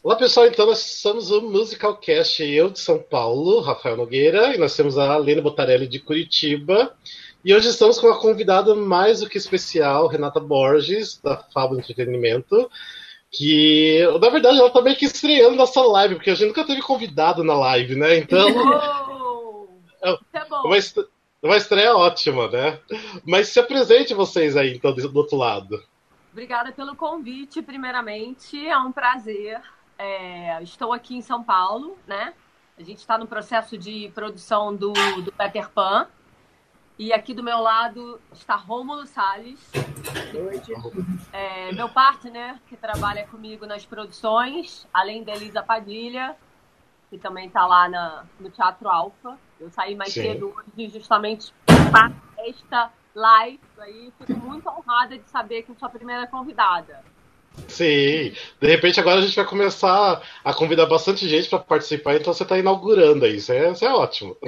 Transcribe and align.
Olá 0.00 0.14
pessoal, 0.14 0.46
então 0.46 0.64
nós 0.64 0.78
somos 0.78 1.32
o 1.32 1.42
Musicalcast, 1.42 2.44
eu 2.44 2.70
de 2.70 2.78
São 2.78 3.00
Paulo, 3.00 3.60
Rafael 3.60 3.96
Nogueira, 3.96 4.54
e 4.54 4.58
nós 4.58 4.76
temos 4.76 4.96
a 4.96 5.16
Lena 5.16 5.42
Botarelli 5.42 5.88
de 5.88 5.98
Curitiba. 5.98 6.96
E 7.44 7.52
hoje 7.52 7.68
estamos 7.68 7.98
com 7.98 8.06
uma 8.06 8.18
convidada 8.18 8.76
mais 8.76 9.20
do 9.20 9.28
que 9.28 9.36
especial, 9.36 10.06
Renata 10.06 10.38
Borges, 10.38 11.20
da 11.20 11.36
Fábula 11.36 11.80
Entretenimento, 11.80 12.70
que 13.28 14.00
na 14.22 14.30
verdade 14.30 14.60
ela 14.60 14.70
tá 14.70 14.80
meio 14.80 14.96
que 14.96 15.04
estreando 15.04 15.56
nossa 15.56 15.80
live, 15.82 16.14
porque 16.14 16.30
a 16.30 16.34
gente 16.36 16.46
nunca 16.46 16.64
teve 16.64 16.80
convidado 16.80 17.42
na 17.42 17.54
live, 17.54 17.96
né? 17.96 18.16
Então. 18.16 18.48
Oh, 20.00 20.16
é 20.32 20.44
bom. 20.44 20.62
Uma, 20.64 20.76
est 20.76 20.96
uma 21.42 21.56
estreia 21.56 21.96
ótima, 21.96 22.48
né? 22.48 22.78
Mas 23.26 23.48
se 23.48 23.58
apresente 23.58 24.14
vocês 24.14 24.56
aí, 24.56 24.76
então, 24.76 24.94
do 24.94 25.18
outro 25.18 25.36
lado. 25.36 25.82
Obrigada 26.30 26.70
pelo 26.70 26.94
convite, 26.94 27.60
primeiramente. 27.60 28.64
É 28.64 28.78
um 28.78 28.92
prazer 28.92 29.60
é, 29.98 30.62
estou 30.62 30.92
aqui 30.92 31.16
em 31.16 31.22
São 31.22 31.42
Paulo, 31.42 31.98
né? 32.06 32.32
A 32.78 32.82
gente 32.82 32.98
está 32.98 33.18
no 33.18 33.26
processo 33.26 33.76
de 33.76 34.10
produção 34.14 34.74
do, 34.74 34.92
do 35.22 35.32
Peter 35.32 35.68
Pan. 35.68 36.06
E 36.96 37.12
aqui 37.12 37.32
do 37.32 37.44
meu 37.44 37.58
lado 37.58 38.20
está 38.32 38.56
Rômulo 38.56 39.06
Salles. 39.06 39.60
É, 41.32 41.72
meu 41.72 41.88
partner, 41.88 42.58
que 42.66 42.76
trabalha 42.76 43.26
comigo 43.26 43.66
nas 43.66 43.84
produções, 43.84 44.86
além 44.92 45.22
da 45.22 45.32
Elisa 45.32 45.62
Padilha, 45.62 46.36
que 47.10 47.18
também 47.18 47.46
está 47.46 47.66
lá 47.66 47.88
na, 47.88 48.24
no 48.38 48.50
Teatro 48.50 48.88
Alfa. 48.88 49.38
Eu 49.60 49.70
saí 49.70 49.94
mais 49.94 50.12
Sim. 50.12 50.22
cedo 50.22 50.54
hoje 50.56 50.88
justamente 50.88 51.52
para 51.90 52.12
esta 52.38 52.92
live 53.14 53.60
aí. 53.78 54.12
Fico 54.18 54.34
muito 54.34 54.68
honrada 54.68 55.18
de 55.18 55.28
saber 55.28 55.62
que 55.62 55.74
sou 55.74 55.86
a 55.86 55.90
primeira 55.90 56.26
convidada. 56.26 57.04
Sim, 57.66 58.32
de 58.60 58.66
repente 58.66 59.00
agora 59.00 59.18
a 59.18 59.22
gente 59.22 59.36
vai 59.36 59.44
começar 59.44 60.22
a 60.44 60.54
convidar 60.54 60.86
bastante 60.86 61.28
gente 61.28 61.48
para 61.48 61.58
participar, 61.58 62.16
então 62.16 62.32
você 62.32 62.42
está 62.42 62.58
inaugurando 62.58 63.24
aí, 63.24 63.36
isso 63.36 63.52
é, 63.52 63.72
isso 63.72 63.84
é 63.84 63.92
ótimo. 63.92 64.36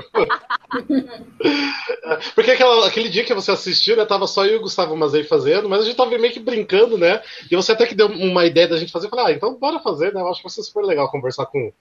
Porque 2.34 2.52
aquela, 2.52 2.86
aquele 2.86 3.08
dia 3.08 3.24
que 3.24 3.34
você 3.34 3.50
assistiu, 3.50 3.96
né, 3.96 4.04
tava 4.04 4.26
só 4.26 4.46
eu 4.46 4.54
e 4.54 4.56
o 4.56 4.62
Gustavo 4.62 4.96
Mazei 4.96 5.24
fazendo, 5.24 5.68
mas 5.68 5.80
a 5.80 5.84
gente 5.84 5.96
tava 5.96 6.16
meio 6.16 6.32
que 6.32 6.40
brincando, 6.40 6.96
né? 6.96 7.22
E 7.50 7.56
você 7.56 7.72
até 7.72 7.86
que 7.86 7.94
deu 7.94 8.06
uma 8.06 8.44
ideia 8.44 8.68
da 8.68 8.76
gente 8.76 8.92
fazer, 8.92 9.06
eu 9.06 9.10
falei, 9.10 9.26
ah, 9.26 9.32
então 9.32 9.54
bora 9.54 9.80
fazer, 9.80 10.14
né? 10.14 10.20
Eu 10.20 10.28
acho 10.28 10.38
que 10.38 10.44
vai 10.44 10.52
ser 10.52 10.62
super 10.62 10.84
legal 10.84 11.10
conversar 11.10 11.46
com, 11.46 11.72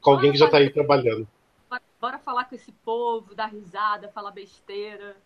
com 0.00 0.10
alguém 0.10 0.32
que 0.32 0.38
já 0.38 0.46
está 0.46 0.58
aí 0.58 0.70
trabalhando. 0.70 1.26
Bora 2.00 2.18
falar 2.18 2.44
com 2.44 2.54
esse 2.54 2.70
povo, 2.84 3.34
dar 3.34 3.46
risada, 3.46 4.08
falar 4.08 4.30
besteira. 4.30 5.16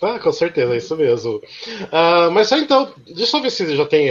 Ah, 0.00 0.18
com 0.18 0.32
certeza, 0.32 0.72
é 0.72 0.76
isso 0.76 0.96
mesmo. 0.96 1.36
Uh, 1.36 2.30
mas 2.32 2.48
só 2.48 2.56
então, 2.56 2.92
deixa 3.06 3.36
eu 3.36 3.42
ver 3.42 3.50
se 3.50 3.76
já 3.76 3.84
tem 3.84 4.10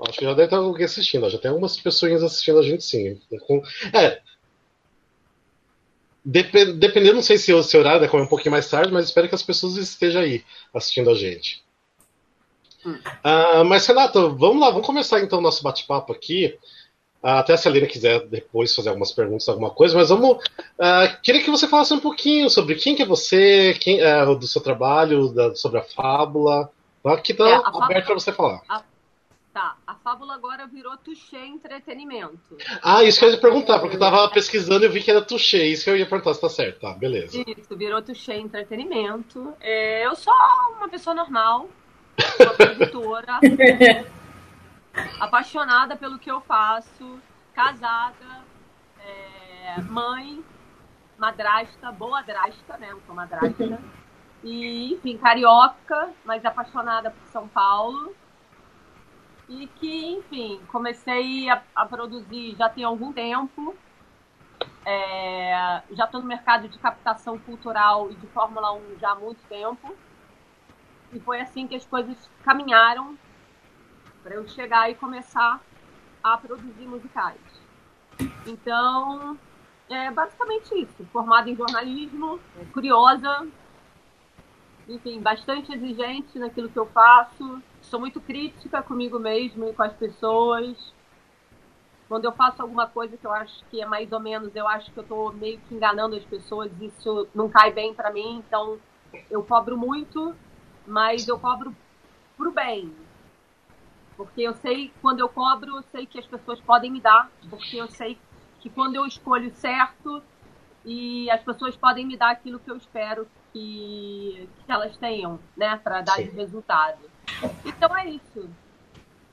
Acho 0.00 0.18
que 0.18 0.24
já 0.24 0.34
deve 0.34 0.48
ter 0.48 0.56
alguém 0.56 0.84
assistindo, 0.84 1.30
já 1.30 1.38
tem 1.38 1.50
algumas 1.50 1.78
pessoas 1.78 2.22
assistindo 2.22 2.58
a 2.58 2.62
gente 2.62 2.84
sim. 2.84 3.20
É. 3.92 4.20
dependendo, 6.24 7.14
não 7.14 7.22
sei 7.22 7.38
se 7.38 7.52
o 7.52 7.58
horário 7.78 8.00
né, 8.00 8.08
como 8.08 8.22
é 8.22 8.26
um 8.26 8.28
pouquinho 8.28 8.52
mais 8.52 8.68
tarde, 8.68 8.92
mas 8.92 9.06
espero 9.06 9.28
que 9.28 9.34
as 9.34 9.42
pessoas 9.42 9.76
estejam 9.76 10.22
aí 10.22 10.44
assistindo 10.74 11.10
a 11.10 11.14
gente. 11.14 11.62
Hum. 12.84 12.98
Uh, 13.24 13.64
mas, 13.64 13.86
Renato, 13.86 14.36
vamos 14.36 14.60
lá, 14.60 14.70
vamos 14.70 14.86
começar 14.86 15.20
então 15.20 15.38
o 15.38 15.42
nosso 15.42 15.62
bate-papo 15.62 16.12
aqui. 16.12 16.58
Uh, 17.22 17.28
até 17.28 17.56
se 17.56 17.66
a 17.66 17.70
Lina 17.70 17.86
quiser 17.86 18.26
depois 18.26 18.74
fazer 18.74 18.90
algumas 18.90 19.12
perguntas, 19.12 19.48
alguma 19.48 19.70
coisa, 19.70 19.96
mas 19.96 20.10
vamos. 20.10 20.36
Uh, 20.36 21.22
queria 21.22 21.42
que 21.42 21.50
você 21.50 21.66
falasse 21.66 21.94
um 21.94 22.00
pouquinho 22.00 22.50
sobre 22.50 22.74
quem 22.74 22.94
que 22.94 23.02
é 23.02 23.06
você, 23.06 23.74
quem, 23.80 24.00
do 24.38 24.46
seu 24.46 24.60
trabalho, 24.60 25.28
da, 25.28 25.54
sobre 25.54 25.78
a 25.78 25.82
fábula. 25.82 26.70
Aqui 27.04 27.32
está 27.32 27.48
é, 27.48 27.62
aberto 27.64 28.06
para 28.06 28.14
você 28.14 28.32
falar. 28.32 28.60
A, 28.68 28.82
Tá, 29.54 29.76
a 29.86 29.94
fábula 29.94 30.34
agora 30.34 30.66
virou 30.66 30.96
Touché 30.96 31.46
Entretenimento. 31.46 32.58
Ah, 32.82 33.04
isso 33.04 33.20
que 33.20 33.24
eu 33.24 33.30
ia 33.30 33.40
perguntar, 33.40 33.78
porque 33.78 33.94
eu 33.94 34.00
tava 34.00 34.28
pesquisando 34.28 34.84
e 34.84 34.88
vi 34.88 35.00
que 35.00 35.12
era 35.12 35.22
Touché, 35.22 35.64
isso 35.68 35.84
que 35.84 35.90
eu 35.90 35.96
ia 35.96 36.08
perguntar 36.08 36.34
se 36.34 36.40
tá 36.40 36.48
certo, 36.48 36.80
tá, 36.80 36.92
beleza. 36.92 37.40
Isso, 37.46 37.76
virou 37.76 38.02
Touché 38.02 38.36
Entretenimento. 38.36 39.54
É, 39.60 40.04
eu 40.04 40.16
sou 40.16 40.34
uma 40.76 40.88
pessoa 40.88 41.14
normal, 41.14 41.68
uma 42.40 42.52
produtora, 42.52 43.38
apaixonada 45.20 45.94
pelo 45.94 46.18
que 46.18 46.32
eu 46.32 46.40
faço, 46.40 47.20
casada, 47.54 48.42
é, 48.98 49.80
mãe, 49.82 50.42
madrasta, 51.16 51.92
boa 51.92 52.22
drasta, 52.22 52.76
né, 52.76 52.88
eu 52.90 53.00
sou 53.06 53.14
madrasta. 53.14 53.80
E, 54.46 54.92
enfim, 54.92 55.16
carioca, 55.16 56.10
mas 56.22 56.44
apaixonada 56.44 57.10
por 57.10 57.26
São 57.28 57.48
Paulo 57.48 58.14
e 59.48 59.66
que, 59.66 60.12
enfim, 60.12 60.60
comecei 60.68 61.48
a, 61.48 61.62
a 61.74 61.86
produzir 61.86 62.54
já 62.56 62.68
tem 62.68 62.84
algum 62.84 63.12
tempo. 63.12 63.74
É, 64.86 65.82
já 65.92 66.04
estou 66.04 66.20
no 66.20 66.26
mercado 66.26 66.68
de 66.68 66.78
captação 66.78 67.38
cultural 67.38 68.10
e 68.10 68.14
de 68.14 68.26
Fórmula 68.28 68.72
1 68.72 68.98
já 69.00 69.10
há 69.10 69.14
muito 69.14 69.40
tempo. 69.48 69.94
E 71.12 71.20
foi 71.20 71.40
assim 71.40 71.66
que 71.66 71.76
as 71.76 71.84
coisas 71.86 72.16
caminharam 72.42 73.16
para 74.22 74.34
eu 74.34 74.48
chegar 74.48 74.90
e 74.90 74.94
começar 74.94 75.60
a 76.22 76.36
produzir 76.38 76.86
musicais. 76.86 77.40
Então, 78.46 79.38
é 79.88 80.10
basicamente 80.10 80.74
isso. 80.74 81.04
Formada 81.12 81.48
em 81.50 81.56
jornalismo, 81.56 82.40
é, 82.58 82.64
curiosa, 82.72 83.46
enfim, 84.88 85.20
bastante 85.20 85.72
exigente 85.72 86.38
naquilo 86.38 86.68
que 86.68 86.78
eu 86.78 86.86
faço 86.86 87.62
sou 87.84 88.00
muito 88.00 88.20
crítica 88.20 88.82
comigo 88.82 89.18
mesmo 89.18 89.68
e 89.68 89.72
com 89.72 89.82
as 89.82 89.92
pessoas. 89.92 90.92
Quando 92.08 92.24
eu 92.24 92.32
faço 92.32 92.60
alguma 92.60 92.86
coisa 92.86 93.16
que 93.16 93.26
eu 93.26 93.32
acho 93.32 93.64
que 93.70 93.80
é 93.80 93.86
mais 93.86 94.12
ou 94.12 94.20
menos, 94.20 94.54
eu 94.54 94.66
acho 94.68 94.90
que 94.90 94.98
eu 94.98 95.02
estou 95.02 95.32
meio 95.32 95.58
que 95.60 95.74
enganando 95.74 96.16
as 96.16 96.24
pessoas, 96.24 96.70
isso 96.80 97.28
não 97.34 97.48
cai 97.48 97.72
bem 97.72 97.94
para 97.94 98.12
mim, 98.12 98.42
então 98.46 98.78
eu 99.30 99.42
cobro 99.42 99.76
muito, 99.76 100.34
mas 100.86 101.26
eu 101.26 101.38
cobro 101.38 101.74
pro 102.36 102.50
bem. 102.52 102.92
Porque 104.16 104.42
eu 104.42 104.54
sei, 104.54 104.92
quando 105.00 105.20
eu 105.20 105.28
cobro, 105.28 105.76
eu 105.76 105.82
sei 105.90 106.06
que 106.06 106.18
as 106.18 106.26
pessoas 106.26 106.60
podem 106.60 106.90
me 106.90 107.00
dar, 107.00 107.30
porque 107.48 107.76
eu 107.76 107.88
sei 107.88 108.18
que 108.60 108.68
quando 108.68 108.96
eu 108.96 109.06
escolho 109.06 109.52
certo 109.54 110.22
e 110.84 111.30
as 111.30 111.42
pessoas 111.42 111.76
podem 111.76 112.06
me 112.06 112.16
dar 112.16 112.30
aquilo 112.30 112.58
que 112.58 112.70
eu 112.70 112.76
espero 112.76 113.26
que, 113.54 114.48
que 114.66 114.72
elas 114.72 114.96
tenham, 114.96 115.38
né, 115.56 115.80
para 115.82 116.02
dar 116.02 116.16
Sim. 116.16 116.30
resultado. 116.30 116.98
Então 117.64 117.96
é 117.96 118.10
isso. 118.10 118.50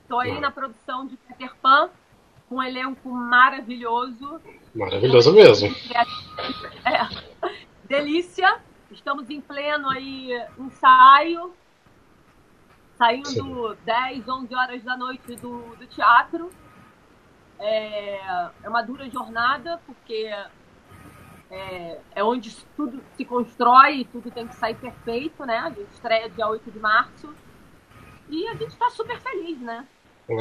Estou 0.02 0.20
aí 0.20 0.40
na 0.40 0.50
produção 0.50 1.06
de 1.06 1.16
Peter 1.16 1.52
Pan, 1.56 1.90
com 2.48 2.56
um 2.56 2.62
elenco 2.62 3.08
maravilhoso. 3.10 4.40
Maravilhoso 4.74 5.34
mesmo. 5.34 5.74
É. 6.84 7.32
Delícia. 7.84 8.60
Estamos 8.90 9.28
em 9.28 9.40
pleno 9.40 9.88
aí 9.88 10.30
ensaio. 10.58 11.52
Saindo 12.96 13.28
Sim. 13.28 13.78
10, 13.84 14.28
11 14.28 14.54
horas 14.54 14.82
da 14.84 14.96
noite 14.96 15.34
do, 15.36 15.74
do 15.76 15.86
teatro. 15.88 16.52
É, 17.58 18.50
é 18.62 18.68
uma 18.68 18.82
dura 18.82 19.08
jornada, 19.08 19.80
porque 19.86 20.30
é, 21.52 21.98
é, 22.14 22.24
onde 22.24 22.56
tudo 22.74 23.02
se 23.14 23.26
constrói 23.26 23.98
e 23.98 24.04
tudo 24.06 24.30
tem 24.30 24.48
que 24.48 24.56
sair 24.56 24.74
perfeito, 24.74 25.44
né? 25.44 25.58
A 25.58 25.68
gente 25.68 25.92
estreia 25.92 26.30
dia 26.30 26.48
8 26.48 26.70
de 26.70 26.78
março. 26.78 27.34
E 28.30 28.48
a 28.48 28.54
gente 28.54 28.74
tá 28.76 28.88
super 28.88 29.20
feliz, 29.20 29.60
né? 29.60 29.86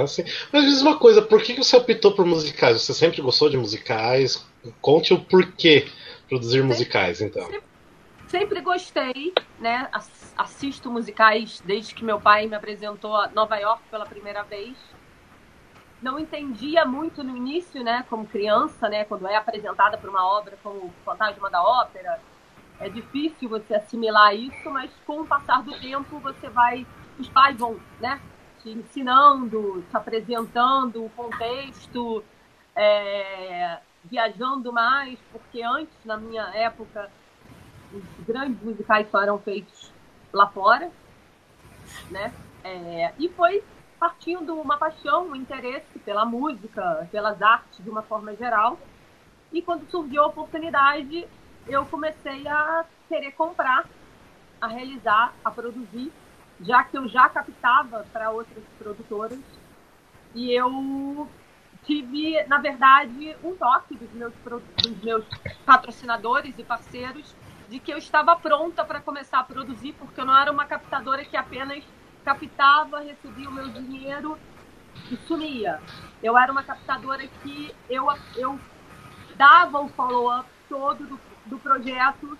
Assim. 0.01 0.23
Mas 0.53 0.63
diz 0.63 0.81
uma 0.81 0.97
coisa, 0.97 1.21
por 1.21 1.41
que 1.41 1.53
você 1.53 1.75
optou 1.75 2.13
por 2.13 2.25
musicais? 2.25 2.81
Você 2.81 2.93
sempre 2.93 3.21
gostou 3.21 3.49
de 3.49 3.57
musicais? 3.57 4.47
Conte 4.79 5.13
o 5.13 5.19
porquê 5.19 5.85
produzir 6.29 6.59
sempre, 6.59 6.67
musicais, 6.67 7.19
então. 7.19 7.43
Sempre, 7.43 7.63
sempre, 8.27 8.61
gostei, 8.61 9.33
né? 9.59 9.89
Assisto 10.37 10.89
musicais 10.89 11.61
desde 11.65 11.93
que 11.93 12.05
meu 12.05 12.21
pai 12.21 12.47
me 12.47 12.55
apresentou 12.55 13.13
a 13.17 13.27
Nova 13.27 13.57
York 13.57 13.83
pela 13.91 14.05
primeira 14.05 14.43
vez. 14.43 14.77
Não 16.01 16.17
entendia 16.19 16.85
muito 16.85 17.23
no 17.23 17.35
início, 17.35 17.83
né? 17.83 18.05
Como 18.09 18.25
criança, 18.25 18.89
né? 18.89 19.05
Quando 19.05 19.27
é 19.27 19.35
apresentada 19.35 19.97
por 19.97 20.09
uma 20.09 20.25
obra 20.25 20.57
como 20.63 20.93
Fantasma 21.05 21.49
da 21.49 21.61
Ópera. 21.61 22.19
É 22.79 22.89
difícil 22.89 23.47
você 23.47 23.75
assimilar 23.75 24.33
isso, 24.35 24.69
mas 24.71 24.91
com 25.05 25.21
o 25.21 25.27
passar 25.27 25.61
do 25.61 25.79
tempo 25.79 26.17
você 26.19 26.49
vai 26.49 26.85
os 27.21 27.29
pais 27.29 27.57
vão, 27.57 27.79
né, 27.99 28.19
te 28.61 28.69
ensinando, 28.69 29.83
te 29.89 29.95
apresentando 29.95 31.05
o 31.05 31.09
contexto, 31.11 32.23
é, 32.75 33.79
viajando 34.05 34.71
mais, 34.73 35.17
porque 35.31 35.61
antes, 35.61 35.93
na 36.03 36.17
minha 36.17 36.43
época, 36.55 37.11
os 37.93 38.25
grandes 38.25 38.61
musicais 38.61 39.07
só 39.11 39.21
eram 39.21 39.39
feitos 39.39 39.91
lá 40.33 40.47
fora, 40.47 40.91
né? 42.09 42.33
É, 42.63 43.13
e 43.19 43.27
foi 43.29 43.63
partindo 44.01 44.59
uma 44.59 44.77
paixão, 44.77 45.27
um 45.27 45.35
interesse 45.35 45.99
pela 45.99 46.25
música, 46.25 47.07
pelas 47.11 47.39
artes 47.39 47.83
de 47.83 47.87
uma 47.87 48.01
forma 48.01 48.35
geral. 48.35 48.79
E 49.53 49.61
quando 49.61 49.87
surgiu 49.91 50.23
a 50.23 50.25
oportunidade, 50.25 51.27
eu 51.67 51.85
comecei 51.85 52.47
a 52.47 52.83
querer 53.07 53.31
comprar, 53.33 53.87
a 54.59 54.65
realizar, 54.65 55.35
a 55.45 55.51
produzir 55.51 56.11
já 56.61 56.83
que 56.83 56.97
eu 56.97 57.07
já 57.07 57.29
captava 57.29 58.03
para 58.11 58.31
outras 58.31 58.63
produtoras 58.79 59.39
e 60.33 60.51
eu 60.51 61.29
tive, 61.83 62.43
na 62.45 62.57
verdade, 62.57 63.35
um 63.43 63.55
toque 63.55 63.95
dos 63.95 64.11
meus, 64.13 64.33
dos 64.81 65.03
meus 65.03 65.25
patrocinadores 65.63 66.57
e 66.57 66.63
parceiros 66.63 67.35
de 67.69 67.79
que 67.79 67.93
eu 67.93 67.99
estava 67.99 68.35
pronta 68.35 68.83
para 68.83 68.99
começar 68.99 69.39
a 69.39 69.43
produzir, 69.43 69.93
porque 69.93 70.19
eu 70.19 70.25
não 70.25 70.37
era 70.37 70.51
uma 70.51 70.65
captadora 70.65 71.23
que 71.23 71.37
apenas 71.37 71.83
captava, 72.23 72.99
recebia 72.99 73.49
o 73.49 73.53
meu 73.53 73.69
dinheiro 73.69 74.37
e 75.11 75.17
sumia. 75.27 75.79
Eu 76.21 76.37
era 76.37 76.51
uma 76.51 76.63
captadora 76.63 77.25
que 77.41 77.73
eu, 77.89 78.07
eu 78.35 78.59
dava 79.35 79.79
o 79.79 79.89
follow-up 79.89 80.47
todo 80.69 81.05
do, 81.05 81.19
do 81.45 81.59
projeto, 81.59 82.37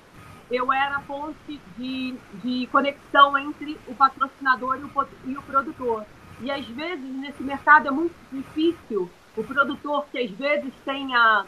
eu 0.49 0.71
era 0.71 0.97
a 0.97 1.01
ponte 1.01 1.61
de, 1.77 2.15
de 2.43 2.67
conexão 2.67 3.37
entre 3.37 3.79
o 3.87 3.95
patrocinador 3.95 4.77
e 4.77 4.83
o, 4.83 5.07
e 5.25 5.37
o 5.37 5.41
produtor. 5.41 6.05
E 6.41 6.51
às 6.51 6.65
vezes 6.67 7.05
nesse 7.15 7.41
mercado 7.43 7.87
é 7.87 7.91
muito 7.91 8.15
difícil 8.31 9.09
o 9.35 9.43
produtor 9.43 10.05
que 10.11 10.19
às 10.19 10.31
vezes 10.31 10.73
tem 10.83 11.15
a, 11.15 11.45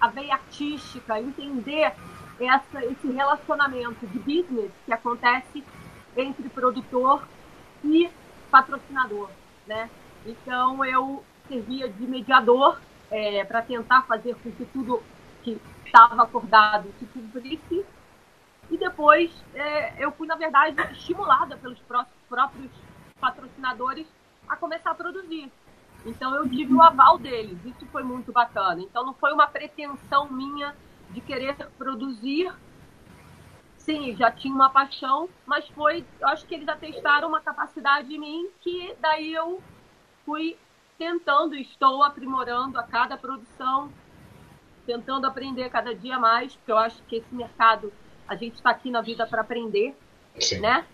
a 0.00 0.08
veia 0.08 0.34
artística 0.34 1.20
entender 1.20 1.92
essa, 2.38 2.84
esse 2.84 3.10
relacionamento 3.10 4.06
de 4.06 4.18
business 4.18 4.70
que 4.86 4.92
acontece 4.92 5.64
entre 6.16 6.48
produtor 6.48 7.26
e 7.84 8.10
patrocinador, 8.50 9.30
né? 9.66 9.90
Então 10.26 10.84
eu 10.84 11.22
servia 11.48 11.88
de 11.88 12.06
mediador 12.06 12.80
é, 13.10 13.44
para 13.44 13.62
tentar 13.62 14.02
fazer 14.02 14.34
com 14.36 14.50
que 14.50 14.64
tudo 14.66 15.02
que 15.42 15.60
estava 15.84 16.22
acordado 16.22 16.92
se 16.98 17.06
cumprisse 17.06 17.84
e 18.70 18.76
depois 18.76 19.30
é, 19.54 20.04
eu 20.04 20.12
fui 20.12 20.26
na 20.26 20.36
verdade 20.36 20.80
estimulada 20.92 21.56
pelos 21.56 21.78
próprios 22.28 22.70
patrocinadores 23.18 24.06
a 24.48 24.56
começar 24.56 24.90
a 24.90 24.94
produzir. 24.94 25.50
Então 26.04 26.34
eu 26.34 26.48
tive 26.48 26.74
o 26.74 26.82
aval 26.82 27.18
deles, 27.18 27.58
isso 27.64 27.86
foi 27.86 28.02
muito 28.02 28.32
bacana. 28.32 28.80
Então 28.80 29.04
não 29.04 29.14
foi 29.14 29.32
uma 29.32 29.46
pretensão 29.46 30.30
minha 30.30 30.74
de 31.10 31.20
querer 31.20 31.54
produzir. 31.76 32.52
Sim, 33.88 34.14
já 34.18 34.30
tinha 34.30 34.52
uma 34.52 34.68
paixão, 34.68 35.30
mas 35.46 35.66
foi, 35.68 36.04
eu 36.20 36.28
acho 36.28 36.44
que 36.44 36.54
eles 36.54 36.68
atestaram 36.68 37.26
uma 37.26 37.40
capacidade 37.40 38.14
em 38.14 38.18
mim 38.18 38.48
que 38.60 38.94
daí 39.00 39.32
eu 39.32 39.62
fui 40.26 40.58
tentando, 40.98 41.54
estou 41.54 42.02
aprimorando 42.02 42.78
a 42.78 42.82
cada 42.82 43.16
produção, 43.16 43.90
tentando 44.84 45.26
aprender 45.26 45.70
cada 45.70 45.94
dia 45.94 46.18
mais, 46.18 46.54
porque 46.54 46.70
eu 46.70 46.76
acho 46.76 47.02
que 47.04 47.16
esse 47.16 47.34
mercado, 47.34 47.90
a 48.28 48.36
gente 48.36 48.56
está 48.56 48.68
aqui 48.68 48.90
na 48.90 49.00
vida 49.00 49.26
para 49.26 49.40
aprender, 49.40 49.94
Sim. 50.38 50.60
né? 50.60 50.84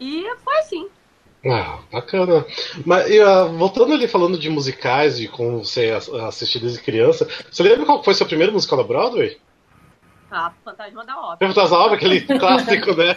E 0.00 0.24
foi 0.42 0.58
assim. 0.58 0.88
Ah, 1.44 1.78
bacana. 1.92 2.44
Mas 2.84 3.06
uh, 3.08 3.56
voltando 3.56 3.92
ali 3.92 4.08
falando 4.08 4.36
de 4.36 4.50
musicais, 4.50 5.18
de 5.18 5.28
como 5.28 5.64
você 5.64 5.92
assistiu 6.26 6.60
desde 6.60 6.82
criança, 6.82 7.28
você 7.48 7.62
lembra 7.62 7.86
qual 7.86 8.02
foi 8.02 8.12
seu 8.12 8.26
primeiro 8.26 8.52
musical 8.52 8.76
da 8.76 8.82
Broadway? 8.82 9.38
Ah, 10.38 10.52
Fantasma 10.62 11.02
da 11.02 11.18
Ópera. 11.18 11.50
Fantasma 11.50 11.78
da 11.78 11.84
Ópera, 11.84 11.96
aquele 11.96 12.20
clássico, 12.38 12.94
né? 12.94 13.16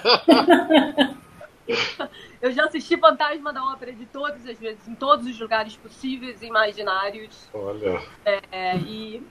Eu 2.41 2.51
já 2.53 2.63
assisti 2.63 2.97
Fantasma 2.97 3.51
da 3.51 3.61
Ópera 3.65 3.91
de 3.91 4.05
todas 4.05 4.47
as 4.47 4.57
vezes, 4.57 4.87
em 4.87 4.95
todos 4.95 5.27
os 5.27 5.37
lugares 5.37 5.75
possíveis 5.75 6.41
e 6.41 6.45
imaginários. 6.45 7.49
Olha. 7.53 8.01
É, 8.25 8.77
e 8.77 9.21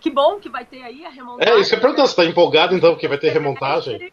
que 0.00 0.10
bom 0.10 0.40
que 0.40 0.48
vai 0.48 0.64
ter 0.64 0.82
aí 0.82 1.06
a 1.06 1.08
remontagem. 1.08 1.54
É, 1.54 1.60
isso 1.60 1.70
que 1.70 1.76
eu 1.76 1.80
pergunto, 1.80 2.04
você 2.04 2.16
tá 2.16 2.24
empolgado 2.24 2.74
então, 2.74 2.96
que 2.96 3.06
vai 3.06 3.16
ter 3.16 3.30
remontagem? 3.30 4.12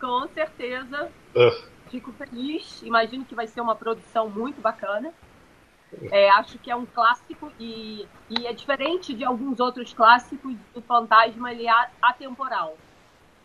Com 0.00 0.26
certeza. 0.28 1.10
Uh. 1.36 1.68
Fico 1.90 2.10
feliz, 2.12 2.82
imagino 2.82 3.26
que 3.26 3.34
vai 3.34 3.46
ser 3.46 3.60
uma 3.60 3.74
produção 3.74 4.30
muito 4.30 4.62
bacana. 4.62 5.12
É, 6.10 6.28
acho 6.30 6.58
que 6.58 6.70
é 6.70 6.76
um 6.76 6.84
clássico 6.84 7.50
e, 7.58 8.06
e, 8.28 8.46
é 8.46 8.52
diferente 8.52 9.14
de 9.14 9.24
alguns 9.24 9.58
outros 9.58 9.92
clássicos 9.92 10.54
do 10.74 10.82
Fantasma, 10.82 11.50
ele 11.50 11.66
é 11.66 11.88
atemporal. 12.02 12.76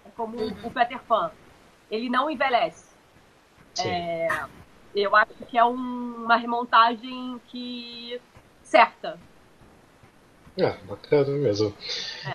É 0.05 0.09
como 0.09 0.37
uhum. 0.37 0.55
o 0.63 0.71
Peter 0.71 1.01
Pan. 1.03 1.31
Ele 1.89 2.09
não 2.09 2.29
envelhece. 2.29 2.93
É, 3.79 4.27
eu 4.93 5.15
acho 5.15 5.33
que 5.49 5.57
é 5.57 5.63
um, 5.63 6.25
uma 6.25 6.35
remontagem 6.35 7.39
que 7.47 8.19
certa 8.61 9.17
é, 10.57 10.71
bacana 10.87 11.31
mesmo. 11.31 11.73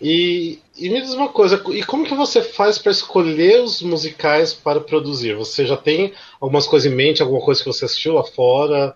E, 0.00 0.58
e 0.76 0.90
me 0.90 1.00
diz 1.00 1.14
uma 1.14 1.28
coisa, 1.28 1.62
e 1.70 1.84
como 1.84 2.05
que 2.05 2.14
você 2.14 2.43
faz 2.43 2.76
para 2.76 2.90
escolher 2.90 3.62
os 3.62 3.81
musicais 3.81 4.52
para 4.52 4.81
produzir? 4.81 5.37
Você 5.37 5.64
já 5.64 5.76
tem 5.76 6.12
algumas 6.40 6.66
coisas 6.66 6.90
em 6.90 6.94
mente, 6.94 7.22
alguma 7.22 7.40
coisa 7.40 7.62
que 7.62 7.69
você 7.69 7.84
assistiu 7.84 8.14
lá 8.14 8.25
fora? 8.25 8.94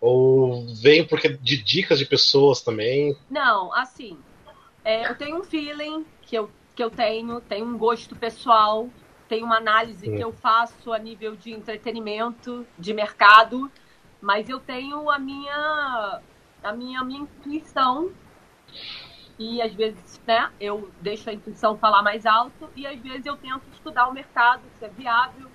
Ou 0.00 0.66
vem 0.74 1.06
porque 1.06 1.28
de 1.28 1.62
dicas 1.62 1.98
de 1.98 2.06
pessoas 2.06 2.62
também? 2.62 3.16
Não, 3.30 3.72
assim, 3.74 4.18
é, 4.84 5.08
eu 5.08 5.14
tenho 5.16 5.38
um 5.38 5.44
feeling 5.44 6.06
que 6.22 6.36
eu, 6.36 6.50
que 6.74 6.82
eu 6.82 6.90
tenho, 6.90 7.40
tenho 7.40 7.66
um 7.66 7.76
gosto 7.76 8.16
pessoal, 8.16 8.88
tenho 9.28 9.44
uma 9.44 9.58
análise 9.58 10.08
hum. 10.08 10.16
que 10.16 10.24
eu 10.24 10.32
faço 10.32 10.92
a 10.92 10.98
nível 10.98 11.36
de 11.36 11.52
entretenimento, 11.52 12.66
de 12.78 12.94
mercado, 12.94 13.70
mas 14.20 14.48
eu 14.48 14.58
tenho 14.58 15.10
a 15.10 15.18
minha 15.18 16.20
a 16.62 16.72
minha, 16.72 17.00
a 17.00 17.04
minha 17.04 17.20
intuição 17.20 18.10
e 19.38 19.62
às 19.62 19.72
vezes, 19.72 20.20
né, 20.26 20.50
eu 20.60 20.90
deixo 21.00 21.30
a 21.30 21.32
intuição 21.32 21.78
falar 21.78 22.02
mais 22.02 22.26
alto 22.26 22.68
e 22.76 22.86
às 22.86 23.00
vezes 23.00 23.24
eu 23.24 23.36
tento 23.36 23.62
estudar 23.72 24.06
o 24.08 24.12
mercado, 24.12 24.62
se 24.78 24.84
é 24.84 24.88
viável, 24.88 25.49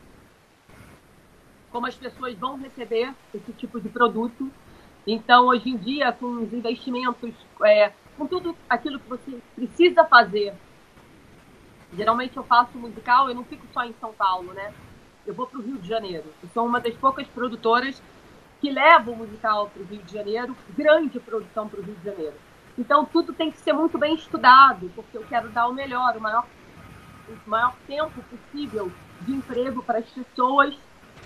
como 1.75 1.87
as 1.87 1.95
pessoas 1.95 2.33
vão 2.35 2.55
receber 2.55 3.13
esse 3.33 3.51
tipo 3.51 3.81
de 3.81 3.89
produto. 3.89 4.49
Então, 5.05 5.47
hoje 5.47 5.71
em 5.71 5.75
dia, 5.75 6.09
com 6.13 6.27
os 6.27 6.53
investimentos, 6.53 7.33
é, 7.65 7.91
com 8.17 8.25
tudo 8.25 8.55
aquilo 8.69 8.97
que 8.97 9.09
você 9.09 9.41
precisa 9.53 10.05
fazer, 10.05 10.53
geralmente 11.93 12.37
eu 12.37 12.45
faço 12.45 12.77
musical, 12.77 13.27
eu 13.27 13.35
não 13.35 13.43
fico 13.43 13.67
só 13.73 13.83
em 13.83 13.93
São 13.99 14.13
Paulo, 14.13 14.53
né? 14.53 14.73
Eu 15.27 15.33
vou 15.33 15.47
para 15.47 15.59
o 15.59 15.61
Rio 15.61 15.77
de 15.77 15.85
Janeiro. 15.85 16.23
Eu 16.41 16.47
sou 16.53 16.65
uma 16.65 16.79
das 16.79 16.95
poucas 16.95 17.27
produtoras 17.27 18.01
que 18.61 18.71
levam 18.71 19.13
o 19.13 19.17
musical 19.17 19.67
para 19.67 19.83
o 19.83 19.85
Rio 19.85 20.01
de 20.01 20.13
Janeiro, 20.13 20.55
grande 20.77 21.19
produção 21.19 21.67
para 21.67 21.81
o 21.81 21.83
Rio 21.83 21.95
de 21.95 22.05
Janeiro. 22.05 22.35
Então, 22.77 23.03
tudo 23.03 23.33
tem 23.33 23.51
que 23.51 23.57
ser 23.57 23.73
muito 23.73 23.97
bem 23.97 24.15
estudado, 24.15 24.89
porque 24.95 25.17
eu 25.17 25.25
quero 25.27 25.49
dar 25.49 25.67
o 25.67 25.73
melhor, 25.73 26.15
o 26.15 26.21
maior, 26.21 26.45
o 27.27 27.49
maior 27.49 27.75
tempo 27.85 28.23
possível 28.23 28.89
de 29.19 29.33
emprego 29.33 29.83
para 29.83 29.99
as 29.99 30.09
pessoas 30.09 30.73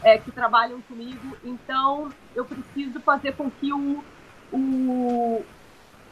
é, 0.04 0.18
que 0.18 0.31
trabalham 0.31 0.81
comigo. 0.81 1.38
Então, 1.44 2.10
eu 2.36 2.46
preciso 2.46 3.00
fazer 3.01 3.36
com 3.36 3.50
que 3.50 3.74
o, 3.74 4.04
o, 4.51 5.46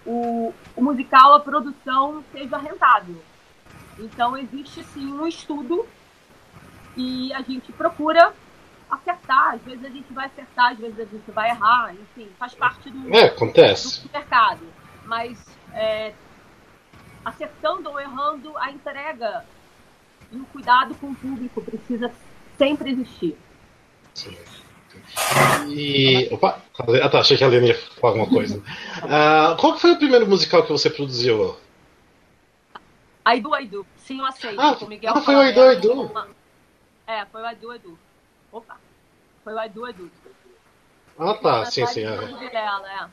o, 0.05 0.53
o 0.75 0.83
musical, 0.83 1.33
a 1.33 1.39
produção, 1.39 2.23
seja 2.31 2.57
rentável. 2.57 3.21
Então, 3.99 4.37
existe 4.37 4.83
sim 4.83 5.11
um 5.11 5.27
estudo 5.27 5.85
e 6.95 7.33
a 7.33 7.41
gente 7.41 7.71
procura 7.71 8.33
acertar. 8.89 9.55
Às 9.55 9.61
vezes 9.61 9.83
a 9.85 9.89
gente 9.89 10.13
vai 10.13 10.25
acertar, 10.27 10.71
às 10.71 10.77
vezes 10.77 10.99
a 10.99 11.05
gente 11.05 11.31
vai 11.31 11.49
errar, 11.49 11.93
enfim, 11.93 12.29
faz 12.37 12.53
parte 12.53 12.89
do, 12.89 13.13
é, 13.13 13.25
acontece. 13.25 14.07
do 14.07 14.13
mercado 14.13 14.65
mas 15.07 15.43
é, 15.73 16.13
acertando 17.23 17.89
ou 17.89 17.99
errando, 17.99 18.55
a 18.57 18.71
entrega 18.71 19.45
e 20.31 20.37
o 20.37 20.45
cuidado 20.45 20.93
com 20.95 21.07
o 21.07 21.15
público 21.15 21.61
precisa 21.61 22.11
sempre 22.57 22.91
existir. 22.91 23.37
E. 25.67 26.29
Opa! 26.31 26.61
Ah, 27.03 27.09
tá, 27.09 27.19
achei 27.19 27.37
que 27.37 27.43
a 27.43 27.47
Lena 27.47 27.67
ia 27.67 27.75
falar 27.75 28.13
alguma 28.13 28.29
coisa. 28.29 28.57
uh, 28.57 29.55
qual 29.59 29.77
foi 29.77 29.91
o 29.91 29.97
primeiro 29.97 30.27
musical 30.27 30.63
que 30.63 30.71
você 30.71 30.89
produziu? 30.89 31.57
Aidu 33.25 33.53
Aidu. 33.53 33.85
Sim, 33.97 34.19
eu 34.19 34.25
aceito. 34.25 34.59
Ah, 34.59 34.77
o 34.79 34.87
Miguel 34.87 35.13
ah 35.15 35.21
foi 35.21 35.35
o 35.35 35.39
Aidu 35.39 35.61
Aidu. 35.61 36.11
É, 37.05 37.25
foi 37.25 37.41
o 37.41 37.45
Aidu 37.45 37.71
Aidu. 37.71 37.99
Opa! 38.51 38.77
Foi 39.43 39.53
o 39.53 39.59
Aidu 39.59 39.85
Aidu. 39.85 40.11
Ah, 41.19 41.33
tá, 41.33 41.65
sim, 41.65 41.85
sim. 41.87 42.03
É. 42.05 42.15
Dela, 42.49 43.11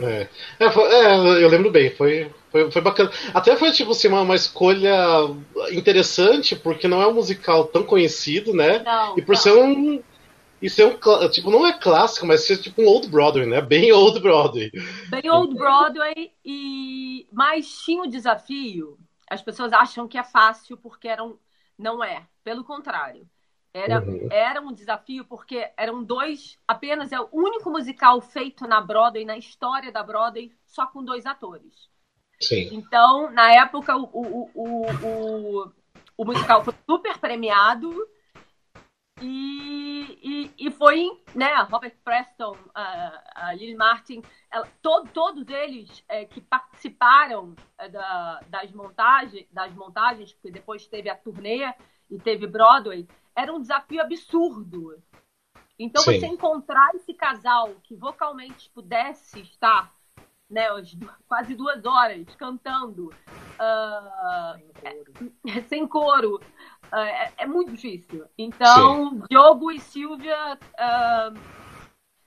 é. 0.00 0.04
É. 0.04 0.28
É, 0.58 0.70
foi, 0.70 0.84
é, 0.84 1.44
eu 1.44 1.48
lembro 1.48 1.70
bem, 1.70 1.90
foi, 1.96 2.30
foi, 2.56 2.70
foi 2.70 2.82
bacana. 2.82 3.10
Até 3.34 3.56
foi 3.56 3.70
tipo 3.72 3.90
assim, 3.90 4.08
uma, 4.08 4.22
uma 4.22 4.34
escolha 4.34 4.96
interessante, 5.70 6.56
porque 6.56 6.88
não 6.88 7.02
é 7.02 7.06
um 7.06 7.14
musical 7.14 7.66
tão 7.66 7.82
conhecido, 7.82 8.54
né? 8.54 8.80
Não, 8.80 9.18
e 9.18 9.22
por 9.22 9.34
não. 9.34 9.40
ser 9.40 9.52
um. 9.52 10.02
E 10.60 10.70
ser 10.70 10.86
um. 10.86 11.28
Tipo, 11.28 11.50
não 11.50 11.66
é 11.66 11.78
clássico, 11.78 12.26
mas 12.26 12.46
ser 12.46 12.56
tipo 12.58 12.82
um 12.82 12.86
Old 12.86 13.08
Broadway, 13.08 13.46
né? 13.46 13.60
Bem 13.60 13.92
Old 13.92 14.20
Broadway. 14.20 14.70
Bem 15.08 15.30
Old 15.30 15.54
Broadway 15.54 16.32
e. 16.44 17.26
Mas 17.30 17.70
tinha 17.84 18.02
o 18.02 18.08
desafio. 18.08 18.98
As 19.28 19.42
pessoas 19.42 19.72
acham 19.72 20.08
que 20.08 20.18
é 20.18 20.24
fácil 20.24 20.76
porque 20.76 21.08
eram. 21.08 21.38
Não 21.78 22.02
é. 22.02 22.22
Pelo 22.42 22.64
contrário. 22.64 23.26
Era, 23.74 24.02
uhum. 24.02 24.28
era 24.30 24.62
um 24.62 24.72
desafio 24.72 25.22
porque 25.26 25.70
eram 25.76 26.02
dois, 26.02 26.58
apenas 26.66 27.12
é 27.12 27.20
o 27.20 27.28
único 27.30 27.68
musical 27.68 28.22
feito 28.22 28.66
na 28.66 28.80
Broadway, 28.80 29.26
na 29.26 29.36
história 29.36 29.92
da 29.92 30.02
Broadway, 30.02 30.50
só 30.64 30.86
com 30.86 31.04
dois 31.04 31.26
atores. 31.26 31.90
Sim. 32.40 32.68
Então, 32.72 33.30
na 33.30 33.52
época, 33.54 33.96
o, 33.96 34.04
o, 34.12 34.50
o, 34.54 35.72
o, 36.18 36.24
musical 36.24 36.62
foi 36.62 36.74
super 36.88 37.18
premiado 37.18 37.90
E, 39.20 40.52
e, 40.58 40.70
foi, 40.70 41.08
né, 41.34 41.54
Robert 41.70 41.96
Preston, 42.04 42.56
a, 42.74 43.48
a 43.48 43.54
Lily 43.54 43.74
Martin, 43.74 44.22
todos 44.82 45.48
eles 45.48 46.04
é, 46.08 46.26
que 46.26 46.40
participaram 46.40 47.54
é, 47.78 47.88
da, 47.88 48.40
das, 48.48 48.70
montagens, 48.72 49.46
das 49.50 49.72
montagens, 49.74 50.32
porque 50.34 50.50
depois 50.50 50.86
teve 50.86 51.08
a 51.08 51.16
turnê 51.16 51.72
e 52.10 52.18
teve 52.18 52.46
Broadway, 52.46 53.08
era 53.34 53.52
um 53.52 53.60
desafio 53.60 54.02
absurdo. 54.02 55.02
Então, 55.78 56.02
Sim. 56.02 56.20
você 56.20 56.26
encontrar 56.26 56.94
esse 56.94 57.12
casal 57.14 57.74
que 57.82 57.94
vocalmente 57.94 58.70
pudesse 58.70 59.40
estar 59.40 59.95
né, 60.48 60.66
quase 61.28 61.54
duas 61.54 61.84
horas 61.84 62.24
cantando 62.36 63.12
uh, 63.56 64.60
sem 64.78 64.96
coro, 65.06 65.32
é, 65.46 65.62
sem 65.62 65.86
coro 65.86 66.40
uh, 66.92 66.96
é, 66.96 67.32
é, 67.38 67.46
muito 67.46 67.72
difícil. 67.72 68.24
Então, 68.38 69.10
Sim. 69.10 69.22
Diogo 69.28 69.70
e 69.72 69.80
Silvia 69.80 70.54
uh, 70.54 71.38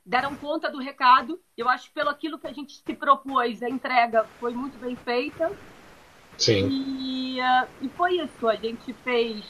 deram 0.05 0.35
conta 0.35 0.69
do 0.69 0.79
recado. 0.79 1.39
Eu 1.57 1.69
acho 1.69 1.87
que 1.87 1.93
pelo 1.93 2.09
aquilo 2.09 2.39
que 2.39 2.47
a 2.47 2.53
gente 2.53 2.73
se 2.73 2.93
propôs, 2.93 3.63
a 3.63 3.69
entrega 3.69 4.25
foi 4.39 4.53
muito 4.53 4.77
bem 4.79 4.95
feita. 4.95 5.51
Sim. 6.37 6.67
E, 6.69 7.39
e 7.81 7.89
foi 7.89 8.15
isso. 8.15 8.47
A 8.47 8.55
gente 8.55 8.93
fez 8.93 9.45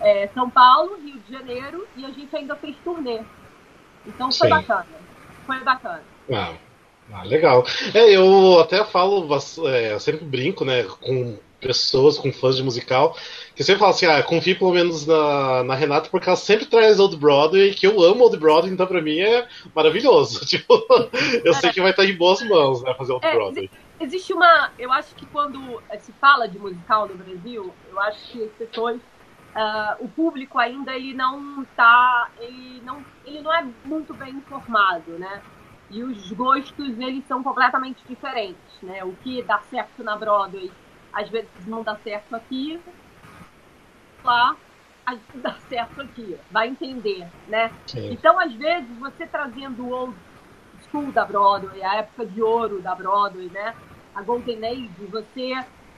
é, 0.00 0.28
São 0.28 0.50
Paulo, 0.50 0.96
Rio 0.96 1.18
de 1.20 1.32
Janeiro 1.32 1.86
e 1.96 2.04
a 2.04 2.10
gente 2.10 2.34
ainda 2.34 2.56
fez 2.56 2.76
turnê. 2.82 3.22
Então 4.06 4.30
foi 4.32 4.48
Sim. 4.48 4.54
bacana. 4.54 4.86
Foi 5.46 5.60
bacana. 5.60 6.02
Ah. 6.32 6.54
Ah, 7.12 7.22
legal. 7.24 7.64
É, 7.92 8.16
eu 8.16 8.58
até 8.60 8.84
falo, 8.84 9.28
é, 9.68 9.98
sempre 9.98 10.24
brinco, 10.24 10.64
né, 10.64 10.84
com 10.84 11.38
pessoas, 11.60 12.18
com 12.18 12.30
fãs 12.30 12.56
de 12.56 12.62
musical, 12.62 13.16
que 13.54 13.64
sempre 13.64 13.78
falam 13.78 13.94
assim, 13.94 14.06
ah, 14.06 14.22
confio 14.22 14.58
pelo 14.58 14.72
menos 14.72 15.06
na, 15.06 15.64
na 15.64 15.74
Renata, 15.74 16.10
porque 16.10 16.28
ela 16.28 16.36
sempre 16.36 16.66
traz 16.66 17.00
Old 17.00 17.16
Broadway, 17.16 17.74
que 17.74 17.86
eu 17.86 18.02
amo 18.02 18.24
Old 18.24 18.36
Broadway, 18.36 18.72
então 18.72 18.86
pra 18.86 19.00
mim 19.00 19.18
é 19.18 19.48
maravilhoso. 19.74 20.44
Tipo, 20.44 20.84
eu 21.42 21.54
sei 21.54 21.72
que 21.72 21.80
vai 21.80 21.90
estar 21.90 22.04
em 22.04 22.16
boas 22.16 22.42
mãos, 22.42 22.82
né, 22.82 22.94
fazer 22.94 23.12
Old 23.12 23.26
é, 23.26 23.34
Broadway. 23.34 23.70
Existe 23.98 24.32
uma, 24.34 24.72
eu 24.78 24.92
acho 24.92 25.14
que 25.16 25.26
quando 25.26 25.82
se 26.00 26.12
fala 26.20 26.46
de 26.46 26.58
musical 26.58 27.08
no 27.08 27.16
Brasil, 27.16 27.74
eu 27.88 28.00
acho 28.00 28.30
que 28.30 28.42
as 28.44 28.52
pessoas 28.52 29.00
Uh, 29.56 29.94
o 30.04 30.08
público 30.08 30.58
ainda 30.58 30.96
ele 30.96 31.14
não 31.14 31.64
tá 31.76 32.28
ele 32.40 32.80
não 32.82 33.06
ele 33.24 33.40
não 33.40 33.54
é 33.54 33.64
muito 33.84 34.12
bem 34.12 34.34
informado 34.34 35.16
né 35.16 35.44
e 35.96 36.04
os 36.04 36.30
gostos 36.32 36.98
eles 36.98 37.26
são 37.26 37.42
completamente 37.42 38.04
diferentes, 38.06 38.80
né? 38.82 39.04
O 39.04 39.16
que 39.16 39.42
dá 39.44 39.60
certo 39.62 40.02
na 40.02 40.16
Broadway 40.16 40.76
às 41.12 41.30
vezes 41.30 41.66
não 41.66 41.82
dá 41.84 41.96
certo 41.96 42.34
aqui, 42.34 42.82
lá 44.22 44.56
dá 45.34 45.58
certo 45.60 46.00
aqui, 46.00 46.38
vai 46.50 46.68
entender, 46.68 47.30
né? 47.46 47.74
Sim. 47.86 48.16
Então 48.16 48.38
às 48.40 48.54
vezes 48.54 48.96
você 48.98 49.26
trazendo 49.26 49.86
o 49.86 49.90
old 49.90 50.18
school 50.80 51.12
da 51.12 51.24
Broadway, 51.24 51.82
a 51.82 51.96
época 51.96 52.26
de 52.26 52.42
ouro 52.42 52.82
da 52.82 52.94
Broadway, 52.94 53.50
né? 53.50 53.76
A 54.14 54.22
Golden 54.22 54.64
Age, 54.66 55.06
você 55.06 55.52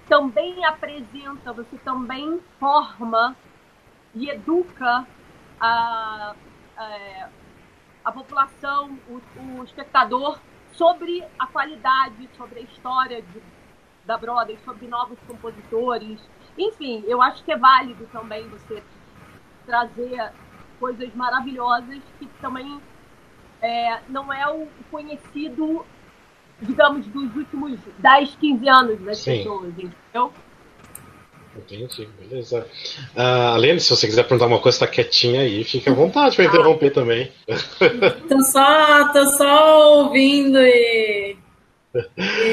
também 0.09 0.65
apresenta, 0.65 1.53
você 1.53 1.79
também 1.79 2.41
forma 2.59 3.37
e 4.15 4.31
educa 4.31 5.09
a, 5.61 6.37
a 6.77 7.31
a 8.07 8.13
população, 8.13 8.97
o, 9.09 9.21
o 9.59 9.65
espectador, 9.65 10.39
sobre 10.71 11.25
a 11.37 11.47
qualidade, 11.49 12.31
sobre 12.37 12.61
a 12.61 12.63
história 12.63 13.21
de, 13.21 13.43
da 14.05 14.17
Broadway, 14.17 14.57
sobre 14.65 14.87
novos 14.87 15.19
compositores. 15.27 16.21
Enfim, 16.57 17.03
eu 17.09 17.21
acho 17.21 17.43
que 17.43 17.51
é 17.51 17.57
válido 17.57 18.07
também 18.13 18.49
você 18.49 18.81
trazer 19.67 20.33
coisas 20.79 21.13
maravilhosas 21.17 22.01
que 22.21 22.27
também 22.41 22.81
é, 23.61 24.01
não 24.09 24.33
é 24.33 24.47
o 24.53 24.69
conhecido, 24.89 25.85
digamos, 26.63 27.09
dos 27.09 27.35
últimos 27.35 27.81
10, 27.99 28.37
15 28.37 28.69
anos 28.69 29.01
das 29.01 29.19
Sim. 29.19 29.39
pessoas, 29.39 29.77
entendeu? 29.77 30.33
Entendi, 31.57 32.09
beleza. 32.21 32.67
Uh, 33.17 33.55
Alene, 33.55 33.81
se 33.81 33.91
você 33.91 34.07
quiser 34.07 34.23
perguntar 34.25 34.47
uma 34.47 34.61
coisa, 34.61 34.81
tá 34.81 34.87
quietinha 34.87 35.41
aí, 35.41 35.65
fique 35.65 35.89
à 35.89 35.93
vontade 35.93 36.37
para 36.37 36.45
ah. 36.45 36.49
interromper 36.49 36.91
também. 36.91 37.33
Tô 38.29 38.43
só, 38.43 39.13
tô 39.13 39.27
só 39.37 39.99
ouvindo 39.99 40.59
e. 40.59 41.37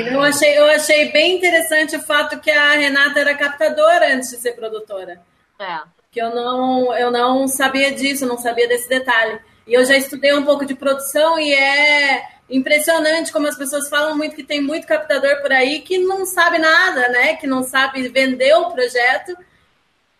Eu 0.10 0.22
achei, 0.22 0.58
eu 0.58 0.66
achei 0.68 1.12
bem 1.12 1.36
interessante 1.36 1.98
o 1.98 2.02
fato 2.02 2.40
que 2.40 2.50
a 2.50 2.72
Renata 2.72 3.20
era 3.20 3.36
captadora 3.36 4.16
antes 4.16 4.30
de 4.30 4.38
ser 4.38 4.54
produtora. 4.54 5.22
É. 5.60 5.80
Que 6.10 6.22
eu 6.22 6.34
não, 6.34 6.96
eu 6.96 7.12
não 7.12 7.48
sabia 7.48 7.92
disso, 7.92 8.26
não 8.26 8.38
sabia 8.38 8.68
desse 8.68 8.88
detalhe. 8.88 9.40
E 9.68 9.74
eu 9.74 9.84
já 9.84 9.98
estudei 9.98 10.34
um 10.34 10.46
pouco 10.46 10.66
de 10.66 10.76
produção 10.76 11.38
e 11.38 11.54
é 11.54 12.24
impressionante 12.54 13.32
como 13.32 13.48
as 13.48 13.58
pessoas 13.58 13.90
falam 13.90 14.16
muito 14.16 14.36
que 14.36 14.44
tem 14.44 14.62
muito 14.62 14.86
captador 14.86 15.42
por 15.42 15.52
aí 15.52 15.82
que 15.82 15.98
não 15.98 16.26
sabe 16.26 16.60
nada, 16.60 17.10
né? 17.10 17.36
Que 17.36 17.48
não 17.48 17.64
sabe 17.64 18.08
vender 18.10 18.54
o 18.54 18.72
projeto. 18.72 19.36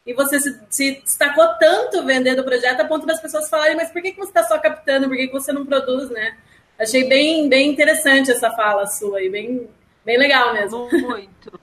E 0.06 0.14
você 0.14 0.40
se, 0.40 0.60
se 0.70 1.02
destacou 1.02 1.48
tanto 1.60 2.04
vendendo 2.04 2.40
o 2.40 2.44
projeto 2.44 2.82
a 2.82 2.86
ponto 2.86 3.06
das 3.06 3.22
pessoas 3.22 3.50
falarem, 3.50 3.76
mas 3.76 3.92
por 3.92 4.02
que, 4.02 4.12
que 4.12 4.18
você 4.18 4.32
está 4.32 4.44
só 4.44 4.60
captando? 4.60 5.08
Por 5.08 5.16
que, 5.16 5.28
que 5.28 5.34
você 5.34 5.54
não 5.54 5.66
produz, 5.66 6.10
né? 6.10 6.38
Achei 6.78 7.08
bem, 7.08 7.48
bem 7.48 7.70
interessante 7.70 8.32
essa 8.32 8.52
fala 8.52 8.88
sua 8.88 9.22
e 9.22 9.30
bem, 9.30 9.70
bem 10.04 10.18
legal 10.18 10.54
mesmo. 10.54 10.90
Muito. 10.92 11.60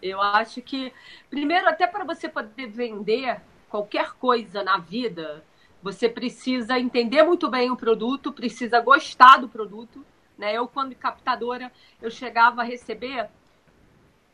Eu 0.00 0.20
acho 0.20 0.62
que, 0.62 0.92
primeiro, 1.28 1.66
até 1.66 1.86
para 1.86 2.04
você 2.04 2.28
poder 2.28 2.68
vender 2.68 3.40
qualquer 3.68 4.12
coisa 4.12 4.62
na 4.62 4.78
vida, 4.78 5.42
você 5.82 6.08
precisa 6.08 6.78
entender 6.78 7.22
muito 7.22 7.48
bem 7.48 7.70
o 7.70 7.76
produto, 7.76 8.32
precisa 8.32 8.80
gostar 8.80 9.38
do 9.38 9.48
produto. 9.48 10.04
Né? 10.36 10.54
Eu, 10.54 10.66
quando 10.66 10.94
captadora, 10.94 11.72
eu 12.00 12.10
chegava 12.10 12.62
a 12.62 12.64
receber 12.64 13.28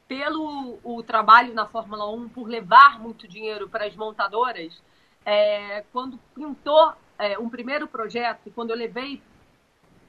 pelo 0.07 0.79
o 0.83 1.03
trabalho 1.03 1.55
na 1.55 1.67
Fórmula 1.67 2.11
1, 2.11 2.29
por 2.29 2.49
levar 2.49 3.01
muito 3.01 3.27
dinheiro 3.27 3.69
para 3.69 3.87
as 3.87 3.97
montadoras, 3.97 4.83
é, 5.25 5.83
quando 5.93 6.19
pintou 6.35 6.93
é, 7.19 7.39
um 7.39 7.49
primeiro 7.49 7.89
projeto, 7.89 8.51
quando 8.55 8.71
eu 8.71 8.77
levei 8.77 9.23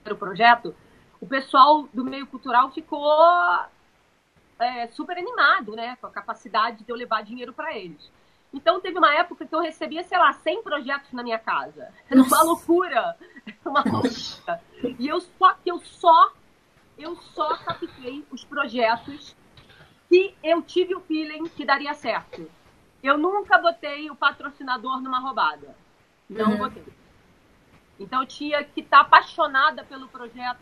o 0.09 0.15
projeto, 0.15 0.75
o 1.19 1.25
pessoal 1.25 1.87
do 1.93 2.03
meio 2.03 2.27
cultural 2.27 2.71
ficou 2.71 3.09
é, 4.59 4.87
super 4.87 5.17
animado 5.17 5.75
né, 5.75 5.97
com 5.99 6.07
a 6.07 6.11
capacidade 6.11 6.83
de 6.83 6.91
eu 6.91 6.95
levar 6.95 7.23
dinheiro 7.23 7.53
para 7.53 7.75
eles. 7.75 8.11
Então 8.53 8.79
teve 8.79 8.97
uma 8.97 9.13
época 9.13 9.45
que 9.45 9.53
eu 9.53 9.59
recebia, 9.59 10.03
sei 10.03 10.17
lá, 10.17 10.31
100 10.33 10.63
projetos 10.63 11.11
na 11.11 11.23
minha 11.23 11.37
casa. 11.37 11.91
Era 12.09 12.21
uma 12.21 12.43
loucura. 12.43 13.17
Uma 13.65 13.83
loucura. 13.83 14.61
E 14.97 15.07
eu 15.07 15.19
só, 15.19 15.57
eu 15.65 15.79
só, 15.79 16.33
eu 16.97 17.15
só 17.15 17.57
captei 17.57 18.25
os 18.31 18.43
projetos 18.43 19.35
que 20.07 20.35
eu 20.43 20.61
tive 20.61 20.95
o 20.95 21.01
feeling 21.01 21.45
que 21.49 21.65
daria 21.65 21.93
certo. 21.93 22.49
Eu 23.03 23.17
nunca 23.17 23.57
botei 23.57 24.09
o 24.09 24.15
patrocinador 24.15 25.01
numa 25.01 25.19
roubada. 25.19 25.75
Não 26.29 26.51
uhum. 26.51 26.57
botei. 26.57 26.85
Então 27.99 28.21
eu 28.21 28.27
tinha 28.27 28.63
que 28.63 28.81
estar 28.81 29.01
apaixonada 29.01 29.83
pelo 29.83 30.07
projeto 30.07 30.59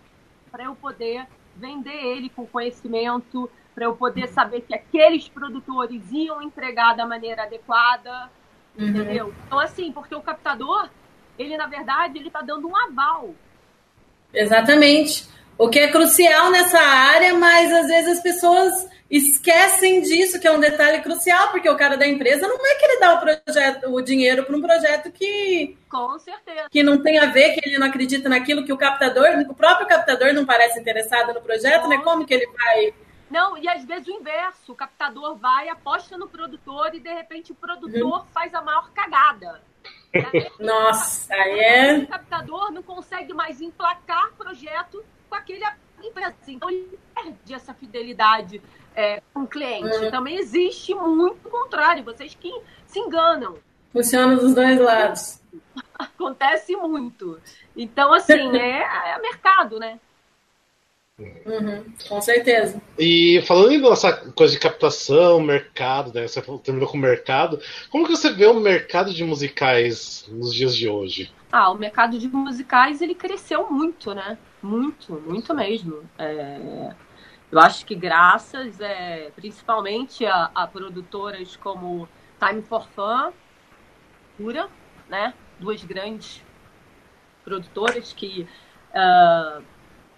para 0.52 0.66
eu 0.66 0.76
poder 0.76 1.28
vender 1.56 1.92
ele 1.92 2.30
com 2.30 2.46
conhecimento, 2.46 3.50
para 3.74 3.86
eu 3.86 3.96
poder 3.96 4.28
saber 4.28 4.62
que 4.62 4.74
aqueles 4.74 5.28
produtores 5.28 6.02
iam 6.12 6.42
entregar 6.42 6.96
da 6.96 7.06
maneira 7.06 7.44
adequada, 7.44 8.30
uhum. 8.78 8.88
entendeu? 8.88 9.34
Então, 9.48 9.60
assim, 9.60 9.92
porque 9.92 10.14
o 10.16 10.22
captador, 10.22 10.90
ele, 11.38 11.58
na 11.58 11.68
verdade, 11.68 12.18
ele 12.18 12.28
está 12.28 12.42
dando 12.42 12.68
um 12.68 12.76
aval. 12.76 13.34
Exatamente. 14.34 15.28
O 15.58 15.70
que 15.70 15.80
é 15.80 15.88
crucial 15.88 16.50
nessa 16.52 16.80
área, 16.80 17.34
mas 17.36 17.72
às 17.72 17.88
vezes 17.88 18.18
as 18.18 18.24
pessoas 18.24 18.90
esquecem 19.10 20.02
disso, 20.02 20.40
que 20.40 20.48
é 20.48 20.52
um 20.52 20.60
detalhe 20.60 21.00
crucial, 21.02 21.52
porque 21.52 21.70
o 21.70 21.78
cara 21.78 21.96
da 21.96 22.08
empresa 22.08 22.48
não 22.48 22.56
é 22.66 22.76
que 22.76 22.86
ele 22.86 23.00
dá 23.00 23.14
o 23.14 23.20
projeto, 23.20 23.94
o 23.94 24.02
dinheiro 24.02 24.44
para 24.44 24.58
um 24.58 24.62
projeto 24.62 25.12
que 25.12 25.78
com 25.88 26.18
certeza 26.18 26.68
que 26.72 26.82
não 26.82 26.98
tem 27.04 27.20
a 27.20 27.28
ver, 27.28 27.54
que 27.54 27.70
ele 27.70 27.78
não 27.78 27.86
acredita 27.86 28.28
naquilo, 28.28 28.66
que 28.66 28.74
o 28.74 28.78
captador, 28.78 29.28
o 29.48 29.54
próprio 29.54 29.88
captador 29.88 30.34
não 30.34 30.46
parece 30.46 30.80
interessado 30.80 31.32
no 31.32 31.42
projeto, 31.42 31.84
com 31.84 31.90
né? 31.90 32.00
Como 32.00 32.26
que 32.26 32.34
ele 32.34 32.48
vai 32.48 32.94
não, 33.34 33.58
e 33.58 33.68
às 33.68 33.84
vezes 33.84 34.08
o 34.08 34.12
inverso. 34.12 34.72
O 34.72 34.76
captador 34.76 35.36
vai, 35.36 35.68
aposta 35.68 36.16
no 36.16 36.30
produtor 36.30 36.94
e 36.94 37.00
de 37.00 37.12
repente 37.12 37.52
o 37.52 37.56
produtor 37.56 38.20
uhum. 38.20 38.26
faz 38.32 38.54
a 38.54 38.62
maior 38.62 38.92
cagada. 38.92 39.60
Nossa, 40.60 41.34
aí 41.34 41.60
é. 41.60 41.98
O 41.98 42.08
captador 42.08 42.72
não 42.72 42.84
consegue 42.84 43.34
mais 43.34 43.60
emplacar 43.60 44.32
projeto 44.34 45.04
com 45.28 45.36
aquele 45.36 45.66
empresa. 46.04 46.36
Então 46.48 46.70
ele 46.70 47.00
perde 47.16 47.56
essa 47.56 47.74
fidelidade 47.74 48.62
é, 48.96 49.20
com 49.34 49.42
o 49.42 49.48
cliente. 49.48 49.98
Uhum. 49.98 50.12
Também 50.12 50.38
existe 50.38 50.94
muito 50.94 51.50
contrário, 51.50 52.04
vocês 52.04 52.36
que 52.36 52.54
se 52.86 53.00
enganam. 53.00 53.58
Funciona 53.92 54.36
dos 54.36 54.54
dois 54.54 54.80
lados. 54.80 55.42
Acontece 55.98 56.76
muito. 56.76 57.42
Então, 57.76 58.14
assim, 58.14 58.54
é, 58.56 59.16
é 59.16 59.20
mercado, 59.20 59.80
né? 59.80 60.00
Uhum, 61.20 61.94
com 62.10 62.22
certeza. 62.22 62.82
E 62.98 63.44
falando 63.46 63.90
nessa 63.90 64.32
coisa 64.32 64.54
de 64.54 64.60
captação, 64.60 65.40
mercado, 65.40 66.12
né? 66.12 66.28
Você 66.28 66.42
terminou 66.64 66.90
com 66.90 66.98
o 66.98 67.02
mercado. 67.02 67.60
Como 67.92 68.06
que 68.06 68.16
você 68.16 68.32
vê 68.32 68.48
o 68.48 68.60
mercado 68.60 69.14
de 69.14 69.24
musicais 69.24 70.28
nos 70.32 70.54
dias 70.54 70.76
de 70.76 70.90
hoje? 70.90 71.32
Ah, 71.52 71.70
o 71.70 71.76
mercado 71.76 72.18
de 72.18 72.28
musicais 72.28 73.00
ele 73.00 73.14
cresceu 73.14 73.70
muito, 73.70 74.16
né? 74.16 74.40
Muito, 74.62 75.14
muito 75.14 75.54
mesmo. 75.54 76.02
É... 76.18 76.96
Eu 77.52 77.60
acho 77.60 77.86
que 77.86 77.94
graças, 77.94 78.82
é, 78.82 79.30
principalmente 79.36 80.26
a, 80.26 80.50
a, 80.56 80.66
produtoras 80.66 81.56
como 81.56 82.10
Time 82.40 82.64
for 82.64 82.88
Fun, 82.96 83.32
Pura, 84.36 84.68
né? 85.08 85.36
Duas 85.60 85.84
grandes 85.84 86.44
produtoras 87.44 88.12
que 88.12 88.48
uh, 88.90 89.64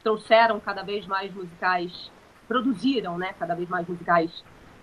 trouxeram 0.06 0.60
cada 0.60 0.84
vez 0.84 1.08
mais 1.08 1.34
musicais, 1.34 2.12
produziram, 2.48 3.18
né? 3.18 3.34
Cada 3.40 3.56
vez 3.56 3.68
mais 3.68 3.88
musicais, 3.88 4.32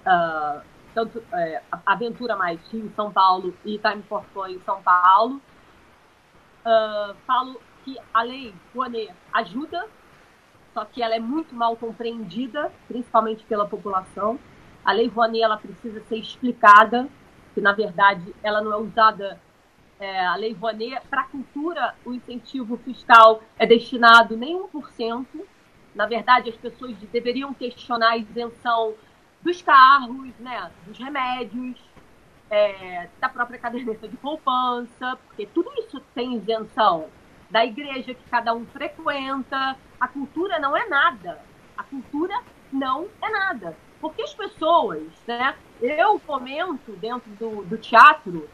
uh, 0.05 0.61
tanto 0.93 1.23
é, 1.33 1.63
Aventura 1.87 2.37
Mais 2.37 2.61
Rio, 2.73 2.93
São 2.97 3.13
Paulo 3.13 3.57
e 3.65 3.79
Time 3.79 4.03
for 4.03 4.25
Fun 4.35 4.49
em 4.49 4.61
São 4.65 4.83
Paulo. 4.83 5.41
Uh, 6.67 7.15
falo 7.25 7.61
que 7.85 7.97
a 8.13 8.23
lei 8.23 8.53
Rouanet 8.75 9.15
ajuda 9.33 9.89
só 10.75 10.85
que 10.85 11.03
ela 11.03 11.15
é 11.15 11.21
muito 11.21 11.55
mal 11.55 11.77
compreendida, 11.77 12.73
principalmente 12.89 13.45
pela 13.45 13.67
população. 13.67 14.39
A 14.85 14.93
Lei 14.93 15.07
Rouanet 15.07 15.43
ela 15.43 15.57
precisa 15.57 16.03
ser 16.09 16.17
explicada, 16.17 17.09
que 17.55 17.61
na 17.61 17.73
verdade 17.73 18.35
ela 18.43 18.63
não 18.63 18.73
é 18.73 18.77
usada. 18.77 19.39
É, 20.03 20.19
a 20.19 20.35
Lei 20.35 20.53
Rouanet, 20.53 21.01
para 21.09 21.21
a 21.21 21.27
cultura, 21.27 21.95
o 22.05 22.13
incentivo 22.13 22.77
fiscal 22.79 23.41
é 23.57 23.65
destinado 23.65 24.37
nem 24.37 24.61
1%. 24.61 25.27
Na 25.95 26.07
verdade, 26.07 26.51
as 26.51 26.57
pessoas 26.57 26.97
deveriam 27.13 27.55
questionar 27.55 28.11
a 28.11 28.17
isenção 28.17 28.95
dos 29.41 29.63
carros, 29.63 30.35
né, 30.41 30.73
dos 30.85 30.99
remédios, 30.99 31.79
é, 32.51 33.09
da 33.21 33.29
própria 33.29 33.61
caderneta 33.61 34.09
de 34.09 34.17
poupança, 34.17 35.17
porque 35.29 35.47
tudo 35.47 35.71
isso 35.79 36.01
tem 36.13 36.35
isenção 36.35 37.09
da 37.49 37.65
igreja 37.65 38.13
que 38.13 38.29
cada 38.29 38.53
um 38.53 38.67
frequenta. 38.67 39.77
A 40.01 40.09
cultura 40.09 40.59
não 40.59 40.77
é 40.77 40.89
nada. 40.89 41.41
A 41.79 41.85
cultura 41.85 42.35
não 42.73 43.07
é 43.23 43.31
nada. 43.31 43.77
Porque 44.01 44.23
as 44.23 44.35
pessoas, 44.35 45.07
né? 45.29 45.55
Eu 45.81 46.19
comento 46.19 46.91
dentro 46.97 47.31
do, 47.39 47.63
do 47.63 47.79
teatro, 47.79 48.49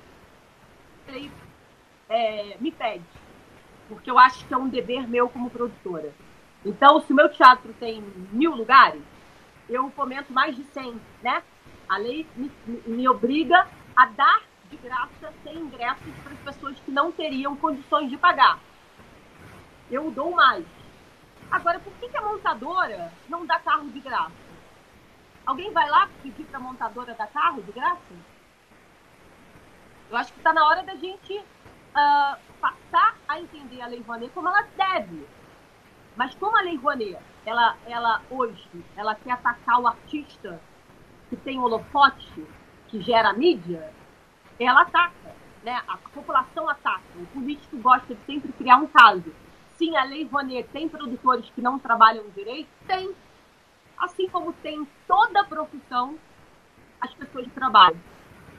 ele 1.09 1.31
é, 2.09 2.57
me 2.61 2.71
pede. 2.71 3.05
Porque 3.89 4.11
eu 4.11 4.19
acho 4.19 4.47
que 4.47 4.55
é 4.55 4.57
um 4.57 4.69
dever 4.69 5.09
meu 5.09 5.29
como 5.29 5.51
produtora. 5.51 6.13
Então, 6.65 7.01
se 7.01 7.13
o 7.13 7.17
meu 7.17 7.29
teatro 7.31 7.73
tem 7.81 8.03
mil 8.33 8.55
lugares, 8.55 9.03
eu 9.69 9.91
comento 9.91 10.33
mais 10.33 10.55
de 10.57 10.65
cem, 10.65 11.01
né? 11.23 11.43
A 11.89 11.97
lei 11.97 12.27
me, 12.37 12.51
me 12.87 13.09
obriga 13.09 13.67
a 13.97 14.07
dar 14.07 14.43
de 14.71 14.77
graça 14.77 15.33
100 15.43 15.57
ingressos 15.57 16.15
para 16.23 16.33
as 16.33 16.41
pessoas 16.41 16.79
que 16.81 16.91
não 16.91 17.11
teriam 17.11 17.57
condições 17.57 18.11
de 18.11 18.19
pagar 18.19 18.61
eu 19.91 20.11
dou 20.11 20.31
mais. 20.33 20.65
Agora, 21.51 21.79
por 21.81 21.93
que, 21.95 22.09
que 22.09 22.17
a 22.17 22.23
montadora 22.23 23.13
não 23.29 23.47
dá 23.47 23.59
carro 23.59 23.89
de 23.91 24.01
graça? 24.01 24.33
Alguém 25.47 25.73
vai 25.73 25.89
lá 25.89 26.09
pedir 26.23 26.45
para 26.45 26.59
a 26.59 26.63
montadora 26.63 27.15
dar 27.15 27.27
carro 27.29 27.63
de 27.63 27.73
graça? 27.73 28.15
Eu 30.11 30.17
acho 30.17 30.33
que 30.33 30.39
está 30.39 30.55
na 30.55 30.67
hora 30.67 30.83
da 30.83 30.95
gente 30.95 31.37
uh, 31.39 32.39
passar 32.61 33.17
a 33.29 33.39
entender 33.39 33.83
a 33.83 33.87
Lei 33.87 34.01
Rouanet 34.01 34.33
como 34.33 34.49
ela 34.49 34.67
deve. 34.77 35.27
Mas 36.17 36.35
como 36.37 36.57
a 36.57 36.63
Lei 36.63 36.77
Rouanet, 36.77 37.19
ela, 37.45 37.77
ela 37.87 38.23
hoje, 38.31 38.69
ela 38.97 39.15
quer 39.15 39.33
atacar 39.33 39.81
o 39.81 39.87
artista 39.87 40.61
que 41.29 41.37
tem 41.37 41.59
holofote, 41.59 42.47
que 42.89 43.03
gera 43.03 43.35
mídia, 43.35 43.93
ela 44.59 44.83
ataca. 44.83 45.37
Né? 45.63 45.83
A 45.87 45.99
população 45.99 46.69
ataca. 46.69 47.03
O 47.17 47.27
político 47.27 47.77
gosta 47.77 48.15
de 48.15 48.25
sempre 48.25 48.51
criar 48.53 48.79
um 48.79 48.87
caso. 48.87 49.35
Sim, 49.77 49.95
a 49.95 50.05
Lei 50.05 50.25
Rouanet 50.25 50.69
tem 50.71 50.89
produtores 50.89 51.51
que 51.51 51.61
não 51.61 51.79
trabalham 51.79 52.25
direito? 52.31 52.69
Tem. 52.87 53.15
Assim 53.99 54.27
como 54.29 54.55
tem 54.55 54.89
toda 55.07 55.43
a 55.43 55.45
profissão, 55.45 56.19
as 57.01 57.13
pessoas 57.13 57.47
trabalham 57.53 58.01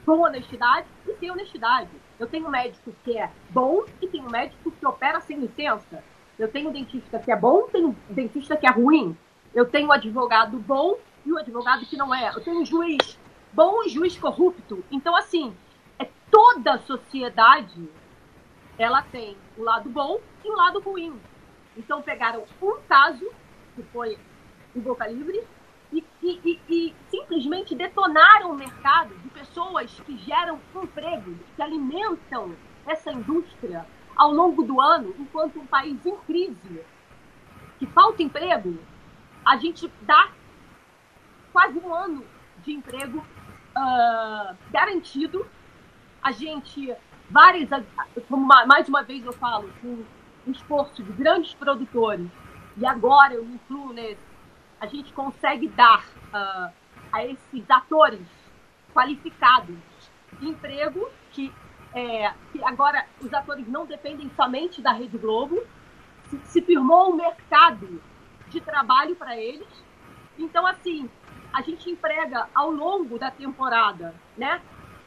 com 0.04 0.20
honestidade 0.20 0.86
e 1.06 1.14
sem 1.16 1.30
honestidade. 1.30 1.90
Eu 2.18 2.26
tenho 2.26 2.46
um 2.46 2.50
médico 2.50 2.92
que 3.04 3.16
é 3.18 3.30
bom 3.50 3.84
e 4.00 4.08
tenho 4.08 4.30
médico 4.30 4.70
que 4.70 4.86
opera 4.86 5.20
sem 5.20 5.38
licença. 5.38 6.02
Eu 6.38 6.48
tenho 6.48 6.70
dentista 6.70 7.18
que 7.18 7.30
é 7.30 7.36
bom, 7.36 7.68
tenho 7.68 7.96
dentista 8.08 8.56
que 8.56 8.66
é 8.66 8.70
ruim. 8.70 9.16
Eu 9.54 9.66
tenho 9.66 9.90
advogado 9.92 10.58
bom 10.58 10.96
e 11.24 11.32
um 11.32 11.38
advogado 11.38 11.84
que 11.86 11.96
não 11.96 12.14
é. 12.14 12.30
Eu 12.34 12.40
tenho 12.40 12.64
juiz 12.64 13.18
bom 13.52 13.82
e 13.84 13.88
juiz 13.88 14.16
corrupto. 14.16 14.84
Então, 14.90 15.14
assim, 15.16 15.54
é 15.98 16.08
toda 16.30 16.74
a 16.74 16.78
sociedade 16.78 17.88
ela 18.80 19.02
tem 19.02 19.36
o 19.58 19.62
lado 19.62 19.90
bom 19.90 20.18
e 20.42 20.50
o 20.50 20.56
lado 20.56 20.80
ruim. 20.80 21.20
Então 21.76 22.00
pegaram 22.00 22.44
um 22.62 22.76
caso, 22.88 23.30
que 23.76 23.82
foi 23.92 24.18
o 24.74 24.80
Boca 24.80 25.06
Livre, 25.06 25.42
e, 25.92 26.04
e, 26.22 26.60
e, 26.68 26.94
simplesmente 27.10 27.74
detonaram 27.74 28.52
o 28.52 28.54
mercado 28.54 29.14
de 29.14 29.28
pessoas 29.30 29.90
que 30.06 30.16
geram 30.18 30.60
empregos, 30.74 31.36
que 31.56 31.62
alimentam 31.62 32.54
essa 32.86 33.12
indústria 33.12 33.86
ao 34.16 34.32
longo 34.32 34.62
do 34.62 34.80
ano, 34.80 35.14
enquanto 35.18 35.58
um 35.58 35.66
país 35.66 36.04
em 36.04 36.16
crise, 36.18 36.84
que 37.78 37.86
falta 37.86 38.22
emprego, 38.22 38.78
a 39.44 39.56
gente 39.56 39.90
dá 40.02 40.30
quase 41.52 41.78
um 41.78 41.94
ano 41.94 42.24
de 42.62 42.72
emprego 42.72 43.18
uh, 43.18 44.56
garantido, 44.70 45.46
a 46.22 46.32
gente 46.32 46.94
várias, 47.30 47.70
como 48.28 48.46
mais 48.46 48.88
uma 48.88 49.02
vez 49.02 49.24
eu 49.24 49.32
falo, 49.32 49.70
com 49.80 50.04
um 50.46 50.50
esforço 50.50 51.02
de 51.02 51.12
grandes 51.12 51.54
produtores, 51.54 52.28
e 52.76 52.84
agora 52.84 53.34
eu 53.34 53.44
me 53.44 53.54
incluo 53.54 53.92
nesse, 53.92 54.29
a 54.80 54.86
gente 54.86 55.12
consegue 55.12 55.68
dar 55.68 56.04
uh, 56.32 56.72
a 57.12 57.24
esses 57.24 57.70
atores 57.70 58.26
qualificados 58.94 59.76
emprego 60.40 61.08
que, 61.32 61.52
é, 61.92 62.32
que 62.52 62.62
agora 62.64 63.04
os 63.20 63.32
atores 63.32 63.68
não 63.68 63.84
dependem 63.84 64.30
somente 64.34 64.80
da 64.80 64.92
Rede 64.92 65.18
Globo, 65.18 65.62
se, 66.28 66.38
se 66.44 66.62
firmou 66.62 67.12
um 67.12 67.16
mercado 67.16 68.02
de 68.48 68.60
trabalho 68.60 69.14
para 69.16 69.36
eles. 69.36 69.68
Então, 70.38 70.66
assim, 70.66 71.10
a 71.52 71.60
gente 71.62 71.90
emprega 71.90 72.48
ao 72.54 72.70
longo 72.70 73.18
da 73.18 73.30
temporada, 73.30 74.14
né? 74.36 74.60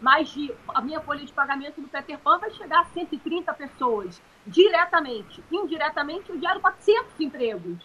mais 0.03 0.29
de. 0.33 0.53
A 0.67 0.81
minha 0.81 0.99
folha 0.99 1.25
de 1.25 1.31
pagamento 1.31 1.79
do 1.79 1.87
Peter 1.87 2.19
Pan 2.19 2.37
vai 2.37 2.51
chegar 2.51 2.81
a 2.81 2.85
130 2.85 3.53
pessoas 3.53 4.21
diretamente. 4.45 5.41
Indiretamente, 5.49 6.29
eu 6.29 6.39
gero 6.39 6.59
400 6.59 7.17
empregos. 7.21 7.77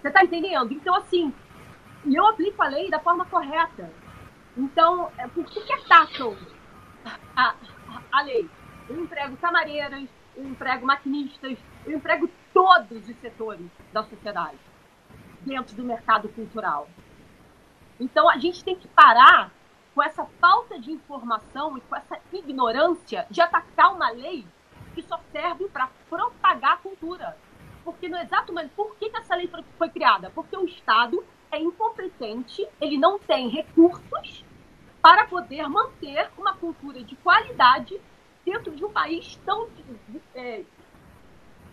Você 0.00 0.08
está 0.08 0.24
entendendo? 0.24 0.72
Então, 0.72 0.94
assim, 0.94 1.32
e 2.04 2.14
eu 2.14 2.26
aplico 2.26 2.62
a 2.62 2.68
lei 2.68 2.88
da 2.90 3.00
forma 3.00 3.24
correta. 3.24 3.90
Então, 4.56 5.10
é, 5.18 5.26
por 5.28 5.44
que, 5.44 5.60
que 5.60 5.72
atacam 5.72 6.36
a, 7.36 7.54
a 8.12 8.22
lei? 8.22 8.48
Eu 8.88 9.00
emprego 9.00 9.36
camareiras, 9.36 10.08
eu 10.36 10.44
emprego 10.44 10.86
maquinistas, 10.86 11.58
eu 11.84 11.96
emprego 11.96 12.28
todos 12.52 13.08
os 13.08 13.16
setores 13.16 13.66
da 13.92 14.02
sociedade 14.04 14.58
dentro 15.40 15.76
do 15.76 15.84
mercado 15.84 16.28
cultural. 16.30 16.88
Então, 18.00 18.28
a 18.28 18.38
gente 18.38 18.64
tem 18.64 18.76
que 18.76 18.88
parar 18.88 19.50
com 19.94 20.02
essa 20.02 20.24
falta 20.40 20.78
de 20.78 20.92
informação 20.92 21.76
e 21.76 21.80
com 21.80 21.96
essa 21.96 22.18
ignorância 22.32 23.26
de 23.30 23.40
atacar 23.40 23.92
uma 23.94 24.10
lei 24.10 24.46
que 24.94 25.02
só 25.02 25.20
serve 25.32 25.68
para 25.68 25.88
propagar 26.08 26.74
a 26.74 26.76
cultura. 26.76 27.36
Porque 27.88 28.06
no 28.06 28.18
exato 28.18 28.52
momento, 28.52 28.72
por 28.76 28.94
que, 28.96 29.08
que 29.08 29.16
essa 29.16 29.34
lei 29.34 29.50
foi 29.78 29.88
criada? 29.88 30.30
Porque 30.34 30.54
o 30.54 30.66
Estado 30.66 31.24
é 31.50 31.58
incompetente, 31.58 32.68
ele 32.78 32.98
não 32.98 33.18
tem 33.18 33.48
recursos 33.48 34.44
para 35.00 35.24
poder 35.24 35.66
manter 35.70 36.28
uma 36.36 36.54
cultura 36.54 37.02
de 37.02 37.16
qualidade 37.16 37.98
dentro 38.44 38.76
de 38.76 38.84
um 38.84 38.90
país 38.90 39.40
tão 39.42 39.70
é, 40.34 40.64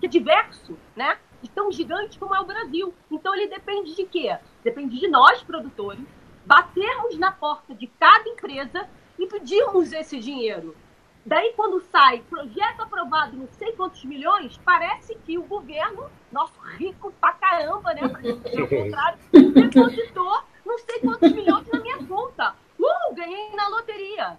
é 0.02 0.08
diverso, 0.08 0.80
né? 0.96 1.20
E 1.44 1.50
tão 1.50 1.70
gigante 1.70 2.18
como 2.18 2.34
é 2.34 2.40
o 2.40 2.46
Brasil. 2.46 2.94
Então 3.12 3.36
ele 3.36 3.48
depende 3.48 3.94
de 3.94 4.06
quê? 4.06 4.38
Depende 4.64 4.98
de 4.98 5.10
nós, 5.10 5.44
produtores, 5.44 6.08
batermos 6.46 7.18
na 7.20 7.34
porta 7.34 7.76
de 7.76 7.88
cada 7.88 8.30
empresa 8.30 8.88
e 9.20 9.28
pedirmos 9.28 9.92
esse 9.92 10.18
dinheiro. 10.18 10.78
Daí, 11.26 11.54
quando 11.54 11.82
sai 11.82 12.22
projeto 12.22 12.82
aprovado 12.82 13.36
não 13.36 13.48
sei 13.48 13.72
quantos 13.72 14.06
milhões, 14.06 14.60
parece 14.64 15.16
que 15.26 15.40
o 15.40 15.44
governo, 15.44 16.08
nosso 16.32 16.60
rico 16.78 17.12
pra 17.20 17.34
caramba, 17.34 17.96
né? 17.96 18.08
Pra 18.08 18.22
dizer 18.22 18.62
o 18.62 18.70
contrário, 18.70 19.20
depositou 19.32 20.44
não 20.64 20.78
sei 20.78 21.00
quantos 21.00 21.32
milhões 21.32 21.68
na 21.68 21.80
minha 21.80 21.98
conta. 22.06 22.56
Uh, 22.80 23.16
ganhei 23.16 23.56
na 23.56 23.68
loteria. 23.70 24.38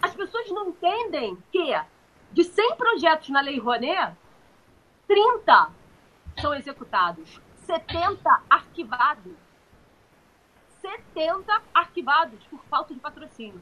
As 0.00 0.14
pessoas 0.14 0.48
não 0.50 0.68
entendem 0.68 1.36
que 1.50 1.74
de 2.32 2.44
100 2.44 2.76
projetos 2.76 3.28
na 3.28 3.42
Lei 3.42 3.58
Rouanet, 3.58 4.16
30 5.06 5.70
são 6.40 6.54
executados, 6.54 7.40
70 7.66 8.42
arquivados. 8.48 9.34
70 10.80 11.62
arquivados 11.74 12.42
por 12.46 12.64
falta 12.64 12.94
de 12.94 13.00
patrocínio. 13.00 13.60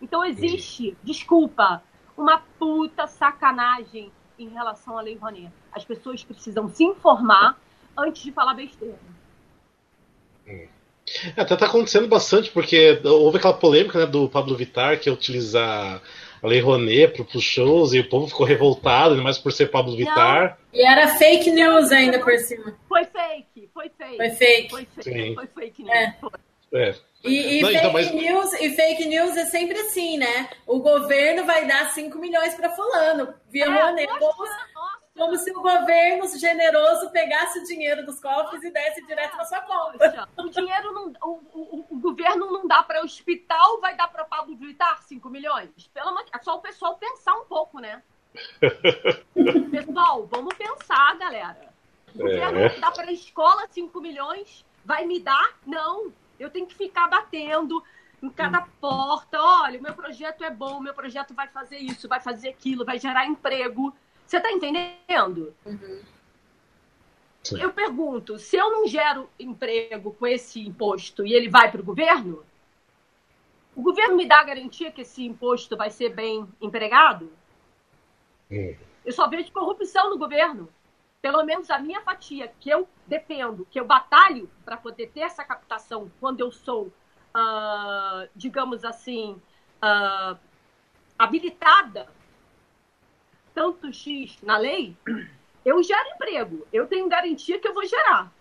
Então 0.00 0.24
existe, 0.24 0.96
desculpa, 1.02 1.82
uma 2.16 2.38
puta 2.58 3.06
sacanagem 3.06 4.10
em 4.38 4.48
relação 4.48 4.98
à 4.98 5.02
Lei 5.02 5.16
Rouanet. 5.16 5.52
As 5.72 5.84
pessoas 5.84 6.24
precisam 6.24 6.68
se 6.68 6.84
informar 6.84 7.58
antes 7.96 8.22
de 8.22 8.32
falar 8.32 8.54
besteira. 8.54 8.98
Hum. 10.46 10.66
É, 11.36 11.40
até 11.42 11.56
tá 11.56 11.66
acontecendo 11.66 12.06
bastante, 12.06 12.50
porque 12.50 13.00
houve 13.04 13.38
aquela 13.38 13.54
polêmica 13.54 13.98
né, 13.98 14.06
do 14.06 14.28
Pablo 14.28 14.56
Vittar 14.56 14.98
que 14.98 15.08
ia 15.08 15.12
utilizar 15.12 16.00
a 16.42 16.46
Lei 16.46 16.60
Rouanet 16.60 17.22
para 17.22 17.36
os 17.36 17.44
shows 17.44 17.92
e 17.92 18.00
o 18.00 18.08
povo 18.08 18.28
ficou 18.28 18.46
revoltado, 18.46 19.20
mais 19.22 19.36
por 19.36 19.52
ser 19.52 19.66
Pablo 19.66 19.96
Vittar. 19.96 20.58
E 20.72 20.86
era 20.86 21.08
fake 21.16 21.50
news 21.50 21.90
ainda 21.90 22.20
por 22.20 22.36
cima. 22.38 22.74
Foi 22.88 23.04
fake, 23.04 23.68
foi 23.74 23.90
fake. 23.90 24.16
Foi 24.16 24.30
fake. 24.30 24.70
Foi 24.70 24.86
fake, 25.02 25.34
foi 25.34 25.46
fake 25.46 25.82
news. 25.82 25.94
É. 25.94 26.14
É. 26.72 26.94
E, 27.22 27.58
e, 27.58 27.62
Não, 27.62 27.68
fake 27.68 27.78
então, 27.78 27.92
mas... 27.92 28.10
news, 28.12 28.52
e 28.54 28.70
fake 28.70 29.06
news 29.06 29.36
é 29.36 29.44
sempre 29.46 29.78
assim, 29.78 30.16
né? 30.16 30.48
O 30.66 30.80
governo 30.80 31.44
vai 31.44 31.66
dar 31.66 31.90
5 31.90 32.18
milhões 32.18 32.54
para 32.54 32.70
fulano, 32.70 33.34
via 33.48 33.66
é, 33.66 33.68
Rouanet. 33.68 34.10
Como 35.16 35.36
se 35.36 35.50
o 35.50 35.60
governo 35.60 36.26
generoso 36.38 37.10
pegasse 37.10 37.58
o 37.58 37.64
dinheiro 37.64 38.06
dos 38.06 38.18
cofres 38.20 38.62
e 38.62 38.70
desse 38.70 39.04
direto 39.06 39.36
na 39.36 39.44
sua 39.44 39.60
conta. 39.60 40.28
O 40.38 40.48
dinheiro 40.48 40.92
não, 40.94 41.12
o, 41.22 41.40
o, 41.52 41.86
o 41.90 42.00
governo 42.00 42.50
não 42.50 42.66
dá 42.66 42.82
para 42.82 43.02
o 43.02 43.04
hospital, 43.04 43.80
vai 43.80 43.94
dar 43.94 44.08
para 44.08 44.24
Pablo 44.24 44.56
Vittar 44.56 45.02
5 45.02 45.28
milhões? 45.28 45.70
Pelo 45.92 46.18
é 46.18 46.38
só 46.42 46.56
o 46.56 46.62
pessoal 46.62 46.96
pensar 46.96 47.34
um 47.34 47.44
pouco, 47.44 47.80
né? 47.80 48.02
Pessoal, 49.70 50.26
vamos 50.26 50.54
pensar, 50.54 51.18
galera. 51.18 51.68
O 52.14 52.18
governo 52.18 52.58
é. 52.60 52.78
dá 52.78 52.90
para 52.90 53.10
a 53.10 53.12
escola 53.12 53.66
5 53.70 54.00
milhões, 54.00 54.64
vai 54.84 55.04
me 55.04 55.20
dar? 55.20 55.58
Não. 55.66 56.12
Eu 56.40 56.50
tenho 56.50 56.66
que 56.66 56.74
ficar 56.74 57.06
batendo 57.06 57.84
em 58.22 58.30
cada 58.30 58.62
porta. 58.80 59.40
Olha, 59.40 59.78
o 59.78 59.82
meu 59.82 59.94
projeto 59.94 60.42
é 60.42 60.50
bom, 60.50 60.78
o 60.78 60.82
meu 60.82 60.94
projeto 60.94 61.34
vai 61.34 61.46
fazer 61.48 61.76
isso, 61.76 62.08
vai 62.08 62.20
fazer 62.20 62.48
aquilo, 62.48 62.84
vai 62.84 62.98
gerar 62.98 63.26
emprego. 63.26 63.94
Você 64.26 64.38
está 64.38 64.50
entendendo? 64.50 65.54
Uhum. 65.66 66.02
Eu 67.58 67.72
pergunto, 67.72 68.38
se 68.38 68.56
eu 68.56 68.70
não 68.70 68.86
gero 68.86 69.28
emprego 69.38 70.12
com 70.12 70.26
esse 70.26 70.60
imposto 70.60 71.26
e 71.26 71.32
ele 71.32 71.48
vai 71.48 71.70
para 71.70 71.80
o 71.80 71.84
governo, 71.84 72.44
o 73.74 73.82
governo 73.82 74.16
me 74.16 74.26
dá 74.26 74.40
a 74.40 74.44
garantia 74.44 74.90
que 74.90 75.02
esse 75.02 75.24
imposto 75.24 75.76
vai 75.76 75.90
ser 75.90 76.10
bem 76.10 76.46
empregado? 76.60 77.32
Uhum. 78.50 78.76
Eu 79.04 79.12
só 79.12 79.28
vejo 79.28 79.52
corrupção 79.52 80.10
no 80.10 80.18
governo. 80.18 80.68
Pelo 81.22 81.44
menos 81.44 81.70
a 81.70 81.78
minha 81.78 82.00
fatia, 82.00 82.52
que 82.60 82.70
eu 82.70 82.88
defendo, 83.06 83.66
que 83.70 83.78
eu 83.78 83.84
batalho 83.84 84.50
para 84.64 84.76
poder 84.76 85.08
ter 85.08 85.20
essa 85.20 85.44
captação 85.44 86.10
quando 86.18 86.40
eu 86.40 86.50
sou, 86.50 86.86
uh, 86.86 88.28
digamos 88.34 88.84
assim, 88.84 89.40
uh, 89.82 90.38
habilitada 91.18 92.08
tanto 93.54 93.92
X 93.92 94.40
na 94.42 94.56
lei, 94.56 94.96
eu 95.64 95.82
gero 95.82 96.08
emprego. 96.14 96.66
Eu 96.72 96.86
tenho 96.86 97.08
garantia 97.08 97.58
que 97.58 97.68
eu 97.68 97.74
vou 97.74 97.84
gerar. 97.84 98.32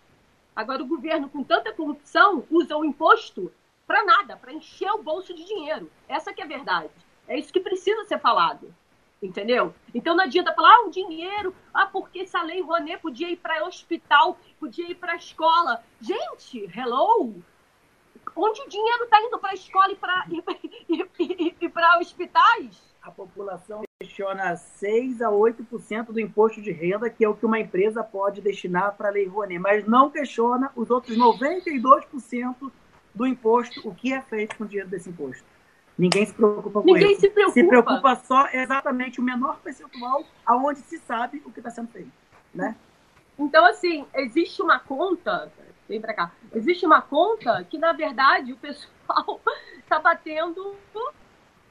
Agora, 0.55 0.83
o 0.83 0.87
governo, 0.87 1.29
com 1.29 1.43
tanta 1.43 1.73
corrupção, 1.73 2.45
usa 2.49 2.77
o 2.77 2.85
imposto 2.85 3.51
para 3.85 4.03
nada, 4.03 4.37
para 4.37 4.53
encher 4.53 4.91
o 4.91 5.03
bolso 5.03 5.33
de 5.33 5.43
dinheiro. 5.43 5.91
Essa 6.07 6.33
que 6.33 6.41
é 6.41 6.45
a 6.45 6.47
verdade. 6.47 6.89
É 7.27 7.37
isso 7.37 7.51
que 7.51 7.59
precisa 7.59 8.05
ser 8.05 8.19
falado. 8.19 8.73
Entendeu? 9.21 9.73
Então 9.93 10.15
não 10.15 10.23
adianta 10.23 10.53
falar, 10.53 10.73
ah, 10.73 10.85
o 10.87 10.89
dinheiro, 10.89 11.53
ah, 11.73 11.85
porque 11.85 12.19
essa 12.19 12.41
lei 12.41 12.61
Rouanet 12.61 13.01
podia 13.01 13.29
ir 13.29 13.35
para 13.35 13.65
hospital, 13.65 14.37
podia 14.59 14.89
ir 14.89 14.95
para 14.95 15.15
escola. 15.15 15.83
Gente, 15.99 16.69
hello! 16.75 17.35
Onde 18.35 18.61
o 18.61 18.69
dinheiro 18.69 19.03
está 19.03 19.21
indo 19.21 19.37
para 19.37 19.51
a 19.51 19.55
escola 19.55 19.91
e 19.91 19.95
para 19.95 20.25
e, 20.29 21.05
e, 21.19 21.55
e 21.59 21.99
hospitais? 21.99 22.81
A 23.01 23.11
população 23.11 23.81
questiona 23.99 24.55
6 24.55 25.21
a 25.21 25.29
8% 25.29 26.05
do 26.07 26.19
imposto 26.19 26.61
de 26.61 26.71
renda, 26.71 27.09
que 27.09 27.25
é 27.25 27.27
o 27.27 27.35
que 27.35 27.45
uma 27.45 27.59
empresa 27.59 28.01
pode 28.01 28.39
destinar 28.39 28.95
para 28.95 29.09
a 29.09 29.11
Lei 29.11 29.27
Rouanet, 29.27 29.59
mas 29.59 29.85
não 29.85 30.09
questiona 30.09 30.71
os 30.75 30.89
outros 30.89 31.17
92% 31.17 32.71
do 33.13 33.27
imposto, 33.27 33.87
o 33.87 33.93
que 33.93 34.13
é 34.13 34.21
feito 34.21 34.55
com 34.55 34.63
o 34.63 34.67
dinheiro 34.67 34.89
desse 34.89 35.09
imposto. 35.09 35.43
Ninguém 35.99 36.25
se 36.25 36.33
preocupa 36.33 36.81
com 36.81 36.85
Ninguém 36.85 37.11
isso. 37.11 37.21
se 37.21 37.29
preocupa. 37.29 37.59
Se 37.59 37.67
preocupa 37.67 38.15
só 38.15 38.47
exatamente 38.53 39.19
o 39.19 39.23
menor 39.23 39.59
percentual 39.59 40.23
aonde 40.45 40.79
se 40.79 40.97
sabe 40.99 41.43
o 41.45 41.51
que 41.51 41.59
está 41.59 41.69
sendo 41.69 41.89
feito, 41.89 42.09
né? 42.55 42.77
Então, 43.37 43.65
assim, 43.65 44.05
existe 44.15 44.61
uma 44.61 44.79
conta, 44.79 45.51
vem 45.89 45.99
para 45.99 46.13
cá, 46.13 46.31
existe 46.55 46.85
uma 46.85 47.01
conta 47.01 47.65
que, 47.65 47.77
na 47.77 47.91
verdade, 47.91 48.53
o 48.53 48.55
pessoal 48.55 49.41
está 49.83 49.99
batendo 49.99 50.73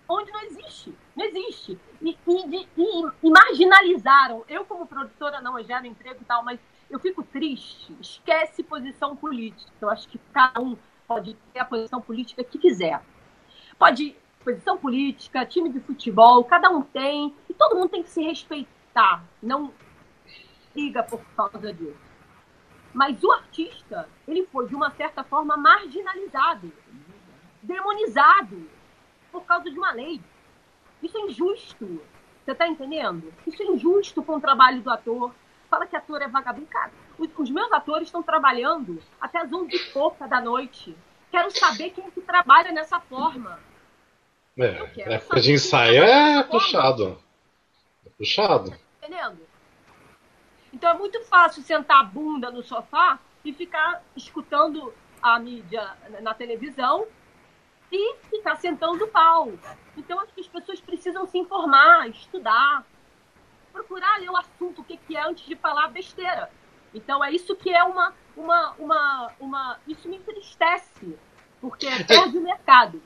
onde 0.06 0.30
não 0.30 0.42
existe. 0.42 0.94
Não 1.16 1.24
existe. 1.24 1.78
E, 2.02 2.10
e, 2.10 2.68
e, 2.76 3.06
e, 3.22 3.30
marginalizaram. 3.30 4.44
Eu, 4.46 4.64
como 4.66 4.86
produtora, 4.86 5.40
não, 5.40 5.58
eu 5.58 5.64
gero 5.64 5.86
emprego 5.86 6.18
e 6.20 6.24
tal, 6.24 6.44
mas 6.44 6.60
eu 6.90 6.98
fico 6.98 7.22
triste. 7.22 7.96
Esquece 7.98 8.62
posição 8.62 9.16
política. 9.16 9.70
Eu 9.80 9.88
acho 9.88 10.06
que 10.06 10.18
cada 10.32 10.60
um 10.60 10.76
pode 11.06 11.34
ter 11.52 11.60
a 11.60 11.64
posição 11.64 12.00
política 12.00 12.44
que 12.44 12.58
quiser. 12.58 13.02
Pode 13.78 14.16
posição 14.48 14.78
política, 14.78 15.44
time 15.44 15.68
de 15.68 15.78
futebol, 15.80 16.42
cada 16.44 16.70
um 16.70 16.82
tem. 16.82 17.34
E 17.48 17.54
todo 17.54 17.76
mundo 17.76 17.90
tem 17.90 18.02
que 18.02 18.08
se 18.08 18.22
respeitar. 18.22 19.22
Não 19.42 19.72
liga 20.74 21.02
por 21.02 21.20
causa 21.36 21.72
disso. 21.72 22.08
Mas 22.94 23.22
o 23.22 23.30
artista, 23.30 24.08
ele 24.26 24.46
foi, 24.46 24.66
de 24.66 24.74
uma 24.74 24.90
certa 24.92 25.22
forma, 25.22 25.56
marginalizado, 25.56 26.72
demonizado 27.62 28.68
por 29.30 29.44
causa 29.44 29.70
de 29.70 29.78
uma 29.78 29.92
lei. 29.92 30.20
Isso 31.02 31.18
é 31.18 31.20
injusto. 31.22 32.00
Você 32.44 32.52
está 32.52 32.66
entendendo? 32.66 33.32
Isso 33.46 33.62
é 33.62 33.66
injusto 33.66 34.22
com 34.22 34.36
o 34.36 34.40
trabalho 34.40 34.80
do 34.80 34.90
ator. 34.90 35.34
Fala 35.68 35.86
que 35.86 35.94
ator 35.94 36.22
é 36.22 36.28
vagabundo. 36.28 36.66
Cara, 36.66 36.90
os, 37.18 37.28
os 37.36 37.50
meus 37.50 37.70
atores 37.70 38.08
estão 38.08 38.22
trabalhando 38.22 38.98
até 39.20 39.38
as 39.38 39.52
11 39.52 39.76
e 39.76 39.92
pouca 39.92 40.26
da 40.26 40.40
noite. 40.40 40.96
Quero 41.30 41.50
saber 41.50 41.90
quem 41.90 42.06
é 42.06 42.10
que 42.10 42.22
trabalha 42.22 42.72
nessa 42.72 42.98
forma. 42.98 43.60
É, 44.58 45.14
época 45.14 45.40
de 45.40 45.52
ensaio 45.52 46.02
é 46.02 46.42
puxado. 46.42 47.18
É 48.04 48.10
puxado. 48.10 48.74
Entendendo? 48.98 49.46
Então 50.72 50.90
é 50.90 50.94
muito 50.94 51.22
fácil 51.24 51.62
sentar 51.62 52.00
a 52.00 52.04
bunda 52.04 52.50
no 52.50 52.62
sofá 52.62 53.18
e 53.44 53.52
ficar 53.52 54.02
escutando 54.16 54.92
a 55.22 55.38
mídia 55.38 55.96
na 56.20 56.34
televisão 56.34 57.06
e 57.90 58.16
ficar 58.30 58.56
sentando 58.56 59.04
o 59.04 59.08
pau. 59.08 59.52
Então, 59.96 60.20
acho 60.20 60.32
que 60.32 60.40
as 60.40 60.46
pessoas 60.46 60.80
precisam 60.80 61.26
se 61.26 61.38
informar, 61.38 62.08
estudar, 62.08 62.84
procurar 63.72 64.20
ler 64.20 64.30
o 64.30 64.36
assunto, 64.36 64.80
o 64.80 64.84
que, 64.84 64.96
que 64.96 65.16
é, 65.16 65.26
antes 65.26 65.46
de 65.46 65.56
falar 65.56 65.88
besteira. 65.88 66.50
Então, 66.94 67.24
é 67.24 67.30
isso 67.32 67.56
que 67.56 67.70
é 67.70 67.82
uma. 67.82 68.14
uma, 68.36 68.72
uma, 68.78 69.32
uma 69.40 69.80
isso 69.86 70.08
me 70.08 70.16
entristece, 70.16 71.18
porque 71.60 71.86
é. 71.86 72.04
perde 72.04 72.38
o 72.38 72.42
mercado. 72.42 73.02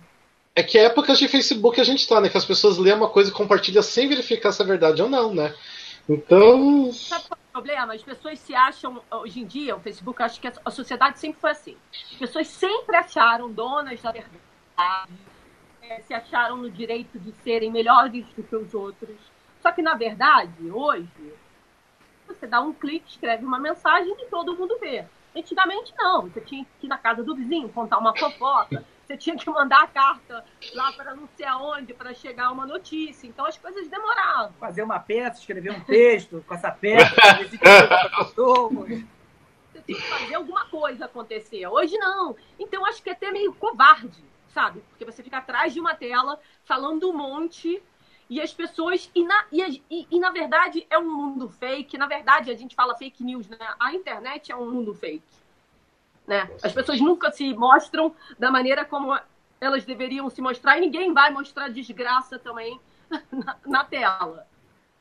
É 0.55 0.63
que 0.63 0.79
épocas 0.79 1.19
de 1.19 1.29
Facebook 1.29 1.81
a 1.81 1.85
gente 1.85 2.07
tá, 2.07 2.21
né? 2.21 2.29
Que 2.29 2.37
as 2.37 2.45
pessoas 2.45 2.79
lêem 2.79 2.95
uma 2.95 3.09
coisa 3.09 3.31
e 3.31 3.33
compartilham 3.33 3.83
sem 3.83 4.09
verificar 4.09 4.53
se 4.53 4.63
é 4.63 4.65
verdade 4.65 5.01
ou 5.01 5.09
não, 5.09 5.35
né? 5.35 5.55
Então. 6.09 6.93
Sabe 6.93 7.27
qual 7.29 7.39
é 7.39 7.49
o 7.49 7.53
problema? 7.53 7.95
As 7.95 8.03
pessoas 8.03 8.39
se 8.39 8.55
acham, 8.55 9.03
hoje 9.11 9.41
em 9.41 9.47
dia, 9.47 9.75
o 9.75 9.81
Facebook, 9.81 10.23
acho 10.23 10.41
que 10.41 10.49
a 10.65 10.71
sociedade 10.71 11.19
sempre 11.19 11.41
foi 11.41 11.51
assim. 11.51 11.77
As 12.13 12.19
pessoas 12.19 12.49
sempre 12.49 12.97
acharam 12.97 13.51
donas 13.51 14.01
da 14.03 14.13
verdade 14.13 15.13
é, 15.83 16.01
se 16.01 16.15
acharam 16.15 16.57
no 16.57 16.71
direito 16.71 17.19
de 17.19 17.33
serem 17.43 17.71
melhores 17.71 18.25
do 18.35 18.43
que 18.43 18.57
os 18.57 18.73
outros. 18.73 19.17
Só 19.61 19.73
que, 19.73 19.83
na 19.83 19.95
verdade, 19.95 20.71
hoje, 20.71 21.35
você 22.27 22.47
dá 22.47 22.61
um 22.61 22.73
clique, 22.73 23.11
escreve 23.11 23.45
uma 23.45 23.59
mensagem 23.59 24.15
e 24.19 24.27
todo 24.27 24.57
mundo 24.57 24.79
vê. 24.81 25.05
Antigamente, 25.37 25.93
não. 25.97 26.23
Você 26.23 26.41
tinha 26.41 26.65
que 26.81 26.87
ir 26.87 26.89
na 26.89 26.99
casa 26.99 27.23
do 27.23 27.35
vizinho, 27.35 27.69
contar 27.69 27.99
uma 27.99 28.17
fofoca. 28.17 28.85
Você 29.07 29.17
tinha 29.17 29.37
que 29.37 29.49
mandar 29.51 29.83
a 29.83 29.87
carta 29.87 30.45
lá 30.75 30.93
para 30.93 31.15
não 31.15 31.29
sei 31.37 31.47
aonde 31.47 31.93
para 31.93 32.15
chegar 32.15 32.51
uma 32.51 32.67
notícia. 32.67 33.27
Então, 33.27 33.45
as 33.47 33.57
coisas 33.57 33.89
demoravam. 33.89 34.53
Fazer 34.61 34.83
uma 34.83 35.01
peça, 35.01 35.41
escrever 35.41 35.73
um 35.73 35.81
texto 35.81 36.45
com 36.47 36.55
essa 36.55 36.71
peça. 36.71 37.15
você 39.73 39.83
tinha 39.83 39.99
que 39.99 40.09
fazer 40.09 40.35
alguma 40.35 40.67
coisa 40.67 41.07
acontecer. 41.07 41.67
Hoje, 41.67 41.97
não. 41.99 42.37
Então, 42.59 42.87
acho 42.87 43.03
que 43.03 43.11
é 43.11 43.13
até 43.13 43.31
meio 43.31 43.53
covarde 43.55 44.33
sabe? 44.53 44.83
Porque 44.91 45.05
você 45.05 45.23
fica 45.23 45.39
atrás 45.39 45.73
de 45.73 45.81
uma 45.81 45.95
tela 45.95 46.39
falando 46.65 47.09
um 47.09 47.17
monte 47.17 47.83
e 48.29 48.41
as 48.41 48.53
pessoas. 48.53 49.11
E 49.15 49.25
na, 49.25 49.47
e, 49.51 49.83
e, 49.91 50.07
e, 50.11 50.21
na 50.21 50.31
verdade 50.31 50.87
é 50.89 50.99
um 50.99 51.11
mundo 51.11 51.49
fake. 51.49 51.99
Na 51.99 52.07
verdade, 52.07 52.51
a 52.51 52.55
gente 52.55 52.75
fala 52.75 52.97
fake 52.97 53.25
news, 53.25 53.49
né? 53.49 53.59
A 53.81 53.95
internet 53.95 54.53
é 54.53 54.57
um 54.57 54.71
mundo 54.71 54.95
fake. 54.95 55.42
Né? 56.27 56.49
As 56.63 56.73
pessoas 56.73 57.01
nunca 57.01 57.31
se 57.33 57.53
mostram 57.55 58.15
da 58.39 58.51
maneira 58.51 58.85
como 58.85 59.19
elas 59.61 59.85
deveriam 59.85 60.29
se 60.31 60.41
mostrar 60.41 60.79
e 60.79 60.81
ninguém 60.81 61.13
vai 61.13 61.31
mostrar 61.31 61.69
desgraça 61.69 62.39
também 62.39 62.81
na, 63.31 63.57
na 63.67 63.85
tela. 63.85 64.47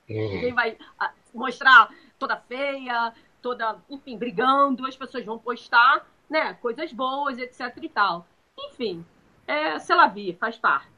Uhum. 0.09 0.33
Ninguém 0.33 0.53
vai 0.53 0.77
ah, 0.99 1.11
mostrar 1.33 1.89
toda 2.19 2.35
feia, 2.35 3.13
toda, 3.41 3.77
enfim, 3.89 4.17
brigando, 4.17 4.85
as 4.85 4.95
pessoas 4.95 5.25
vão 5.25 5.39
postar, 5.39 6.05
né, 6.29 6.53
coisas 6.61 6.91
boas, 6.93 7.37
etc 7.37 7.75
e 7.81 7.89
tal. 7.89 8.27
Enfim, 8.57 9.05
é, 9.47 9.79
sei 9.79 9.95
lá, 9.95 10.07
vi, 10.07 10.33
faz 10.39 10.57
parte. 10.57 10.89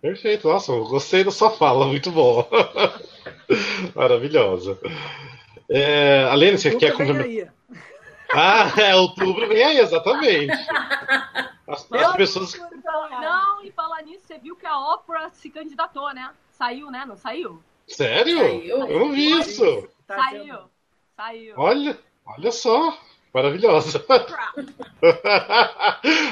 Perfeito, 0.00 0.48
nossa, 0.48 0.72
gostei 0.72 1.22
da 1.22 1.30
sua 1.30 1.50
fala, 1.50 1.86
muito 1.86 2.10
boa. 2.10 2.48
Maravilhosa. 3.94 4.78
É, 5.68 6.24
Alene, 6.30 6.58
você 6.58 6.74
quer 6.74 6.92
complementar? 6.92 7.52
Ah, 8.34 8.72
é, 8.80 8.94
outubro 8.94 9.48
vem 9.48 9.62
aí, 9.62 9.78
exatamente. 9.78 10.52
As, 11.66 11.92
as 11.92 12.16
pessoas. 12.16 12.54
Não, 12.54 13.64
e 13.64 13.70
falar 13.72 14.02
nisso, 14.02 14.26
você 14.26 14.38
viu 14.38 14.56
que 14.56 14.66
a 14.66 14.78
Oprah 14.78 15.30
se 15.30 15.50
candidatou, 15.50 16.12
né? 16.14 16.30
Saiu, 16.50 16.90
né? 16.90 17.04
Não 17.06 17.16
saiu? 17.16 17.62
Sério? 17.86 18.38
Saiu. 18.38 18.86
Eu 18.86 19.00
não 19.00 19.12
vi 19.12 19.38
isso. 19.38 19.88
Tá 20.06 20.16
saiu. 20.16 20.58
Saiu. 21.16 21.54
Olha, 21.56 21.98
olha 22.24 22.52
só. 22.52 22.96
Maravilhosa. 23.32 24.04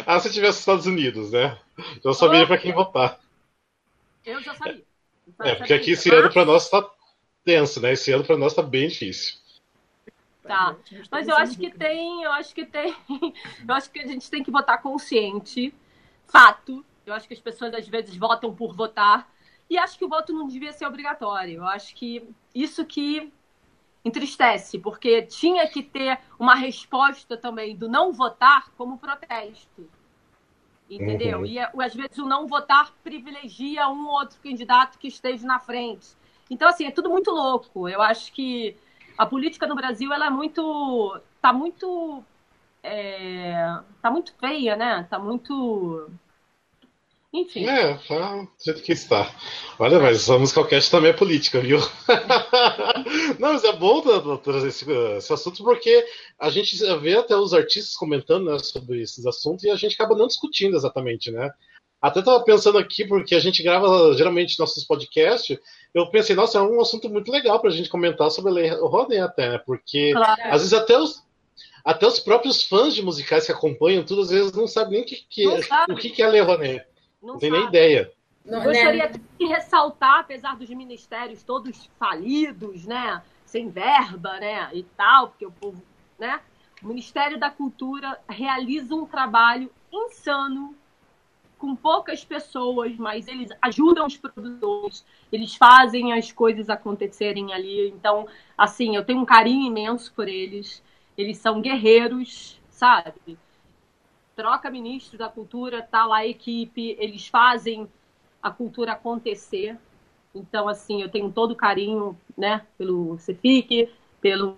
ah, 0.06 0.18
se 0.18 0.32
tivesse 0.32 0.58
Estados 0.58 0.86
Unidos, 0.86 1.30
né? 1.30 1.56
Eu 2.02 2.12
sabia 2.12 2.46
para 2.46 2.58
quem 2.58 2.72
votar. 2.72 3.20
Eu 4.24 4.42
já 4.42 4.54
sabia. 4.54 4.82
É, 5.42 5.54
porque 5.54 5.72
aqui 5.72 5.92
esse 5.92 6.12
ano 6.12 6.32
para 6.32 6.44
nós 6.44 6.64
está 6.64 6.84
tenso, 7.44 7.80
né? 7.80 7.92
Esse 7.92 8.10
ano 8.10 8.24
para 8.24 8.36
nós 8.36 8.52
está 8.52 8.62
bem 8.62 8.88
difícil. 8.88 9.36
Tá. 10.48 10.76
Mas 11.10 11.28
eu 11.28 11.36
acho 11.36 11.58
que 11.58 11.70
tem, 11.70 12.22
eu 12.22 12.32
acho 12.32 12.54
que 12.54 12.64
tem. 12.64 12.94
Eu 13.68 13.74
acho 13.74 13.90
que 13.90 14.00
a 14.00 14.06
gente 14.06 14.30
tem 14.30 14.42
que 14.42 14.50
votar 14.50 14.80
consciente. 14.80 15.74
Fato. 16.26 16.84
Eu 17.04 17.14
acho 17.14 17.28
que 17.28 17.34
as 17.34 17.40
pessoas 17.40 17.74
às 17.74 17.86
vezes 17.86 18.16
votam 18.16 18.54
por 18.54 18.74
votar. 18.74 19.30
E 19.68 19.76
acho 19.76 19.98
que 19.98 20.04
o 20.04 20.08
voto 20.08 20.32
não 20.32 20.48
devia 20.48 20.72
ser 20.72 20.86
obrigatório. 20.86 21.58
Eu 21.58 21.66
acho 21.66 21.94
que 21.94 22.28
isso 22.54 22.84
que 22.84 23.32
entristece, 24.04 24.78
porque 24.78 25.22
tinha 25.22 25.66
que 25.68 25.82
ter 25.82 26.18
uma 26.38 26.54
resposta 26.54 27.36
também 27.36 27.76
do 27.76 27.88
não 27.88 28.12
votar 28.12 28.70
como 28.76 28.98
protesto. 28.98 29.88
Entendeu? 30.88 31.40
Uhum. 31.40 31.46
E 31.46 31.58
às 31.58 31.94
vezes 31.94 32.16
o 32.16 32.26
não 32.26 32.46
votar 32.46 32.94
privilegia 33.04 33.88
um 33.88 34.06
ou 34.06 34.12
outro 34.12 34.40
candidato 34.40 34.98
que 34.98 35.08
esteja 35.08 35.46
na 35.46 35.58
frente. 35.58 36.16
Então, 36.50 36.66
assim, 36.66 36.86
é 36.86 36.90
tudo 36.90 37.10
muito 37.10 37.30
louco. 37.30 37.86
Eu 37.88 38.00
acho 38.00 38.32
que 38.32 38.74
a 39.18 39.26
política 39.26 39.66
no 39.66 39.74
Brasil 39.74 40.12
ela 40.12 40.26
é 40.26 40.30
muito. 40.30 41.20
tá 41.42 41.52
muito. 41.52 42.22
É, 42.82 43.78
tá 44.00 44.10
muito 44.10 44.32
feia, 44.38 44.76
né? 44.76 45.06
Tá 45.10 45.18
muito 45.18 46.08
enfim. 47.32 47.66
É, 47.66 47.94
tá 48.08 48.36
do 48.36 48.48
jeito 48.64 48.82
que 48.82 48.92
está. 48.92 49.30
Olha, 49.78 49.98
mas 50.00 50.30
a 50.30 50.38
Musical 50.38 50.66
Cast 50.66 50.90
também 50.90 51.10
é 51.10 51.14
política, 51.14 51.60
viu? 51.60 51.78
Não, 53.38 53.52
mas 53.52 53.64
é 53.64 53.72
bom 53.72 54.00
trazer 54.38 54.68
esse, 54.68 54.90
esse, 54.90 55.32
assunto 55.32 55.62
porque 55.62 56.06
a 56.38 56.48
gente 56.48 56.76
vê 57.00 57.16
até 57.16 57.36
os 57.36 57.52
artistas 57.52 57.94
comentando 57.94 58.50
né, 58.50 58.58
sobre 58.58 59.02
esses 59.02 59.26
assuntos 59.26 59.64
e 59.64 59.70
a 59.70 59.76
gente 59.76 59.94
acaba 59.94 60.16
não 60.16 60.26
discutindo 60.26 60.76
exatamente, 60.76 61.30
né? 61.30 61.50
Até 62.00 62.20
estava 62.20 62.42
pensando 62.44 62.78
aqui, 62.78 63.04
porque 63.04 63.34
a 63.34 63.40
gente 63.40 63.62
grava 63.62 64.14
geralmente 64.14 64.58
nossos 64.58 64.84
podcasts, 64.84 65.58
eu 65.92 66.08
pensei, 66.10 66.36
nossa, 66.36 66.58
é 66.58 66.62
um 66.62 66.80
assunto 66.80 67.10
muito 67.10 67.30
legal 67.30 67.58
para 67.60 67.70
a 67.70 67.72
gente 67.72 67.88
comentar 67.88 68.30
sobre 68.30 68.50
a 68.50 68.54
Lei 68.54 68.68
Rouanet 68.68 69.20
até, 69.20 69.48
né? 69.50 69.58
Porque 69.58 70.12
claro. 70.12 70.40
às 70.44 70.62
vezes 70.62 70.72
até 70.72 70.96
os, 70.96 71.26
até 71.84 72.06
os 72.06 72.20
próprios 72.20 72.62
fãs 72.62 72.94
de 72.94 73.02
musicais 73.02 73.46
que 73.46 73.52
acompanham 73.52 74.04
tudo, 74.04 74.22
às 74.22 74.30
vezes 74.30 74.52
não 74.52 74.68
sabem 74.68 74.92
nem 74.92 75.02
o 75.02 75.04
que, 75.04 75.16
que, 75.28 75.48
o 75.48 75.96
que, 75.96 76.10
que 76.10 76.22
é 76.22 76.26
a 76.26 76.28
Lei 76.28 76.40
Rouanet. 76.40 76.86
Não, 77.20 77.32
não 77.32 77.38
tem 77.38 77.50
nem 77.50 77.64
ideia. 77.64 78.12
Não, 78.44 78.62
Gostaria 78.62 79.08
né? 79.08 79.20
de 79.38 79.46
ressaltar, 79.46 80.20
apesar 80.20 80.56
dos 80.56 80.70
ministérios 80.70 81.42
todos 81.42 81.90
falidos, 81.98 82.86
né? 82.86 83.22
Sem 83.44 83.68
verba, 83.68 84.38
né? 84.38 84.70
E 84.72 84.84
tal, 84.96 85.28
porque 85.28 85.44
o 85.44 85.50
povo, 85.50 85.82
né? 86.18 86.40
O 86.82 86.86
Ministério 86.86 87.38
da 87.40 87.50
Cultura 87.50 88.18
realiza 88.28 88.94
um 88.94 89.04
trabalho 89.04 89.68
insano 89.92 90.76
com 91.58 91.74
poucas 91.76 92.24
pessoas, 92.24 92.96
mas 92.96 93.26
eles 93.28 93.50
ajudam 93.60 94.06
os 94.06 94.16
produtores, 94.16 95.04
eles 95.30 95.54
fazem 95.56 96.12
as 96.12 96.32
coisas 96.32 96.70
acontecerem 96.70 97.52
ali. 97.52 97.88
Então, 97.88 98.26
assim, 98.56 98.96
eu 98.96 99.04
tenho 99.04 99.20
um 99.20 99.26
carinho 99.26 99.66
imenso 99.66 100.12
por 100.14 100.28
eles. 100.28 100.82
Eles 101.16 101.38
são 101.38 101.60
guerreiros, 101.60 102.60
sabe? 102.70 103.36
troca 104.38 104.70
ministro 104.70 105.18
da 105.18 105.28
cultura, 105.28 105.82
tá 105.82 106.06
lá 106.06 106.18
a 106.18 106.26
equipe, 106.26 106.96
eles 107.00 107.26
fazem 107.26 107.88
a 108.40 108.52
cultura 108.52 108.92
acontecer. 108.92 109.76
Então, 110.32 110.68
assim, 110.68 111.02
eu 111.02 111.10
tenho 111.10 111.32
todo 111.32 111.50
o 111.50 111.56
carinho, 111.56 112.16
né, 112.36 112.64
pelo 112.78 113.18
Cefic, 113.18 113.90
pelo 114.20 114.56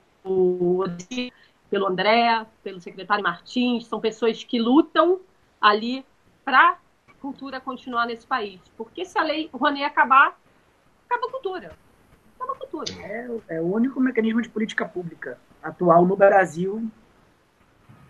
pelo 1.71 1.87
André, 1.87 2.45
pelo 2.63 2.79
secretário 2.79 3.25
Martins, 3.25 3.87
são 3.87 3.99
pessoas 3.99 4.45
que 4.45 4.59
lutam 4.59 5.19
ali 5.59 6.05
para 6.45 6.79
cultura 7.21 7.61
continuar 7.61 8.07
nesse 8.07 8.27
país. 8.27 8.61
Porque 8.77 9.05
se 9.05 9.19
a 9.19 9.23
lei 9.23 9.49
Rouanet 9.53 9.85
acabar, 9.85 10.39
acaba 11.07 11.27
a 11.27 11.31
cultura. 11.31 11.73
Acaba 12.37 12.53
a 12.53 12.57
cultura. 12.57 12.93
É, 13.01 13.57
é 13.57 13.61
o 13.61 13.67
único 13.67 14.01
mecanismo 14.01 14.41
de 14.41 14.49
política 14.49 14.85
pública 14.85 15.39
atual 15.63 16.07
no 16.07 16.17
Brasil 16.17 16.91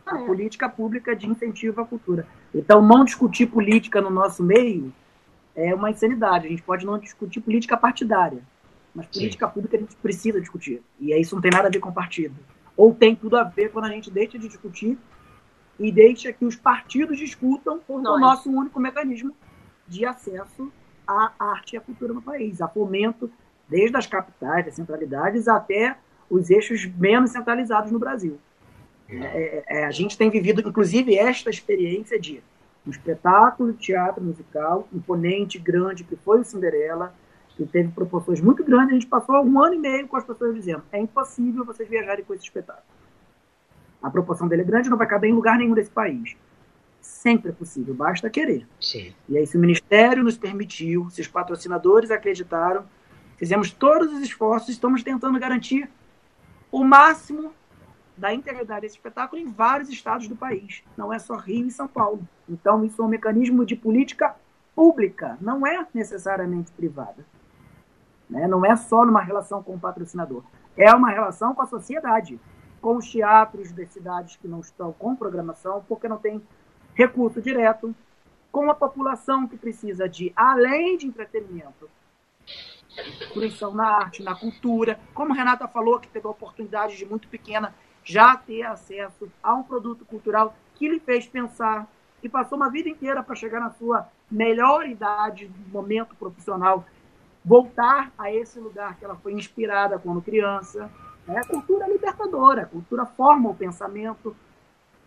a 0.06 0.18
é. 0.18 0.26
política 0.26 0.68
pública 0.68 1.14
de 1.14 1.26
incentivo 1.26 1.80
à 1.80 1.86
cultura. 1.86 2.26
Então, 2.54 2.82
não 2.82 3.04
discutir 3.04 3.46
política 3.46 4.00
no 4.00 4.10
nosso 4.10 4.42
meio 4.42 4.92
é 5.54 5.74
uma 5.74 5.90
insanidade. 5.90 6.46
A 6.46 6.50
gente 6.50 6.62
pode 6.62 6.84
não 6.84 6.98
discutir 6.98 7.40
política 7.40 7.76
partidária, 7.76 8.42
mas 8.94 9.06
política 9.06 9.46
Sim. 9.46 9.52
pública 9.52 9.76
a 9.76 9.80
gente 9.80 9.96
precisa 9.96 10.40
discutir. 10.40 10.82
E 10.98 11.14
isso 11.14 11.34
não 11.34 11.42
tem 11.42 11.50
nada 11.50 11.68
a 11.68 11.70
ver 11.70 11.80
com 11.80 11.92
partido. 11.92 12.34
Ou 12.76 12.94
tem 12.94 13.14
tudo 13.14 13.36
a 13.36 13.44
ver 13.44 13.70
quando 13.70 13.84
a 13.84 13.90
gente 13.90 14.10
deixa 14.10 14.38
de 14.38 14.48
discutir 14.48 14.98
e 15.80 15.90
deixa 15.90 16.30
que 16.30 16.44
os 16.44 16.54
partidos 16.54 17.16
discutam 17.16 17.80
o 17.88 17.98
nosso 17.98 18.50
único 18.50 18.78
mecanismo 18.78 19.34
de 19.88 20.04
acesso 20.04 20.70
à 21.06 21.32
arte 21.38 21.72
e 21.72 21.78
à 21.78 21.80
cultura 21.80 22.12
no 22.12 22.20
país, 22.20 22.60
a 22.60 22.68
fomento 22.68 23.30
desde 23.66 23.96
as 23.96 24.06
capitais, 24.06 24.66
das 24.66 24.74
centralidades, 24.74 25.48
até 25.48 25.96
os 26.28 26.50
eixos 26.50 26.84
menos 26.84 27.30
centralizados 27.30 27.90
no 27.90 27.98
Brasil. 27.98 28.38
É, 29.08 29.14
é, 29.16 29.64
é, 29.66 29.84
a 29.86 29.90
gente 29.90 30.18
tem 30.18 30.28
vivido, 30.30 30.60
inclusive, 30.60 31.16
esta 31.16 31.48
experiência 31.48 32.20
de 32.20 32.42
um 32.86 32.90
espetáculo 32.90 33.72
de 33.72 33.78
teatro 33.78 34.22
musical 34.22 34.86
imponente, 34.92 35.58
grande, 35.58 36.04
que 36.04 36.14
foi 36.14 36.40
o 36.40 36.44
Cinderela, 36.44 37.14
que 37.56 37.64
teve 37.64 37.88
proporções 37.88 38.40
muito 38.40 38.62
grandes. 38.62 38.90
A 38.90 38.94
gente 38.94 39.06
passou 39.06 39.42
um 39.42 39.62
ano 39.62 39.74
e 39.74 39.78
meio 39.78 40.06
com 40.06 40.16
as 40.16 40.24
pessoas 40.24 40.54
dizendo: 40.54 40.82
é 40.92 41.00
impossível 41.00 41.64
vocês 41.64 41.88
viajarem 41.88 42.24
com 42.24 42.34
esse 42.34 42.44
espetáculo. 42.44 42.84
A 44.02 44.10
proporção 44.10 44.48
dele 44.48 44.62
é 44.62 44.64
grande, 44.64 44.88
não 44.88 44.96
vai 44.96 45.06
caber 45.06 45.30
em 45.30 45.34
lugar 45.34 45.58
nenhum 45.58 45.74
desse 45.74 45.90
país. 45.90 46.36
Sempre 47.00 47.50
é 47.50 47.52
possível, 47.52 47.94
basta 47.94 48.28
querer. 48.30 48.66
Sim. 48.80 49.14
E 49.28 49.38
aí, 49.38 49.46
se 49.46 49.56
o 49.56 49.60
Ministério 49.60 50.22
nos 50.22 50.36
permitiu, 50.36 51.08
se 51.10 51.20
os 51.20 51.28
patrocinadores 51.28 52.10
acreditaram, 52.10 52.84
fizemos 53.36 53.70
todos 53.70 54.12
os 54.12 54.20
esforços, 54.20 54.70
estamos 54.70 55.02
tentando 55.02 55.38
garantir 55.38 55.88
o 56.70 56.84
máximo 56.84 57.52
da 58.16 58.34
integridade 58.34 58.82
desse 58.82 58.96
espetáculo 58.96 59.40
em 59.40 59.50
vários 59.50 59.88
estados 59.88 60.28
do 60.28 60.36
país. 60.36 60.82
Não 60.96 61.12
é 61.12 61.18
só 61.18 61.36
Rio 61.36 61.66
e 61.66 61.70
São 61.70 61.88
Paulo. 61.88 62.20
Então, 62.48 62.84
isso 62.84 63.00
é 63.00 63.04
um 63.04 63.08
mecanismo 63.08 63.64
de 63.64 63.74
política 63.74 64.36
pública, 64.74 65.38
não 65.40 65.66
é 65.66 65.86
necessariamente 65.92 66.70
privada. 66.72 67.24
Né? 68.28 68.46
Não 68.46 68.64
é 68.64 68.76
só 68.76 69.04
numa 69.04 69.22
relação 69.22 69.62
com 69.62 69.74
o 69.74 69.80
patrocinador. 69.80 70.42
É 70.76 70.94
uma 70.94 71.10
relação 71.10 71.54
com 71.54 71.62
a 71.62 71.66
sociedade, 71.66 72.38
com 72.80 72.96
os 72.96 73.10
teatros 73.10 73.72
das 73.72 73.90
cidades 73.90 74.36
que 74.36 74.48
não 74.48 74.60
estão 74.60 74.92
com 74.92 75.14
programação, 75.14 75.84
porque 75.88 76.08
não 76.08 76.18
tem 76.18 76.42
recurso 76.94 77.40
direto, 77.40 77.94
com 78.50 78.70
a 78.70 78.74
população 78.74 79.46
que 79.46 79.56
precisa 79.56 80.08
de, 80.08 80.32
além 80.34 80.96
de 80.96 81.06
entretenimento, 81.06 81.88
fruição 83.32 83.72
na 83.72 83.86
arte, 83.86 84.22
na 84.22 84.34
cultura. 84.34 84.98
Como 85.14 85.32
a 85.32 85.36
Renata 85.36 85.68
falou, 85.68 86.00
que 86.00 86.08
teve 86.08 86.26
a 86.26 86.30
oportunidade 86.30 86.96
de 86.96 87.06
muito 87.06 87.28
pequena 87.28 87.74
já 88.02 88.36
ter 88.36 88.62
acesso 88.62 89.30
a 89.42 89.54
um 89.54 89.62
produto 89.62 90.04
cultural 90.04 90.54
que 90.74 90.88
lhe 90.88 90.98
fez 90.98 91.26
pensar, 91.26 91.86
que 92.20 92.28
passou 92.28 92.56
uma 92.56 92.70
vida 92.70 92.88
inteira 92.88 93.22
para 93.22 93.36
chegar 93.36 93.60
na 93.60 93.70
sua 93.70 94.08
melhor 94.30 94.86
idade, 94.86 95.50
momento 95.70 96.14
profissional, 96.16 96.84
voltar 97.44 98.12
a 98.18 98.32
esse 98.32 98.58
lugar 98.58 98.96
que 98.96 99.04
ela 99.04 99.16
foi 99.16 99.32
inspirada 99.32 99.98
quando 99.98 100.20
criança. 100.22 100.90
É 101.30 101.38
a 101.38 101.44
cultura 101.44 101.86
libertadora, 101.86 102.62
a 102.62 102.66
cultura 102.66 103.06
forma 103.06 103.50
o 103.50 103.54
pensamento, 103.54 104.34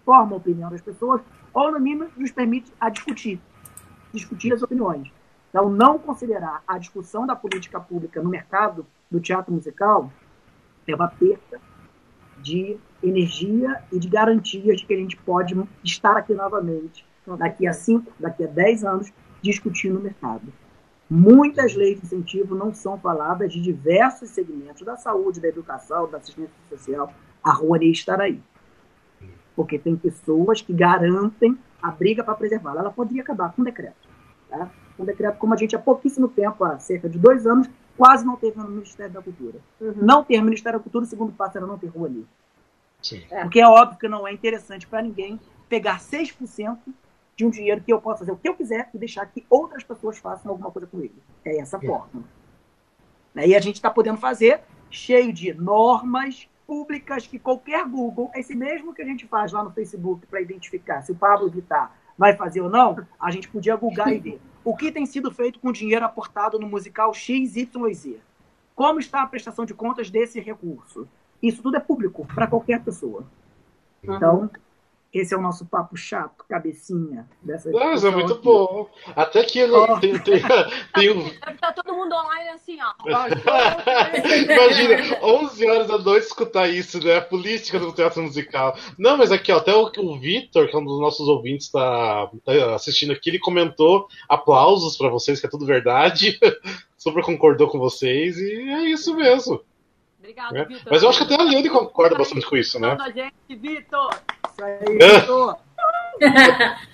forma 0.06 0.34
a 0.34 0.38
opinião 0.38 0.70
das 0.70 0.82
pessoas, 0.82 1.22
ou 1.54 1.72
no 1.72 1.80
mínimo 1.80 2.10
nos 2.16 2.32
permite 2.32 2.72
a 2.80 2.90
discutir, 2.90 3.42
discutir 4.14 4.54
as 4.54 4.64
opiniões. 4.64 5.12
Então, 5.50 5.70
não 5.70 6.00
considerar 6.00 6.64
a 6.66 6.78
discussão 6.78 7.28
da 7.28 7.36
política 7.36 7.80
pública 7.80 8.22
no 8.22 8.30
mercado 8.30 8.86
do 9.12 9.20
teatro 9.20 9.54
musical 9.54 10.12
é 10.88 10.96
uma 10.96 11.10
perda 11.10 11.60
de 12.40 12.78
energia 13.04 13.84
e 13.92 14.00
de 14.00 14.08
garantias 14.08 14.80
de 14.80 14.86
que 14.86 14.94
a 14.94 14.98
gente 14.98 15.18
pode 15.18 15.56
estar 15.84 16.16
aqui 16.18 16.34
novamente 16.34 17.06
daqui 17.38 17.68
a 17.68 17.74
cinco, 17.74 18.12
daqui 18.20 18.46
a 18.46 18.48
dez 18.48 18.84
anos 18.84 19.12
discutindo 19.42 20.00
o 20.00 20.02
mercado. 20.02 20.42
Muitas 21.16 21.76
leis 21.76 22.00
de 22.00 22.08
incentivo 22.08 22.56
não 22.56 22.74
são 22.74 22.98
faladas 23.00 23.54
de 23.54 23.62
diversos 23.62 24.32
segmentos 24.32 24.82
da 24.82 24.98
saúde, 24.98 25.40
da 25.40 25.48
educação, 25.48 26.10
da 26.10 26.18
assistência 26.18 26.52
social. 26.68 27.14
A 27.44 27.52
Rouanet 27.52 27.92
estará 27.92 28.24
aí. 28.24 28.42
Porque 29.56 29.78
tem 29.78 29.96
pessoas 29.96 30.64
que 30.64 30.74
garantem 30.74 31.56
a 31.80 31.92
briga 31.92 32.24
para 32.24 32.34
preservá-la. 32.34 32.82
Ela 32.82 32.92
poderia 32.92 33.22
acabar 33.22 33.54
com 33.54 33.62
um 33.62 33.66
decreto. 33.66 34.10
Tá? 34.50 34.72
Um 34.98 35.06
decreto, 35.06 35.38
como 35.38 35.54
a 35.54 35.58
gente 35.58 35.76
há 35.76 35.80
pouquíssimo 35.80 36.28
tempo, 36.28 36.64
há 36.64 36.80
cerca 36.80 37.08
de 37.08 37.20
dois 37.20 37.46
anos, 37.46 37.70
quase 37.96 38.26
não 38.26 38.36
teve 38.36 38.58
no 38.58 38.68
Ministério 38.68 39.14
da 39.14 39.22
Cultura. 39.22 39.60
Uhum. 39.80 39.94
Não 39.98 40.24
ter 40.24 40.42
Ministério 40.42 40.80
da 40.80 40.84
Cultura, 40.84 41.06
o 41.06 41.08
segundo 41.08 41.32
passo 41.32 41.60
era 41.60 41.68
não 41.68 41.78
ter 41.78 41.90
Rouanet. 41.90 42.26
É. 43.30 43.44
Porque 43.44 43.60
é 43.60 43.68
óbvio 43.68 44.00
que 44.00 44.08
não 44.08 44.28
é 44.28 44.34
interessante 44.34 44.88
para 44.88 45.04
ninguém 45.04 45.40
pegar 45.70 46.00
6% 46.00 46.80
de 47.36 47.46
um 47.46 47.50
dinheiro 47.50 47.82
que 47.82 47.92
eu 47.92 48.00
posso 48.00 48.20
fazer 48.20 48.32
o 48.32 48.38
que 48.38 48.48
eu 48.48 48.56
quiser 48.56 48.90
e 48.94 48.98
deixar 48.98 49.26
que 49.26 49.46
outras 49.50 49.84
pessoas 49.84 50.18
façam 50.18 50.52
alguma 50.52 50.72
coisa 50.72 50.88
com 50.88 51.00
ele. 51.00 51.16
É 51.44 51.58
essa 51.58 51.78
é. 51.78 51.86
forma. 51.86 52.24
Né? 53.34 53.48
E 53.48 53.56
a 53.56 53.60
gente 53.60 53.76
está 53.76 53.90
podendo 53.90 54.18
fazer 54.18 54.62
cheio 54.90 55.34
de 55.34 55.54
normas 55.54 56.48
públicas 56.68 57.28
que 57.28 57.40
qualquer 57.40 57.86
Google, 57.88 58.32
esse 58.36 58.56
mesmo 58.56 58.94
que 58.94 59.02
a 59.02 59.06
gente 59.06 59.28
faz 59.28 59.52
lá 59.52 59.64
no 59.64 59.72
Facebook 59.72 60.26
para 60.28 60.42
identificar 60.42 61.02
se 61.02 61.12
o 61.12 61.16
Pablo 61.16 61.50
Vittar 61.50 61.92
vai 62.18 62.36
fazer 62.36 62.62
ou 62.62 62.70
não, 62.70 62.96
a 63.20 63.32
gente 63.32 63.50
podia 63.50 63.76
googar 63.76 64.14
e 64.14 64.20
ver 64.20 64.42
o 64.64 64.76
que 64.76 64.92
tem 64.92 65.06
sido 65.06 65.32
feito 65.32 65.60
com 65.60 65.70
o 65.70 65.74
dinheiro 65.74 66.06
aportado 66.06 66.60
no 66.60 66.68
musical 66.68 67.14
XYZ. 67.14 68.18
Como 68.76 69.00
está 69.00 69.22
a 69.22 69.28
prestação 69.28 69.66
de 69.66 69.74
contas 69.74 70.10
desse 70.10 70.40
recurso? 70.40 71.08
Isso 71.42 71.62
tudo 71.62 71.78
é 71.78 71.80
público 71.80 72.26
para 72.26 72.48
qualquer 72.48 72.82
pessoa. 72.82 73.26
Então, 74.02 74.50
esse 75.14 75.32
é 75.32 75.38
o 75.38 75.42
nosso 75.42 75.66
papo 75.68 75.96
chato, 75.96 76.44
cabecinha. 76.50 77.30
Dessa 77.42 77.70
Mas 77.72 78.04
é 78.04 78.10
muito 78.10 78.34
aqui. 78.34 78.44
bom. 78.44 78.90
Até 79.16 79.44
que 79.44 79.60
ele 79.60 79.72
oh. 79.72 80.00
tem, 80.00 80.18
tem, 80.20 80.42
tem 80.96 81.12
um... 81.12 81.24
Deve 81.24 81.52
estar 81.52 81.72
todo 81.74 81.94
mundo 81.94 82.16
online 82.16 82.50
assim, 82.50 82.80
ó. 82.82 82.94
Imagina, 84.52 85.20
11 85.22 85.70
horas 85.70 85.88
da 85.88 85.98
noite 86.00 86.26
escutar 86.26 86.68
isso, 86.68 87.04
né? 87.04 87.18
A 87.18 87.22
política 87.22 87.78
do 87.78 87.94
teatro 87.94 88.24
musical. 88.24 88.76
Não, 88.98 89.16
mas 89.16 89.32
aqui, 89.32 89.52
ó, 89.52 89.58
até 89.58 89.76
o, 89.76 89.92
o 89.96 90.20
Vitor, 90.20 90.68
que 90.68 90.76
é 90.76 90.80
um 90.80 90.86
dos 90.86 91.00
nossos 91.00 91.28
ouvintes, 91.28 91.68
está 91.68 92.32
tá 92.44 92.74
assistindo 92.74 93.14
aqui, 93.14 93.30
ele 93.30 93.40
comentou 93.40 94.08
aplausos 94.28 94.98
para 94.98 95.10
vocês, 95.10 95.40
que 95.40 95.46
é 95.46 95.50
tudo 95.50 95.66
verdade. 95.66 96.40
Super 96.98 97.24
concordou 97.24 97.68
com 97.68 97.78
vocês 97.78 98.38
e 98.38 98.70
é 98.70 98.90
isso 98.90 99.14
mesmo. 99.16 99.62
Obrigado, 100.34 100.58
é. 100.58 100.66
Vitor. 100.66 100.92
Mas 100.92 101.04
eu 101.04 101.10
acho 101.10 101.18
que 101.20 101.34
até 101.34 101.44
a 101.44 101.46
Liane 101.46 101.70
concorda 101.70 102.18
bastante 102.18 102.46
com 102.46 102.58
isso, 102.58 102.80
né? 102.80 102.98
gente, 103.16 103.56
Vitor! 103.56 104.10
Isso 104.50 104.64
aí, 104.64 104.80
Vitor! 104.80 105.58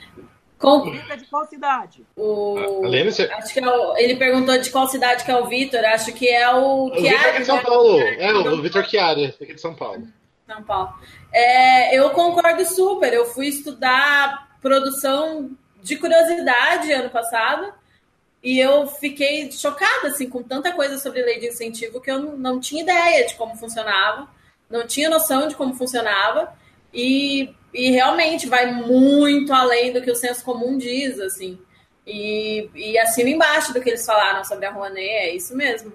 Com... 0.59 0.91
de 0.91 1.25
qual 1.29 1.45
cidade? 1.45 2.05
O... 2.17 2.81
Você... 3.05 3.23
Acho 3.31 3.53
que 3.53 3.61
é 3.61 3.69
o... 3.69 3.95
Ele 3.95 4.17
perguntou 4.17 4.59
de 4.59 4.69
qual 4.69 4.87
cidade 4.87 5.23
que 5.23 5.31
é 5.31 5.37
o 5.37 5.45
Vitor. 5.45 5.79
Acho 5.85 6.11
que 6.11 6.27
é 6.27 6.53
o 6.53 6.91
Chiari. 6.93 7.15
O 7.15 7.17
Vitor 7.17 7.29
é 7.29 7.39
de 7.39 7.45
São 7.45 7.55
né? 7.55 7.63
Paulo. 7.63 7.99
É, 8.01 8.33
o 8.33 8.61
Vitor 8.61 8.85
Chiari, 8.85 9.25
aqui 9.41 9.53
de 9.53 9.61
São 9.61 9.73
Paulo. 9.73 10.05
São 10.45 10.61
Paulo. 10.63 10.95
É, 11.31 11.97
eu 11.97 12.09
concordo 12.09 12.65
super. 12.65 13.13
Eu 13.13 13.23
fui 13.27 13.47
estudar 13.47 14.49
produção 14.61 15.51
de 15.81 15.95
curiosidade 15.95 16.91
ano 16.91 17.09
passado. 17.09 17.73
E 18.41 18.57
eu 18.57 18.87
fiquei 18.87 19.51
chocada 19.51 20.07
assim 20.07 20.29
com 20.29 20.41
tanta 20.41 20.71
coisa 20.71 20.97
sobre 20.97 21.21
lei 21.21 21.39
de 21.39 21.47
incentivo 21.47 21.99
que 21.99 22.09
eu 22.09 22.19
não 22.37 22.59
tinha 22.59 22.83
ideia 22.83 23.27
de 23.27 23.35
como 23.35 23.57
funcionava, 23.57 24.29
não 24.69 24.87
tinha 24.87 25.09
noção 25.09 25.47
de 25.47 25.55
como 25.55 25.73
funcionava 25.73 26.53
e, 26.93 27.53
e 27.73 27.91
realmente 27.91 28.47
vai 28.47 28.73
muito 28.73 29.53
além 29.53 29.91
do 29.91 30.01
que 30.01 30.11
o 30.11 30.15
senso 30.15 30.43
comum 30.43 30.77
diz, 30.77 31.19
assim. 31.19 31.59
E, 32.07 32.69
e 32.73 32.97
assino 32.97 33.29
embaixo 33.29 33.73
do 33.73 33.81
que 33.81 33.89
eles 33.89 34.05
falaram 34.05 34.43
sobre 34.43 34.65
a 34.65 34.71
Rouanet, 34.71 34.99
é 34.99 35.35
isso 35.35 35.55
mesmo. 35.55 35.93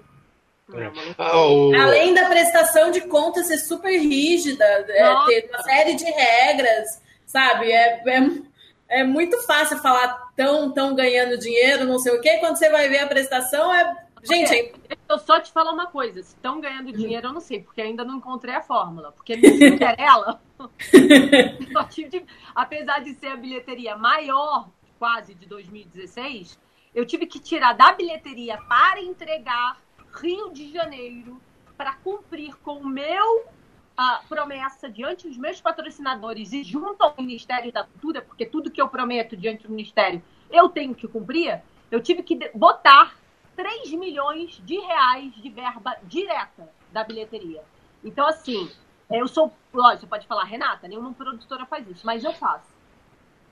É. 0.73 0.91
Ah, 1.17 1.45
o... 1.45 1.75
Além 1.75 2.13
da 2.13 2.27
prestação 2.27 2.89
de 2.89 3.01
contas 3.01 3.47
ser 3.47 3.57
super 3.57 3.97
rígida, 3.97 4.63
é, 4.63 5.25
ter 5.25 5.49
uma 5.49 5.63
série 5.63 5.95
de 5.95 6.05
regras, 6.05 7.01
sabe? 7.25 7.71
É, 7.71 8.01
é, 8.07 8.99
é 8.99 9.03
muito 9.03 9.39
fácil 9.45 9.77
falar 9.79 10.24
tão, 10.35 10.71
tão 10.71 10.95
ganhando 10.95 11.37
dinheiro, 11.37 11.85
não 11.85 11.99
sei 11.99 12.15
o 12.15 12.21
quê, 12.21 12.37
quando 12.39 12.57
você 12.57 12.69
vai 12.69 12.89
ver 12.89 12.99
a 12.99 13.07
prestação 13.07 13.73
é. 13.73 14.05
Gente, 14.23 14.53
é... 14.53 14.73
eu 15.07 15.19
só 15.19 15.39
te 15.39 15.51
falar 15.51 15.71
uma 15.71 15.87
coisa: 15.87 16.21
se 16.21 16.35
estão 16.35 16.59
ganhando 16.59 16.91
dinheiro, 16.91 17.27
eu 17.27 17.33
não 17.33 17.41
sei, 17.41 17.61
porque 17.61 17.81
ainda 17.81 18.03
não 18.03 18.17
encontrei 18.17 18.55
a 18.55 18.61
fórmula. 18.61 19.11
Porque 19.11 19.35
no 19.35 19.43
ela 19.97 20.41
tive, 21.89 22.25
apesar 22.53 22.99
de 22.99 23.13
ser 23.13 23.27
a 23.27 23.35
bilheteria 23.35 23.95
maior, 23.95 24.69
quase 24.97 25.35
de 25.35 25.45
2016, 25.45 26.59
eu 26.93 27.05
tive 27.05 27.27
que 27.27 27.39
tirar 27.39 27.73
da 27.73 27.91
bilheteria 27.91 28.57
para 28.57 29.01
entregar 29.01 29.79
Rio 30.13 30.51
de 30.51 30.71
Janeiro 30.71 31.39
para 31.77 31.93
cumprir 31.95 32.55
com 32.57 32.77
o 32.77 32.87
meu 32.87 33.45
a 33.97 34.21
promessa 34.27 34.89
diante 34.89 35.27
dos 35.27 35.37
meus 35.37 35.61
patrocinadores 35.61 36.51
e 36.51 36.63
junto 36.63 37.01
ao 37.01 37.15
Ministério 37.17 37.71
da 37.71 37.83
Cultura, 37.83 38.21
porque 38.21 38.45
tudo 38.45 38.69
que 38.71 38.81
eu 38.81 38.89
prometo 38.89 39.37
diante 39.37 39.63
do 39.63 39.69
Ministério 39.69 40.21
eu 40.49 40.69
tenho 40.69 40.93
que 40.93 41.07
cumprir, 41.07 41.61
eu 41.89 42.01
tive 42.01 42.21
que 42.23 42.51
botar 42.53 43.15
3 43.55 43.91
milhões 43.93 44.61
de 44.65 44.77
reais 44.77 45.33
de 45.35 45.49
verba 45.49 45.95
direta 46.03 46.69
da 46.91 47.03
bilheteria. 47.03 47.63
Então, 48.03 48.27
assim, 48.27 48.69
eu 49.09 49.27
sou. 49.27 49.51
Lógico, 49.73 50.01
você 50.01 50.07
pode 50.07 50.27
falar, 50.27 50.43
Renata, 50.43 50.87
nenhuma 50.87 51.13
produtora 51.13 51.65
faz 51.65 51.87
isso, 51.89 52.05
mas 52.05 52.23
eu 52.23 52.33
faço. 52.33 52.75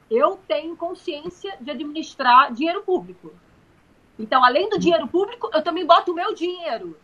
Eu 0.09 0.39
tenho 0.47 0.75
consciência 0.75 1.57
de 1.59 1.71
administrar 1.71 2.53
dinheiro 2.53 2.83
público. 2.83 3.33
Então, 4.19 4.43
além 4.43 4.69
do 4.69 4.77
dinheiro 4.77 5.07
público, 5.07 5.49
eu 5.53 5.61
também 5.63 5.85
boto 5.85 6.11
o 6.11 6.15
meu 6.15 6.33
dinheiro. 6.33 6.97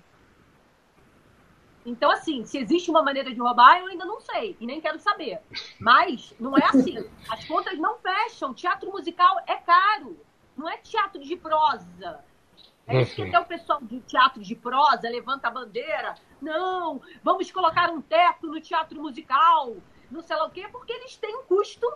Então, 1.86 2.12
assim, 2.12 2.46
se 2.46 2.58
existe 2.58 2.90
uma 2.90 3.02
maneira 3.02 3.34
de 3.34 3.40
roubar, 3.40 3.80
eu 3.80 3.88
ainda 3.88 4.06
não 4.06 4.20
sei 4.20 4.56
e 4.60 4.66
nem 4.66 4.82
quero 4.82 5.00
saber. 5.00 5.40
Mas 5.80 6.34
não 6.40 6.58
é 6.58 6.66
assim. 6.66 6.98
As 7.30 7.46
contas 7.46 7.78
não 7.78 7.98
fecham. 8.00 8.54
Teatro 8.54 8.92
musical 8.92 9.40
é 9.48 9.56
caro. 9.56 10.20
Não 10.58 10.68
é 10.68 10.78
teatro 10.78 11.24
de 11.24 11.36
prosa. 11.38 12.24
É 12.86 13.02
isso 13.02 13.16
que 13.16 13.22
até 13.22 13.40
o 13.40 13.46
pessoal 13.46 13.80
de 13.82 14.00
teatro 14.02 14.42
de 14.42 14.56
prosa 14.56 15.08
levanta 15.10 15.48
a 15.48 15.52
bandeira. 15.52 16.16
Não, 16.42 17.00
vamos 17.24 17.52
colocar 17.52 17.92
um 17.92 18.02
teto 18.02 18.48
no 18.48 18.60
teatro 18.60 19.00
musical. 19.00 19.78
Não 20.10 20.22
sei 20.22 20.36
lá 20.36 20.46
o 20.46 20.50
quê, 20.50 20.68
porque 20.72 20.92
eles 20.92 21.16
têm 21.16 21.38
um 21.38 21.44
custo 21.44 21.88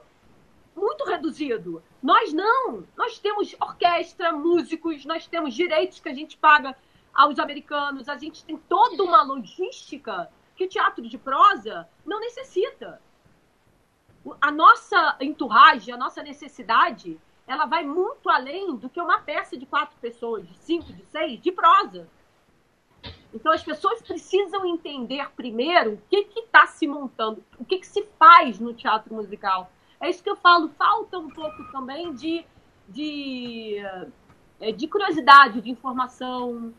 muito 0.75 1.03
reduzido. 1.03 1.83
Nós 2.01 2.31
não. 2.31 2.83
Nós 2.95 3.17
temos 3.17 3.55
orquestra, 3.59 4.31
músicos, 4.31 5.03
nós 5.03 5.27
temos 5.27 5.55
direitos 5.55 5.99
que 5.99 6.09
a 6.09 6.13
gente 6.13 6.37
paga 6.37 6.75
aos 7.13 7.39
americanos. 7.39 8.09
A 8.09 8.17
gente 8.17 8.43
tem 8.43 8.57
toda 8.57 9.03
uma 9.03 9.23
logística 9.23 10.29
que 10.55 10.65
o 10.65 10.69
teatro 10.69 11.07
de 11.07 11.17
prosa 11.17 11.87
não 12.05 12.19
necessita. 12.19 13.01
A 14.41 14.51
nossa 14.51 15.17
enturragem, 15.19 15.93
a 15.93 15.97
nossa 15.97 16.23
necessidade, 16.23 17.19
ela 17.45 17.65
vai 17.65 17.83
muito 17.83 18.29
além 18.29 18.75
do 18.75 18.89
que 18.89 19.01
uma 19.01 19.19
peça 19.19 19.57
de 19.57 19.65
quatro 19.65 19.97
pessoas, 19.99 20.47
de 20.47 20.55
cinco, 20.55 20.93
de 20.93 21.03
seis, 21.05 21.41
de 21.41 21.51
prosa. 21.51 22.07
Então 23.33 23.51
as 23.51 23.63
pessoas 23.63 24.01
precisam 24.01 24.65
entender 24.65 25.29
primeiro 25.31 25.95
o 25.95 25.97
que 26.07 26.27
está 26.39 26.67
se 26.67 26.87
montando, 26.87 27.43
o 27.57 27.65
que, 27.65 27.79
que 27.79 27.87
se 27.87 28.07
faz 28.17 28.59
no 28.59 28.73
teatro 28.73 29.13
musical. 29.13 29.71
É 29.99 30.09
isso 30.09 30.23
que 30.23 30.29
eu 30.29 30.35
falo, 30.35 30.69
falta 30.69 31.17
um 31.17 31.29
pouco 31.29 31.71
também 31.71 32.13
de, 32.13 32.45
de, 32.87 33.77
eh, 34.59 34.71
de 34.71 34.87
curiosidade, 34.87 35.61
de 35.61 35.71
informação, 35.71 36.73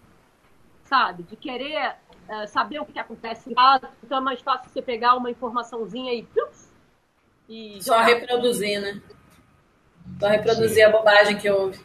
sabe? 0.85 1.23
De 1.25 1.37
querer 1.37 1.97
uh, 2.29 2.47
saber 2.49 2.81
o 2.81 2.87
que 2.87 2.99
acontece 2.99 3.53
lá. 3.55 3.81
Então 4.03 4.19
é 4.19 4.21
mais 4.21 4.41
fácil 4.41 4.71
você 4.71 4.83
pegar 4.83 5.17
uma 5.17 5.31
informaçãozinha 5.31 6.13
e. 6.13 6.27
e 7.49 7.83
Só 7.83 8.01
reproduzir, 8.01 8.81
né? 8.81 9.01
Só 10.21 10.29
reproduzir 10.29 10.87
a 10.87 10.91
bobagem 10.91 11.37
que 11.37 11.51
houve. 11.51 11.79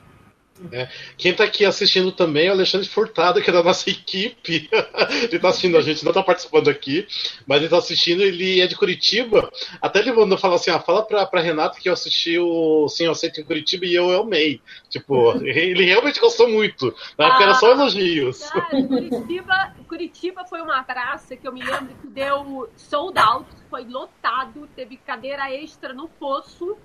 É. 0.72 0.89
Quem 1.17 1.32
está 1.32 1.45
aqui 1.45 1.65
assistindo 1.65 2.12
também 2.12 2.48
é 2.48 2.50
o 2.50 2.54
Alexandre 2.54 2.88
Furtado, 2.88 3.41
que 3.41 3.50
é 3.50 3.54
da 3.54 3.63
nossa 3.63 3.89
equipe. 3.89 4.69
ele 5.24 5.36
está 5.36 5.50
assistindo 5.50 5.78
a 5.78 5.82
gente, 5.82 6.04
não 6.04 6.12
está 6.12 6.22
participando 6.22 6.69
aqui, 6.69 7.08
mas 7.48 7.58
ele 7.58 7.65
está 7.65 7.78
assistindo, 7.78 8.22
ele 8.22 8.60
é 8.60 8.67
de 8.67 8.76
Curitiba. 8.76 9.50
Até 9.82 10.00
ele 10.00 10.12
mandou 10.12 10.38
falar 10.38 10.56
assim: 10.56 10.72
ah, 10.72 10.80
fala 10.80 11.04
pra, 11.04 11.26
pra 11.26 11.41
Renata 11.41 11.80
que 11.80 11.88
eu 11.88 11.93
assisti 11.93 12.38
o 12.38 12.88
Sim, 12.89 13.06
eu 13.06 13.12
aceito 13.12 13.39
em 13.39 13.45
Curitiba 13.45 13.86
e 13.86 13.95
eu 13.95 14.22
amei. 14.22 14.62
Tipo, 14.89 15.34
ele 15.45 15.86
realmente 15.86 16.19
gostou 16.19 16.50
muito. 16.50 16.94
Na 17.17 17.27
época 17.27 17.40
ah, 17.40 17.44
era 17.44 17.54
só 17.56 17.71
elogios. 17.71 18.50
Cara, 18.50 18.84
Curitiba, 18.88 19.73
Curitiba 19.88 20.46
foi 20.46 20.62
uma 20.62 20.84
praça 20.84 21.36
que 21.36 21.48
eu 21.48 21.54
me 21.54 21.63
lembro 21.63 21.96
que 22.02 22.08
deu 22.08 22.69
sold 22.75 23.17
out, 23.17 23.50
foi 23.69 23.86
lotado, 23.86 24.67
teve 24.75 24.98
cadeira 24.98 25.54
extra 25.54 25.94
no 25.94 26.08
poço 26.08 26.77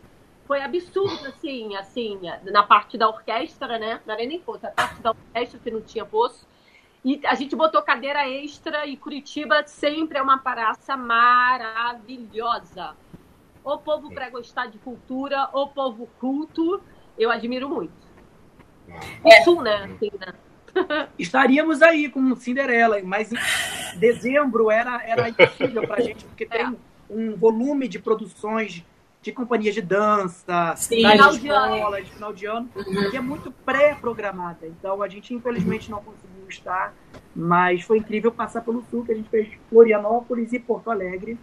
foi 0.46 0.62
absurdo, 0.62 1.26
assim, 1.26 1.74
assim, 1.76 2.20
na 2.44 2.62
parte 2.62 2.98
da 2.98 3.08
orquestra, 3.08 3.78
né? 3.78 4.00
Não 4.06 4.14
era 4.14 4.26
nem 4.26 4.40
fosse, 4.40 4.66
a 4.66 4.70
parte 4.70 5.00
da 5.00 5.10
orquestra 5.10 5.58
que 5.58 5.70
não 5.70 5.80
tinha 5.80 6.04
poço. 6.04 6.46
E 7.04 7.20
a 7.26 7.34
gente 7.34 7.54
botou 7.54 7.82
cadeira 7.82 8.28
extra 8.28 8.86
e 8.86 8.96
Curitiba 8.96 9.66
sempre 9.66 10.18
é 10.18 10.22
uma 10.22 10.38
praça 10.38 10.96
maravilhosa. 10.96 12.94
O 13.62 13.78
povo 13.78 14.12
para 14.12 14.30
gostar 14.30 14.66
de 14.66 14.78
cultura, 14.78 15.48
o 15.52 15.66
povo 15.66 16.08
culto, 16.18 16.82
eu 17.18 17.30
admiro 17.30 17.68
muito. 17.68 17.92
É. 19.24 19.42
Sul, 19.42 19.62
né? 19.62 19.96
Sim, 19.98 20.10
né? 20.18 20.32
Estaríamos 21.18 21.82
aí 21.82 22.08
com 22.08 22.34
Cinderela, 22.36 23.00
mas 23.02 23.32
em 23.32 23.98
dezembro 23.98 24.70
era, 24.70 25.02
era 25.02 25.28
impossível 25.28 25.86
para 25.86 25.96
a 25.96 26.00
gente, 26.00 26.24
porque 26.24 26.46
tem 26.46 26.62
é. 26.62 26.72
um 27.08 27.36
volume 27.36 27.86
de 27.86 27.98
produções 27.98 28.84
de 29.24 29.32
companhias 29.32 29.74
de 29.74 29.80
dança, 29.80 30.74
Sim, 30.76 31.02
das 31.02 31.36
escolas, 31.36 32.04
de 32.04 32.10
final 32.12 32.32
de 32.32 32.44
ano, 32.44 32.68
uhum. 32.76 33.10
que 33.10 33.16
é 33.16 33.20
muito 33.20 33.50
pré-programada. 33.50 34.66
Então 34.66 35.02
a 35.02 35.08
gente 35.08 35.32
infelizmente 35.32 35.90
não 35.90 36.02
conseguiu 36.02 36.46
estar, 36.46 36.94
mas 37.34 37.82
foi 37.82 37.98
incrível 37.98 38.30
passar 38.30 38.60
pelo 38.60 38.84
sul, 38.90 39.02
que 39.02 39.12
a 39.12 39.14
gente 39.14 39.30
fez 39.30 39.48
Florianópolis 39.70 40.52
e 40.52 40.58
Porto 40.58 40.90
Alegre. 40.90 41.38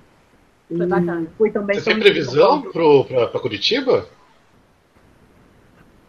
Foi 0.68 0.86
bacana. 0.86 1.28
Foi 1.38 1.50
também 1.50 1.80
Você 1.80 1.90
tem 1.90 2.00
previsão 2.00 2.62
para 2.62 3.40
Curitiba? 3.40 4.08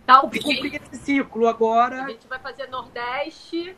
Tá, 0.06 0.20
cumprir 0.20 0.74
esse 0.74 0.96
ciclo 1.02 1.48
agora. 1.48 2.04
A 2.04 2.10
gente 2.10 2.28
vai 2.28 2.38
fazer 2.38 2.68
Nordeste. 2.68 3.74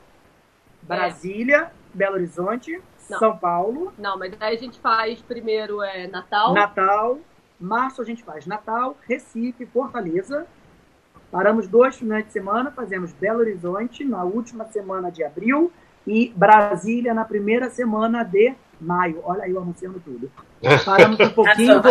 Brasília, 0.83 1.57
é. 1.57 1.71
Belo 1.95 2.17
Horizonte, 2.17 2.83
não. 3.09 3.19
São 3.21 3.39
Paulo. 3.39 3.93
Não, 3.97 4.19
mas 4.19 4.35
aí 4.41 4.57
a 4.57 4.59
gente 4.59 4.81
faz 4.81 5.23
primeiro 5.23 5.81
é, 5.81 6.09
Natal. 6.09 6.53
Natal. 6.53 7.21
Março 7.61 8.03
a 8.03 8.05
gente 8.05 8.23
faz 8.23 8.47
Natal, 8.47 8.97
Recife, 9.07 9.67
Fortaleza. 9.67 10.47
Paramos 11.31 11.67
dois 11.67 11.97
finais 11.97 12.25
de 12.25 12.33
semana, 12.33 12.71
fazemos 12.71 13.13
Belo 13.13 13.41
Horizonte 13.41 14.05
na 14.05 14.23
última 14.23 14.65
semana 14.67 15.11
de 15.11 15.25
abril 15.25 15.73
e 16.07 16.33
Brasília 16.37 17.15
na 17.15 17.25
primeira 17.25 17.71
semana 17.71 18.23
de 18.23 18.55
maio. 18.81 19.21
Olha 19.25 19.45
aí 19.45 19.51
eu 19.51 19.61
anunciando 19.61 20.01
tudo. 20.01 20.31
Paramos 20.85 21.19
um 21.19 21.31
pouquinho. 21.35 21.83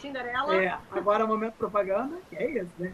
Cinderela. 0.00 0.54
É, 0.54 0.76
agora 0.90 1.22
é 1.22 1.24
o 1.24 1.28
momento 1.28 1.54
propaganda, 1.54 2.16
que 2.28 2.36
é 2.36 2.62
isso, 2.62 2.72
né? 2.78 2.92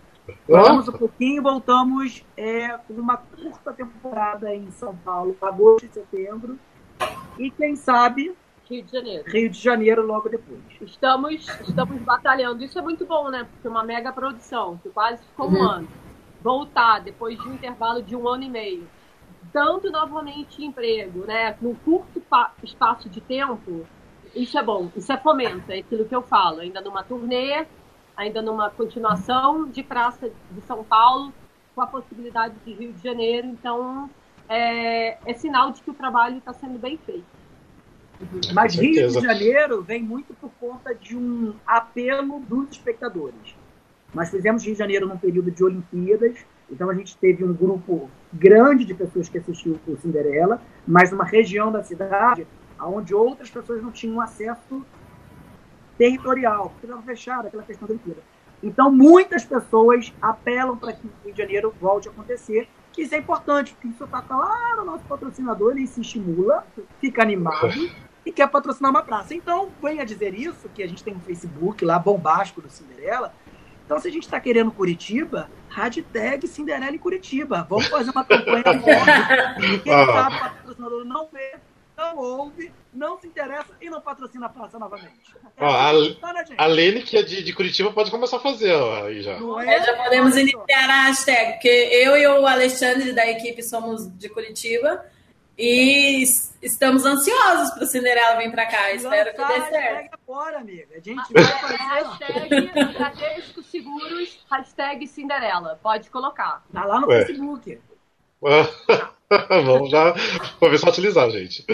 Paramos 0.49 0.89
um 0.89 0.93
pouquinho 0.93 1.39
e 1.39 1.41
voltamos 1.41 2.25
é, 2.37 2.69
com 2.87 2.95
uma 2.95 3.17
curta 3.17 3.73
temporada 3.73 4.55
em 4.55 4.71
São 4.73 4.97
Paulo, 4.97 5.37
agosto 5.41 5.87
e 5.87 5.89
setembro. 5.89 6.59
E 7.39 7.51
quem 7.51 7.77
sabe. 7.77 8.35
Rio 8.69 8.83
de 8.83 8.93
Janeiro. 8.93 9.25
Rio 9.31 9.51
de 9.51 9.59
Janeiro 9.59 10.07
logo 10.07 10.29
depois. 10.29 10.61
Estamos, 10.81 11.47
estamos 11.61 12.03
batalhando. 12.03 12.65
Isso 12.65 12.79
é 12.79 12.83
muito 12.83 13.07
bom, 13.07 13.31
né? 13.31 13.47
Porque 13.51 13.69
uma 13.69 13.85
mega 13.85 14.13
produção, 14.13 14.79
que 14.83 14.89
quase 14.89 15.23
ficou 15.25 15.49
um 15.49 15.55
uhum. 15.55 15.71
ano. 15.71 15.89
Voltar 16.43 17.01
depois 17.01 17.39
de 17.41 17.49
um 17.49 17.55
intervalo 17.55 18.03
de 18.03 18.15
um 18.15 18.29
ano 18.29 18.45
e 18.45 18.51
meio, 18.51 18.89
dando 19.53 19.91
novamente 19.91 20.65
emprego, 20.65 21.25
né? 21.27 21.57
Num 21.61 21.75
curto 21.75 22.23
espaço 22.63 23.09
de 23.09 23.21
tempo, 23.21 23.87
isso 24.35 24.59
é 24.59 24.63
bom. 24.63 24.91
Isso 24.95 25.13
é 25.13 25.17
fomento, 25.17 25.71
é 25.71 25.79
aquilo 25.79 26.05
que 26.05 26.15
eu 26.15 26.23
falo. 26.23 26.61
Ainda 26.61 26.81
numa 26.81 27.03
turnê, 27.03 27.67
ainda 28.17 28.43
numa 28.43 28.71
continuação 28.71 29.69
de 29.69 29.83
Praça 29.83 30.31
de 30.51 30.61
São 30.63 30.85
Paulo, 30.85 31.33
com 31.75 31.83
a 31.83 31.87
possibilidade 31.87 32.55
de 32.65 32.73
Rio 32.73 32.93
de 32.93 33.03
Janeiro. 33.03 33.47
Então, 33.47 34.11
é, 34.49 35.19
é 35.25 35.35
sinal 35.35 35.71
de 35.71 35.83
que 35.83 35.91
o 35.91 35.95
trabalho 35.95 36.39
está 36.39 36.53
sendo 36.53 36.79
bem 36.79 36.97
feito. 36.99 37.36
Uhum. 38.21 38.41
Mas 38.55 38.75
Rio 38.75 39.09
de 39.09 39.21
Janeiro 39.21 39.83
vem 39.83 40.03
muito 40.03 40.35
por 40.35 40.51
conta 40.59 40.95
de 40.95 41.17
um 41.17 41.55
apelo 41.67 42.41
dos 42.41 42.71
espectadores. 42.71 43.55
Nós 44.15 44.31
fizemos 44.31 44.65
Rio 44.65 44.73
de 44.73 44.79
Janeiro 44.79 45.07
num 45.07 45.19
período 45.19 45.51
de 45.51 45.63
Olimpíadas, 45.63 46.39
então 46.71 46.89
a 46.89 46.95
gente 46.95 47.17
teve 47.17 47.45
um 47.45 47.53
grupo 47.53 48.11
grande 48.33 48.85
de 48.85 48.95
pessoas 48.95 49.29
que 49.29 49.39
assistiu 49.39 49.79
o 49.87 49.97
Cinderela, 49.99 50.61
mas 50.87 51.11
numa 51.11 51.25
região 51.25 51.71
da 51.71 51.83
cidade 51.83 52.47
onde 52.81 53.15
outras 53.15 53.51
pessoas 53.51 53.83
não 53.83 53.91
tinham 53.91 54.21
acesso 54.21 54.85
territorial, 55.97 56.71
porque 56.71 56.87
estava 56.87 57.03
fechada 57.03 57.49
aquela 57.49 57.63
questão 57.63 57.87
da 57.89 57.95
Olimpíada. 57.95 58.21
Então, 58.63 58.91
muitas 58.91 59.45
pessoas 59.45 60.13
apelam 60.21 60.77
para 60.77 60.93
que 60.93 61.07
o 61.07 61.11
Rio 61.25 61.33
de 61.33 61.39
Janeiro 61.39 61.75
volte 61.81 62.09
a 62.09 62.11
acontecer. 62.11 62.69
Isso 62.97 63.15
é 63.15 63.19
importante, 63.19 63.75
porque 63.75 63.89
isso 63.89 64.05
está 64.05 64.23
claro, 64.23 64.83
o 64.83 64.85
nosso 64.85 65.05
patrocinador 65.05 65.73
ele 65.73 65.87
se 65.87 66.01
estimula, 66.01 66.67
fica 66.99 67.23
animado 67.23 67.75
e 68.27 68.33
quer 68.33 68.49
patrocinar 68.49 68.91
uma 68.91 69.03
praça. 69.03 69.35
Então, 69.35 69.71
venha 69.81 70.05
dizer 70.05 70.35
isso, 70.35 70.69
que 70.75 70.83
a 70.83 70.89
gente 70.89 71.03
tem 71.03 71.15
um 71.15 71.21
Facebook 71.21 71.85
lá, 71.85 71.99
bombástico 71.99 72.61
do 72.61 72.69
Cinderela. 72.69 73.33
Então, 73.85 74.01
se 74.01 74.09
a 74.09 74.11
gente 74.11 74.25
está 74.25 74.41
querendo 74.41 74.73
Curitiba, 74.73 75.49
hashtag 75.71 76.49
Cinderela 76.49 76.95
em 76.95 76.99
Curitiba. 76.99 77.65
Vamos 77.71 77.87
fazer 77.87 78.11
uma 78.11 78.25
campanha 78.25 78.65
nova. 78.75 79.79
Quem 79.85 79.95
ah. 79.95 80.07
sabe 80.07 80.37
o 80.37 80.41
patrocinador 80.41 81.05
não 81.05 81.29
vê 81.33 81.55
não 81.97 82.19
ouve, 82.19 82.71
não 82.93 83.19
se 83.19 83.27
interessa 83.27 83.73
e 83.81 83.89
não 83.89 84.03
patrocina 84.03 84.47
a 84.47 84.49
praça 84.51 84.79
novamente. 84.79 85.35
Ó, 85.59 85.65
a, 85.65 85.89
a 86.59 86.67
Lene, 86.67 87.03
que 87.03 87.17
é 87.17 87.23
de, 87.23 87.43
de, 87.43 87.53
Curitiba, 87.55 87.91
pode 87.91 88.11
começar 88.11 88.37
a 88.37 88.41
fazer 88.41 88.73
ó, 88.75 89.07
aí 89.07 89.23
já. 89.23 89.33
É? 89.33 89.75
É, 89.75 89.83
já 89.83 89.97
podemos 89.97 90.37
iniciar 90.37 90.91
a 90.91 91.05
hashtag, 91.05 91.53
porque 91.53 91.69
eu 91.69 92.17
e 92.19 92.27
o 92.27 92.47
Alexandre 92.47 93.15
da 93.15 93.27
equipe 93.27 93.63
somos 93.63 94.07
de 94.15 94.29
Curitiba 94.29 95.03
e 95.59 96.23
estamos 96.63 97.05
ansiosos 97.05 97.71
para 97.75 97.85
o 97.85 97.87
Cinderela 97.87 98.37
vir 98.37 98.51
para 98.51 98.67
cá. 98.67 98.93
Espero 98.93 99.35
que 99.35 99.45
dê 99.45 99.61
certo. 99.69 100.19
agora, 100.27 100.59
amiga. 100.59 100.97
A 100.97 101.01
gente 101.01 101.33
vai 101.33 101.45
fazer. 101.45 101.77
Hashtag 102.97 103.65
Seguros, 103.71 104.39
hashtag 104.51 105.07
Cinderela. 105.07 105.79
Pode 105.83 106.11
colocar. 106.11 106.63
Tá 106.73 106.85
lá 106.85 107.01
no 107.01 107.09
Ué. 107.09 107.25
Facebook. 107.25 107.79
Vamos 109.29 109.91
já 109.91 110.15
começar 110.61 110.87
a 110.87 110.91
utilizar, 110.91 111.29
gente. 111.31 111.65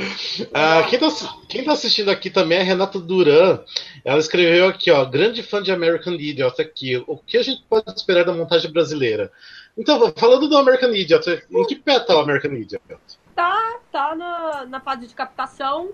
Ah, 0.55 0.87
quem, 0.89 0.99
está 0.99 1.35
quem 1.49 1.64
tá 1.64 1.72
assistindo 1.72 2.11
aqui 2.11 2.30
também 2.30 2.59
é 2.59 2.61
a 2.62 2.64
Renata 2.64 2.99
Duran. 2.99 3.59
Ela 4.05 4.18
escreveu 4.18 4.68
aqui, 4.68 4.91
ó, 4.91 5.05
grande 5.05 5.43
fã 5.43 5.62
de 5.62 5.70
American 5.70 6.14
Idiot 6.14 6.62
aqui. 6.62 7.03
O 7.07 7.18
que 7.18 7.37
a 7.37 7.43
gente 7.43 7.62
pode 7.68 7.91
esperar 7.91 8.24
da 8.24 8.33
montagem 8.33 8.72
brasileira? 8.72 9.30
Então, 9.76 10.12
falando 10.16 10.49
do 10.49 10.57
American 10.57 10.95
Idiot, 10.95 11.28
em 11.51 11.66
que 11.66 11.76
pé 11.76 12.01
tá 12.01 12.16
o 12.16 12.20
American 12.20 12.53
Idiot? 12.53 12.83
Tá, 13.35 13.80
tá 13.91 14.14
na, 14.14 14.66
na 14.66 14.80
fase 14.80 15.07
de 15.07 15.14
captação. 15.14 15.91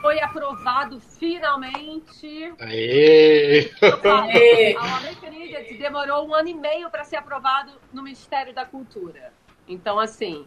Foi 0.00 0.20
aprovado 0.20 1.00
finalmente. 1.00 2.54
Aê! 2.58 3.70
Aê. 3.80 4.74
O 4.74 4.78
American 4.78 5.32
Idiot 5.32 5.74
demorou 5.74 6.26
um 6.26 6.34
ano 6.34 6.48
e 6.48 6.54
meio 6.54 6.90
para 6.90 7.04
ser 7.04 7.16
aprovado 7.16 7.72
no 7.92 8.02
Ministério 8.02 8.54
da 8.54 8.64
Cultura. 8.64 9.32
Então, 9.68 9.98
assim, 10.00 10.46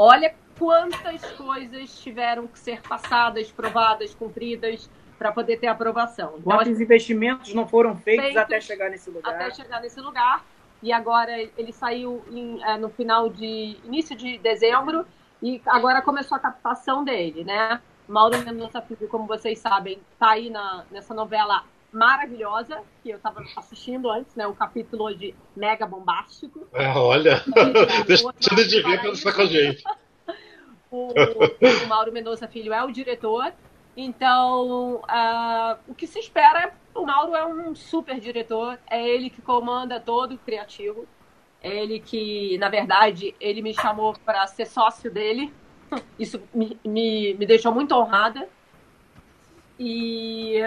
Olha 0.00 0.32
quantas 0.56 1.28
coisas 1.32 1.98
tiveram 2.00 2.46
que 2.46 2.56
ser 2.56 2.80
passadas, 2.82 3.50
provadas, 3.50 4.14
cumpridas 4.14 4.88
para 5.18 5.32
poder 5.32 5.56
ter 5.56 5.66
aprovação. 5.66 6.36
Então, 6.38 6.56
Quantos 6.56 6.80
investimentos 6.80 7.52
não 7.52 7.66
foram 7.66 7.96
feitos, 7.96 8.26
feitos, 8.26 8.40
até 8.40 8.60
chegar 8.60 8.90
nesse 8.90 9.10
lugar? 9.10 9.34
Até 9.34 9.50
chegar 9.50 9.80
nesse 9.80 10.00
lugar. 10.00 10.44
E 10.80 10.92
agora 10.92 11.36
ele 11.36 11.72
saiu 11.72 12.24
em, 12.30 12.62
é, 12.62 12.76
no 12.76 12.88
final 12.88 13.28
de 13.28 13.76
início 13.84 14.14
de 14.14 14.38
dezembro 14.38 15.04
e 15.42 15.60
agora 15.66 16.02
começou 16.02 16.36
a 16.36 16.40
captação 16.40 17.04
dele, 17.04 17.44
né? 17.44 17.80
Mauro 18.08 18.38
Mendonça 18.38 18.80
Filho, 18.80 19.08
como 19.08 19.26
vocês 19.26 19.58
sabem, 19.58 19.98
está 20.12 20.30
aí 20.30 20.50
na, 20.50 20.84
nessa 20.90 21.14
novela 21.14 21.64
maravilhosa, 21.92 22.82
que 23.02 23.10
eu 23.10 23.16
estava 23.16 23.44
assistindo 23.56 24.10
antes, 24.10 24.34
né? 24.34 24.46
O 24.46 24.54
capítulo 24.54 25.04
hoje 25.04 25.34
mega 25.56 25.86
bombástico. 25.86 26.66
É, 26.72 26.88
olha, 26.88 27.42
deixa 28.06 28.30
de 28.66 28.82
ver 28.82 29.00
que 29.00 29.08
está 29.08 29.32
com 29.32 29.42
a 29.42 29.46
gente. 29.46 29.82
o, 30.90 31.08
o, 31.08 31.86
Mauro 31.86 32.12
Mendonça 32.12 32.48
Filho 32.48 32.72
é 32.72 32.82
o 32.82 32.90
diretor, 32.90 33.52
então 33.96 34.96
uh, 34.96 35.78
o 35.86 35.94
que 35.94 36.06
se 36.06 36.18
espera, 36.18 36.72
o 36.94 37.04
Mauro 37.04 37.34
é 37.34 37.46
um 37.46 37.74
super 37.74 38.18
diretor, 38.18 38.78
é 38.88 39.06
ele 39.06 39.30
que 39.30 39.42
comanda 39.42 40.00
todo 40.00 40.34
o 40.34 40.38
criativo, 40.38 41.06
é 41.17 41.17
ele 41.62 42.00
que, 42.00 42.56
na 42.58 42.68
verdade, 42.68 43.34
ele 43.40 43.62
me 43.62 43.74
chamou 43.74 44.14
para 44.24 44.46
ser 44.46 44.66
sócio 44.66 45.10
dele, 45.10 45.52
isso 46.18 46.40
me, 46.54 46.78
me, 46.84 47.34
me 47.34 47.46
deixou 47.46 47.72
muito 47.72 47.94
honrada. 47.94 48.48
E 49.78 50.60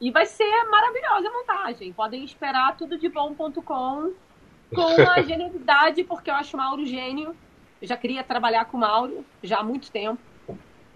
e 0.00 0.10
vai 0.10 0.24
ser 0.24 0.64
maravilhosa 0.70 1.28
a 1.28 1.32
montagem. 1.32 1.92
Podem 1.92 2.24
esperar 2.24 2.74
tudo 2.76 2.96
de 2.96 3.08
bom.com 3.08 3.62
com 3.62 5.10
a 5.10 5.20
genialidade, 5.20 6.04
porque 6.04 6.30
eu 6.30 6.34
acho 6.34 6.56
o 6.56 6.60
Mauro 6.60 6.86
gênio. 6.86 7.36
Eu 7.82 7.86
já 7.86 7.96
queria 7.96 8.24
trabalhar 8.24 8.64
com 8.64 8.78
o 8.78 8.80
Mauro 8.80 9.24
já 9.42 9.58
há 9.58 9.62
muito 9.62 9.90
tempo. 9.90 10.20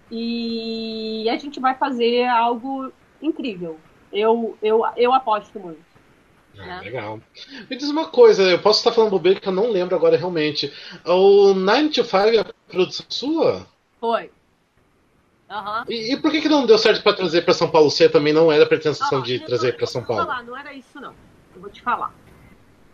E 0.09 1.29
a 1.29 1.37
gente 1.37 1.59
vai 1.59 1.75
fazer 1.75 2.25
algo 2.25 2.91
incrível. 3.21 3.79
Eu, 4.11 4.57
eu, 4.61 4.83
eu 4.97 5.13
aposto 5.13 5.59
muito. 5.59 5.94
Ah, 6.59 6.65
né? 6.65 6.81
Legal. 6.81 7.19
Me 7.69 7.75
diz 7.75 7.89
uma 7.89 8.07
coisa, 8.07 8.43
eu 8.43 8.59
posso 8.59 8.79
estar 8.79 8.91
falando 8.91 9.11
bobeira 9.11 9.39
que 9.39 9.47
eu 9.47 9.53
não 9.53 9.71
lembro 9.71 9.95
agora 9.95 10.17
realmente. 10.17 10.71
O 11.05 11.53
9 11.53 11.89
to 11.89 12.03
5 12.03 12.17
é 12.17 12.39
a 12.39 12.45
produção 12.67 13.05
sua? 13.09 13.67
Foi. 13.99 14.31
Uhum. 15.49 15.83
E, 15.87 16.13
e, 16.13 16.17
por 16.17 16.31
que, 16.31 16.41
que 16.41 16.49
não 16.49 16.65
deu 16.65 16.77
certo 16.77 17.03
para 17.03 17.15
trazer 17.15 17.43
para 17.43 17.53
São 17.53 17.69
Paulo? 17.69 17.89
Você 17.89 18.09
também 18.09 18.33
não 18.33 18.51
era 18.51 18.65
pretensão 18.65 19.19
ah, 19.19 19.21
de 19.21 19.39
trazer 19.39 19.77
para 19.77 19.85
São 19.85 20.03
Paulo? 20.03 20.25
Falar, 20.25 20.43
não 20.43 20.57
era 20.57 20.73
isso 20.73 20.99
não. 20.99 21.13
Eu 21.55 21.61
vou 21.61 21.69
te 21.69 21.81
falar. 21.81 22.13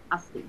Assim. 0.09 0.45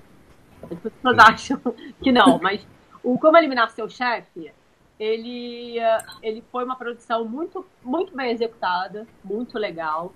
As 0.63 0.79
pessoas 0.79 1.19
acham 1.19 1.61
que 2.03 2.11
não, 2.11 2.39
mas 2.39 2.67
o 3.03 3.19
Como 3.19 3.37
Eliminar 3.37 3.71
Seu 3.71 3.89
Chefe, 3.89 4.53
ele, 4.99 5.77
ele 6.23 6.43
foi 6.51 6.65
uma 6.65 6.77
produção 6.77 7.25
muito, 7.25 7.65
muito 7.83 8.15
bem 8.17 8.31
executada, 8.31 9.07
muito 9.25 9.59
legal. 9.59 10.13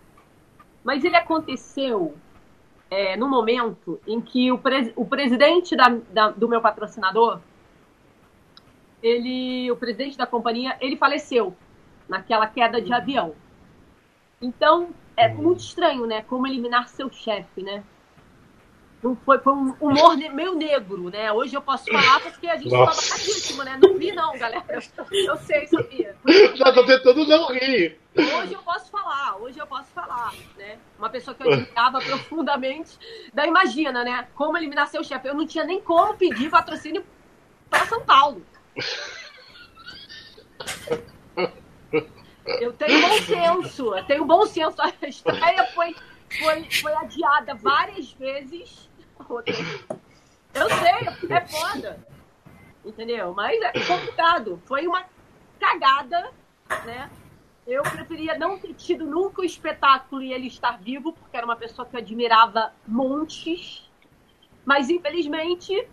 Mas 0.85 1.05
ele 1.05 1.17
aconteceu 1.17 2.15
é, 2.91 3.17
no 3.17 3.29
momento 3.29 4.01
em 4.07 4.21
que 4.21 4.51
o, 4.53 4.59
pres, 4.59 4.93
o 4.95 5.05
presidente 5.05 5.75
da, 5.75 5.89
da, 6.11 6.31
do 6.31 6.49
meu 6.49 6.61
patrocinador, 6.61 7.41
ele, 9.03 9.71
o 9.71 9.77
presidente 9.77 10.17
da 10.17 10.27
companhia, 10.27 10.77
ele 10.81 10.97
faleceu 10.97 11.55
naquela 12.09 12.47
queda 12.47 12.81
de 12.81 12.93
avião. 12.93 13.35
Então, 14.41 14.91
é 15.17 15.29
uhum. 15.29 15.37
muito 15.37 15.61
estranho, 15.61 16.07
né? 16.07 16.23
Como 16.23 16.47
eliminar 16.47 16.89
seu 16.89 17.11
chefe, 17.11 17.63
né? 17.63 17.83
Foi, 19.25 19.39
foi 19.39 19.53
um 19.53 19.75
humor 19.81 20.17
meio 20.17 20.55
negro, 20.55 21.11
né? 21.11 21.31
Hoje 21.31 21.55
eu 21.55 21.63
posso 21.63 21.85
falar 21.85 22.21
porque 22.21 22.49
a 22.49 22.57
gente 22.57 22.67
estava 22.67 22.87
caríssimo, 22.87 23.63
né? 23.63 23.79
Não 23.81 23.97
vi, 23.97 24.13
não, 24.13 24.37
galera. 24.39 24.65
Eu 25.11 25.37
sei, 25.37 25.67
sabia. 25.67 26.17
Já 26.57 26.73
tô 26.73 26.85
tentando 26.85 27.27
não 27.27 27.53
rir. 27.53 27.99
Hoje 28.17 28.55
eu 28.55 28.63
posso 28.63 28.91
falar, 28.91 29.37
hoje 29.37 29.59
eu 29.59 29.67
posso 29.67 29.91
falar, 29.91 30.33
né? 30.57 30.79
Uma 30.99 31.11
pessoa 31.11 31.35
que 31.35 31.43
eu 31.43 31.53
admirava 31.53 31.99
profundamente. 32.05 32.99
Daí 33.33 33.49
imagina, 33.49 34.03
né? 34.03 34.27
Como 34.35 34.57
eliminar 34.57 34.89
seu 34.89 35.05
chefe. 35.05 35.29
Eu 35.29 35.35
não 35.35 35.47
tinha 35.47 35.65
nem 35.65 35.81
como 35.83 36.17
pedir 36.17 36.49
patrocínio 36.51 37.05
para 37.69 37.87
São 37.87 38.01
Paulo. 38.05 38.43
Eu 42.47 42.73
tenho 42.73 43.03
bom 43.03 43.23
senso, 43.23 43.95
eu 43.95 44.05
tenho 44.05 44.25
bom 44.25 44.47
senso. 44.47 44.81
A 44.81 44.93
estreia 45.07 45.67
foi, 45.75 45.95
foi, 46.39 46.71
foi 46.71 46.95
adiada 46.95 47.55
várias 47.55 48.13
vezes. 48.13 48.89
Eu 50.55 50.71
sei, 50.71 51.37
é 51.37 51.47
foda. 51.47 52.07
Entendeu? 52.85 53.35
Mas 53.35 53.61
é 53.61 53.73
complicado. 53.73 54.63
Foi 54.65 54.87
uma 54.87 55.05
cagada, 55.59 56.31
né? 56.85 57.11
Eu 57.67 57.83
preferia 57.83 58.39
não 58.39 58.59
ter 58.59 58.75
tido 58.75 59.07
nunca 59.07 59.43
o 59.43 59.45
espetáculo 59.45 60.23
e 60.23 60.33
ele 60.33 60.47
estar 60.47 60.79
vivo, 60.79 61.13
porque 61.13 61.37
era 61.37 61.45
uma 61.45 61.57
pessoa 61.57 61.87
que 61.87 61.97
eu 61.97 62.01
admirava 62.01 62.73
montes. 62.87 63.91
Mas, 64.65 64.89
infelizmente. 64.89 65.87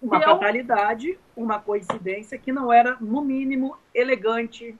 Uma 0.00 0.18
deu... 0.18 0.28
fatalidade, 0.28 1.18
uma 1.34 1.58
coincidência 1.58 2.38
que 2.38 2.52
não 2.52 2.72
era, 2.72 2.96
no 3.00 3.22
mínimo, 3.22 3.76
elegante 3.92 4.76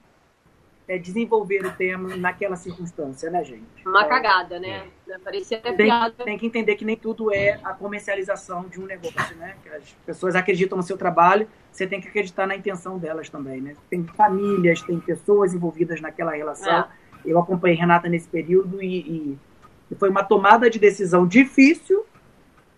é, 0.88 0.98
desenvolver 0.98 1.66
o 1.66 1.72
tema 1.72 2.16
naquela 2.16 2.54
circunstância, 2.54 3.30
né, 3.30 3.42
gente? 3.42 3.64
Uma 3.84 4.04
é, 4.04 4.08
cagada, 4.08 4.58
né? 4.60 4.86
É. 5.08 5.18
Parecia 5.18 5.58
até 5.58 5.72
tem, 5.72 5.86
piada. 5.86 6.24
Tem 6.24 6.38
que 6.38 6.46
entender 6.46 6.76
que 6.76 6.84
nem 6.84 6.96
tudo 6.96 7.34
é 7.34 7.58
a 7.64 7.72
comercialização 7.72 8.68
de 8.68 8.80
um 8.80 8.86
negócio, 8.86 9.36
né? 9.36 9.56
Que 9.62 9.68
as 9.70 9.90
pessoas 10.04 10.36
acreditam 10.36 10.76
no 10.76 10.84
seu 10.84 10.96
trabalho, 10.96 11.48
você 11.72 11.86
tem 11.86 12.00
que 12.00 12.08
acreditar 12.08 12.46
na 12.46 12.54
intenção 12.54 12.98
delas 12.98 13.28
também, 13.28 13.60
né? 13.60 13.74
Tem 13.90 14.04
famílias, 14.04 14.80
tem 14.82 15.00
pessoas 15.00 15.54
envolvidas 15.54 16.00
naquela 16.00 16.32
relação. 16.32 16.80
É. 16.80 16.88
Eu 17.24 17.38
acompanhei 17.38 17.76
Renata 17.76 18.08
nesse 18.08 18.28
período 18.28 18.80
e, 18.80 19.36
e, 19.90 19.94
foi 19.96 20.08
uma 20.08 20.22
tomada 20.22 20.70
de 20.70 20.78
decisão 20.78 21.26
difícil, 21.26 22.06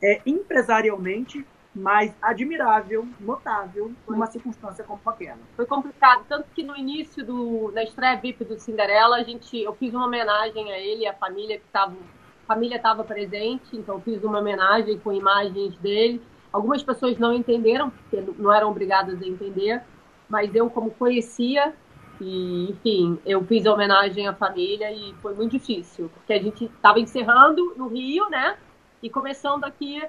é, 0.03 0.23
empresarialmente, 0.25 1.45
mas 1.79 2.13
admirável, 2.21 3.07
notável, 3.21 3.93
numa 4.09 4.27
circunstância 4.27 4.83
como 4.83 5.01
aquela. 5.07 5.39
Foi 5.55 5.65
complicado, 5.65 6.25
tanto 6.29 6.49
que 6.53 6.65
no 6.65 6.77
início 6.77 7.25
do, 7.25 7.71
da 7.71 7.85
estreia 7.85 8.17
VIP 8.17 8.45
do 8.45 8.59
Cinderela, 8.59 9.17
a 9.17 9.23
gente, 9.23 9.57
eu 9.57 9.73
fiz 9.75 9.95
uma 9.95 10.07
homenagem 10.07 10.73
a 10.73 10.79
ele, 10.79 11.07
a 11.07 11.15
família 11.15 11.57
que 11.57 11.67
estava, 11.67 11.95
família 12.49 12.77
estava 12.77 13.05
presente, 13.05 13.77
então 13.77 13.95
eu 13.95 14.01
fiz 14.01 14.25
uma 14.25 14.41
homenagem 14.41 14.99
com 14.99 15.13
imagens 15.13 15.77
dele. 15.77 16.21
Algumas 16.53 16.83
pessoas 16.83 17.17
não 17.17 17.33
entenderam, 17.33 17.91
porque 17.91 18.25
não 18.37 18.53
eram 18.53 18.71
obrigadas 18.71 19.23
a 19.23 19.27
entender, 19.27 19.81
mas 20.29 20.53
eu 20.53 20.69
como 20.69 20.91
conhecia 20.91 21.73
e, 22.21 22.73
enfim, 22.73 23.21
eu 23.25 23.45
fiz 23.45 23.65
a 23.67 23.73
homenagem 23.73 24.27
à 24.27 24.35
família 24.35 24.91
e 24.91 25.15
foi 25.23 25.33
muito 25.33 25.53
difícil, 25.53 26.11
porque 26.13 26.33
a 26.33 26.43
gente 26.43 26.65
estava 26.65 26.99
encerrando 26.99 27.75
no 27.77 27.87
Rio, 27.87 28.29
né? 28.29 28.57
E 29.01 29.09
começando 29.09 29.63
aqui 29.63 30.03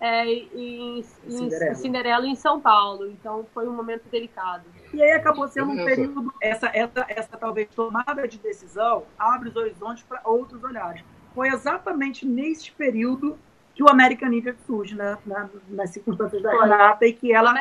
é, 0.00 0.26
em, 0.26 1.02
Cinderela. 1.02 1.72
em 1.72 1.74
Cinderela 1.74 2.26
em 2.26 2.34
São 2.34 2.60
Paulo. 2.60 3.06
Então 3.06 3.46
foi 3.52 3.68
um 3.68 3.72
momento 3.72 4.08
delicado. 4.10 4.64
E 4.92 5.02
aí 5.02 5.12
acabou 5.12 5.48
sendo 5.48 5.72
um 5.72 5.84
período, 5.84 6.32
essa, 6.40 6.70
essa, 6.74 7.06
essa 7.08 7.36
talvez 7.36 7.68
tomada 7.74 8.26
de 8.28 8.38
decisão 8.38 9.04
abre 9.18 9.48
os 9.48 9.56
horizontes 9.56 10.02
para 10.02 10.20
outros 10.24 10.62
olhares. 10.62 11.02
Foi 11.34 11.48
exatamente 11.48 12.26
nesse 12.26 12.70
período 12.72 13.38
que 13.74 13.82
o 13.82 13.90
American 13.90 14.32
Idiot 14.32 14.58
surge 14.66 14.94
na, 14.94 15.18
na, 15.26 15.50
nas 15.68 15.90
circunstâncias 15.90 16.42
da 16.42 16.50
Renata 16.50 17.06
e 17.06 17.12
que 17.12 17.32
ela 17.32 17.54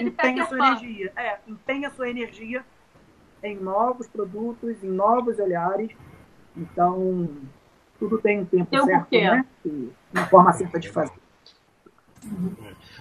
empenha 0.00 0.46
sua 0.46 0.56
energia. 0.56 1.12
É, 1.14 1.38
empenha 1.46 1.90
sua 1.90 2.08
energia 2.08 2.64
em 3.42 3.56
novos 3.56 4.06
produtos, 4.08 4.82
em 4.82 4.88
novos 4.88 5.38
olhares. 5.38 5.90
Então, 6.56 7.28
tudo 7.98 8.18
tem 8.18 8.40
um 8.40 8.44
tempo 8.46 8.70
tem 8.70 8.82
certo, 8.82 9.12
né? 9.12 9.44
E 9.64 9.92
uma 10.12 10.26
forma 10.26 10.52
certa 10.52 10.80
de 10.80 10.88
fazer. 10.88 11.17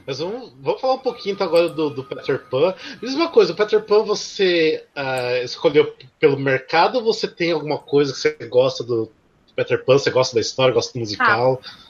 Mas 0.06 0.20
vamos, 0.20 0.54
vamos 0.62 0.80
falar 0.80 0.94
um 0.94 1.00
pouquinho 1.00 1.34
então 1.34 1.48
agora 1.48 1.70
do, 1.70 1.90
do 1.90 2.04
Peter 2.04 2.40
Pan. 2.50 2.74
Uma 3.04 3.30
coisa, 3.30 3.52
o 3.52 3.56
Peter 3.56 3.84
Pan 3.84 4.04
você 4.04 4.86
uh, 4.96 5.44
escolheu 5.44 5.94
pelo 6.20 6.40
mercado 6.40 6.96
ou 6.96 7.04
você 7.04 7.28
tem 7.28 7.52
alguma 7.52 7.78
coisa 7.78 8.14
que 8.14 8.20
você 8.20 8.32
gosta 8.48 8.84
do 8.84 9.12
Peter 9.56 9.84
Pan? 9.84 9.98
Você 9.98 10.10
gosta 10.10 10.36
da 10.36 10.42
história, 10.42 10.74
gosta 10.74 10.94
do 10.94 11.00
musical? 11.00 11.62
Ah, 11.64 11.88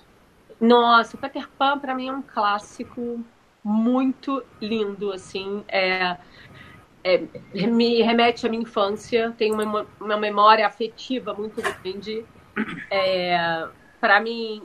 nossa, 0.59 1.15
o 1.15 1.19
Peter 1.19 1.47
Pan 1.57 1.77
para 1.77 1.93
mim 1.93 2.09
é 2.09 2.11
um 2.11 2.23
clássico 2.23 3.23
muito 3.63 4.43
lindo, 4.59 5.11
assim. 5.11 5.63
É, 5.67 6.17
é, 7.03 7.23
me 7.67 8.01
remete 8.01 8.45
à 8.47 8.49
minha 8.49 8.63
infância, 8.63 9.33
tem 9.37 9.53
uma, 9.53 9.85
uma 9.99 10.17
memória 10.17 10.65
afetiva 10.65 11.33
muito 11.33 11.61
grande. 11.61 12.25
É, 12.89 13.67
para 14.01 14.19
mim, 14.19 14.63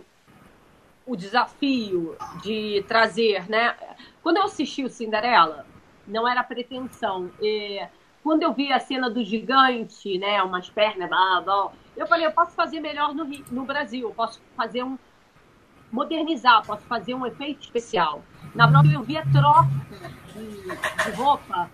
o 1.12 1.16
desafio 1.16 2.16
de 2.42 2.82
trazer, 2.88 3.46
né? 3.46 3.76
Quando 4.22 4.38
eu 4.38 4.44
assisti 4.44 4.82
o 4.82 4.88
Cinderela, 4.88 5.66
não 6.08 6.26
era 6.26 6.42
pretensão. 6.42 7.30
E 7.38 7.86
quando 8.22 8.42
eu 8.42 8.54
vi 8.54 8.72
a 8.72 8.80
cena 8.80 9.10
do 9.10 9.22
gigante, 9.22 10.16
né, 10.16 10.42
umas 10.42 10.70
pernas, 10.70 11.10
blá, 11.10 11.42
blá, 11.42 11.72
eu 11.94 12.06
falei, 12.06 12.24
eu 12.24 12.32
posso 12.32 12.52
fazer 12.52 12.80
melhor 12.80 13.14
no, 13.14 13.26
no 13.26 13.64
Brasil, 13.64 14.10
posso 14.16 14.40
fazer 14.56 14.82
um 14.82 14.98
modernizar, 15.90 16.64
posso 16.64 16.82
fazer 16.84 17.14
um 17.14 17.26
efeito 17.26 17.60
especial. 17.60 18.22
Na 18.54 18.66
prova 18.66 18.88
eu 18.88 19.02
via 19.02 19.22
troca 19.30 19.68
de, 20.32 21.04
de 21.04 21.10
roupa 21.14 21.70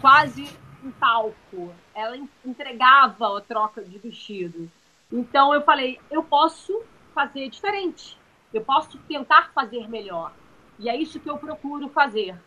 quase 0.00 0.48
um 0.84 0.92
palco. 0.92 1.74
Ela 1.92 2.16
entregava 2.44 3.36
a 3.36 3.40
troca 3.40 3.82
de 3.82 3.98
vestido. 3.98 4.70
Então 5.12 5.52
eu 5.52 5.62
falei, 5.62 5.98
eu 6.08 6.22
posso 6.22 6.84
fazer 7.12 7.48
diferente. 7.48 8.16
Eu 8.52 8.62
posso 8.62 8.98
tentar 9.00 9.50
fazer 9.54 9.88
melhor. 9.88 10.32
E 10.78 10.88
é 10.88 10.96
isso 10.96 11.20
que 11.20 11.28
eu 11.28 11.38
procuro 11.38 11.88
fazer. 11.88 12.38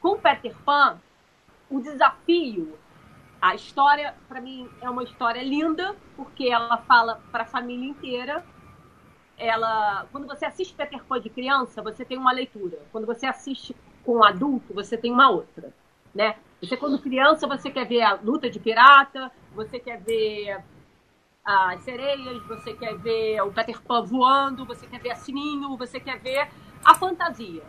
Com 0.00 0.18
Peter 0.18 0.56
Pan, 0.64 0.98
o 1.70 1.80
desafio, 1.80 2.78
a 3.40 3.54
história, 3.54 4.14
para 4.28 4.40
mim, 4.40 4.68
é 4.80 4.90
uma 4.90 5.04
história 5.04 5.42
linda, 5.42 5.94
porque 6.16 6.48
ela 6.48 6.78
fala 6.78 7.20
para 7.30 7.44
a 7.44 7.46
família 7.46 7.88
inteira. 7.88 8.44
Ela, 9.36 10.06
quando 10.10 10.26
você 10.26 10.44
assiste 10.44 10.74
Peter 10.74 11.02
Pan 11.04 11.20
de 11.20 11.30
criança, 11.30 11.80
você 11.80 12.04
tem 12.04 12.18
uma 12.18 12.32
leitura. 12.32 12.78
Quando 12.90 13.06
você 13.06 13.26
assiste 13.26 13.76
com 14.04 14.24
adulto, 14.24 14.74
você 14.74 14.96
tem 14.96 15.12
uma 15.12 15.30
outra, 15.30 15.72
né? 16.14 16.36
Você 16.60 16.76
quando 16.76 16.98
criança, 16.98 17.46
você 17.46 17.70
quer 17.70 17.86
ver 17.86 18.02
a 18.02 18.14
luta 18.14 18.50
de 18.50 18.58
pirata, 18.58 19.30
você 19.54 19.78
quer 19.78 20.00
ver 20.00 20.64
as 21.50 21.80
sereias, 21.80 22.42
você 22.42 22.74
quer 22.74 22.94
ver 22.98 23.40
o 23.40 23.50
Peter 23.50 23.80
Pan 23.80 24.02
voando, 24.02 24.66
você 24.66 24.86
quer 24.86 25.00
ver 25.00 25.12
a 25.12 25.16
Sininho, 25.16 25.78
você 25.78 25.98
quer 25.98 26.18
ver 26.18 26.46
a 26.84 26.94
fantasia. 26.94 27.62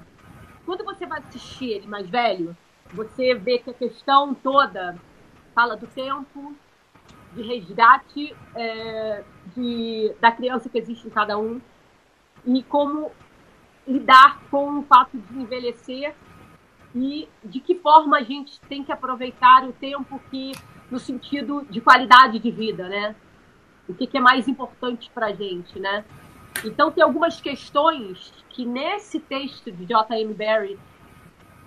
Quando 0.65 0.83
você 0.83 1.05
vai 1.05 1.19
assistir 1.19 1.69
ele 1.69 1.87
mais 1.87 2.09
velho, 2.09 2.57
você 2.91 3.33
vê 3.33 3.57
que 3.57 3.69
a 3.69 3.73
questão 3.73 4.33
toda 4.33 4.99
fala 5.55 5.77
do 5.77 5.87
tempo, 5.87 6.53
de 7.33 7.41
resgate 7.41 8.35
é, 8.53 9.23
de, 9.55 10.13
da 10.19 10.33
criança 10.33 10.67
que 10.67 10.77
existe 10.77 11.07
em 11.07 11.11
cada 11.11 11.37
um 11.37 11.61
e 12.45 12.61
como 12.63 13.13
lidar 13.87 14.41
com 14.51 14.79
o 14.79 14.83
fato 14.83 15.17
de 15.17 15.39
envelhecer 15.39 16.13
e 16.93 17.29
de 17.45 17.61
que 17.61 17.75
forma 17.75 18.17
a 18.17 18.23
gente 18.23 18.59
tem 18.61 18.83
que 18.83 18.91
aproveitar 18.91 19.63
o 19.63 19.71
tempo 19.71 20.19
que 20.29 20.51
no 20.91 20.99
sentido 20.99 21.65
de 21.69 21.79
qualidade 21.79 22.39
de 22.39 22.51
vida, 22.51 22.89
né? 22.89 23.15
O 23.89 23.93
que, 23.95 24.05
que 24.05 24.17
é 24.17 24.21
mais 24.21 24.47
importante 24.47 25.09
para 25.09 25.27
a 25.27 25.33
gente, 25.33 25.79
né? 25.79 26.05
Então 26.63 26.91
tem 26.91 27.03
algumas 27.03 27.41
questões 27.41 28.31
que 28.49 28.63
nesse 28.65 29.19
texto 29.19 29.71
de 29.71 29.85
J.M. 29.85 30.33
Barrie, 30.33 30.79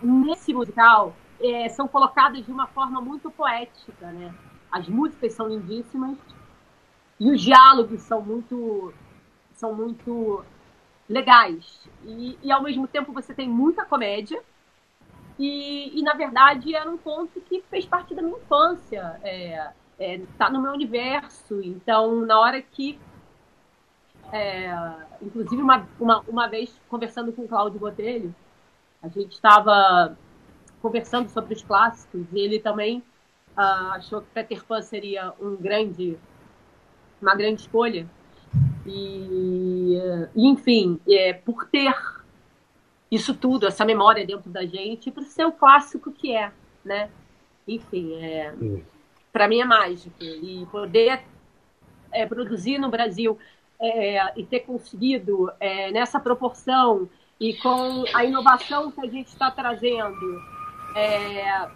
nesse 0.01 0.55
musical, 0.55 1.16
é, 1.41 1.68
são 1.68 1.89
colocadas 1.89 2.45
de 2.47 2.53
uma 2.53 2.68
forma 2.68 3.01
muito 3.01 3.31
poética, 3.31 4.12
né? 4.12 4.33
As 4.70 4.89
músicas 4.89 5.33
são 5.33 5.49
lindíssimas 5.49 6.16
e 7.18 7.31
os 7.31 7.41
diálogos 7.41 8.01
são 8.03 8.23
muito 8.23 8.95
são 9.55 9.75
muito 9.75 10.45
legais 11.09 11.89
e, 12.05 12.39
e 12.43 12.51
ao 12.51 12.62
mesmo 12.62 12.87
tempo 12.87 13.12
você 13.12 13.35
tem 13.35 13.49
muita 13.49 13.85
comédia 13.85 14.43
e, 15.39 15.99
e 15.99 16.03
na 16.03 16.14
verdade 16.14 16.75
era 16.75 16.91
um 16.91 16.97
conto 16.97 17.41
que 17.43 17.62
fez 17.68 17.85
parte 17.85 18.14
da 18.14 18.23
minha 18.23 18.39
infância. 18.39 19.20
É, 19.23 19.73
é, 20.03 20.20
tá 20.38 20.50
no 20.50 20.61
meu 20.61 20.72
universo. 20.72 21.61
Então, 21.62 22.26
na 22.26 22.38
hora 22.40 22.61
que 22.61 22.98
É, 24.32 24.72
inclusive, 25.20 25.61
uma, 25.61 25.86
uma, 26.00 26.20
uma 26.26 26.48
vez, 26.48 26.72
conversando 26.88 27.32
com 27.34 27.42
o 27.42 27.48
Cláudio 27.48 27.78
Botelho, 27.78 28.34
a 29.03 29.09
gente 29.09 29.32
estava 29.32 30.16
conversando 30.80 31.28
sobre 31.28 31.55
os 31.55 31.62
clássicos 31.62 32.24
e 32.32 32.38
ele 32.40 32.59
também 32.59 33.03
uh, 33.57 33.92
achou 33.92 34.22
que 34.22 34.28
Peter 34.32 34.64
Pan 34.64 34.80
seria 34.80 35.34
um 35.38 35.55
grande, 35.57 36.16
uma 37.20 37.34
grande 37.34 37.61
escolha. 37.61 38.07
E, 38.86 39.98
enfim, 40.34 40.98
é, 41.07 41.34
por 41.34 41.66
ter 41.66 41.94
isso 43.11 43.34
tudo, 43.34 43.66
essa 43.66 43.84
memória 43.84 44.26
dentro 44.26 44.50
da 44.50 44.64
gente, 44.64 45.11
para 45.11 45.24
ser 45.24 45.44
o 45.44 45.53
clássico 45.53 46.11
que 46.11 46.34
é, 46.34 46.50
né? 46.82 47.11
Enfim, 47.68 48.14
é, 48.14 48.55
hum. 48.59 48.82
Para 49.33 49.49
mim 49.49 49.61
é 49.61 49.64
mágico. 49.64 50.14
E 50.20 50.66
poder 50.70 51.22
é, 52.12 52.26
produzir 52.26 52.78
no 52.78 52.91
Brasil 52.91 53.39
é, 53.80 54.39
e 54.39 54.45
ter 54.45 54.61
conseguido 54.61 55.51
é, 55.59 55.91
nessa 55.91 56.20
proporção 56.20 57.09
e 57.41 57.55
com 57.55 58.05
a 58.14 58.24
inovação 58.24 58.93
que 58.93 59.01
a 59.01 59.09
gente 59.09 59.28
está 59.28 59.51
trazendo, 59.51 60.41
é, 60.95 61.68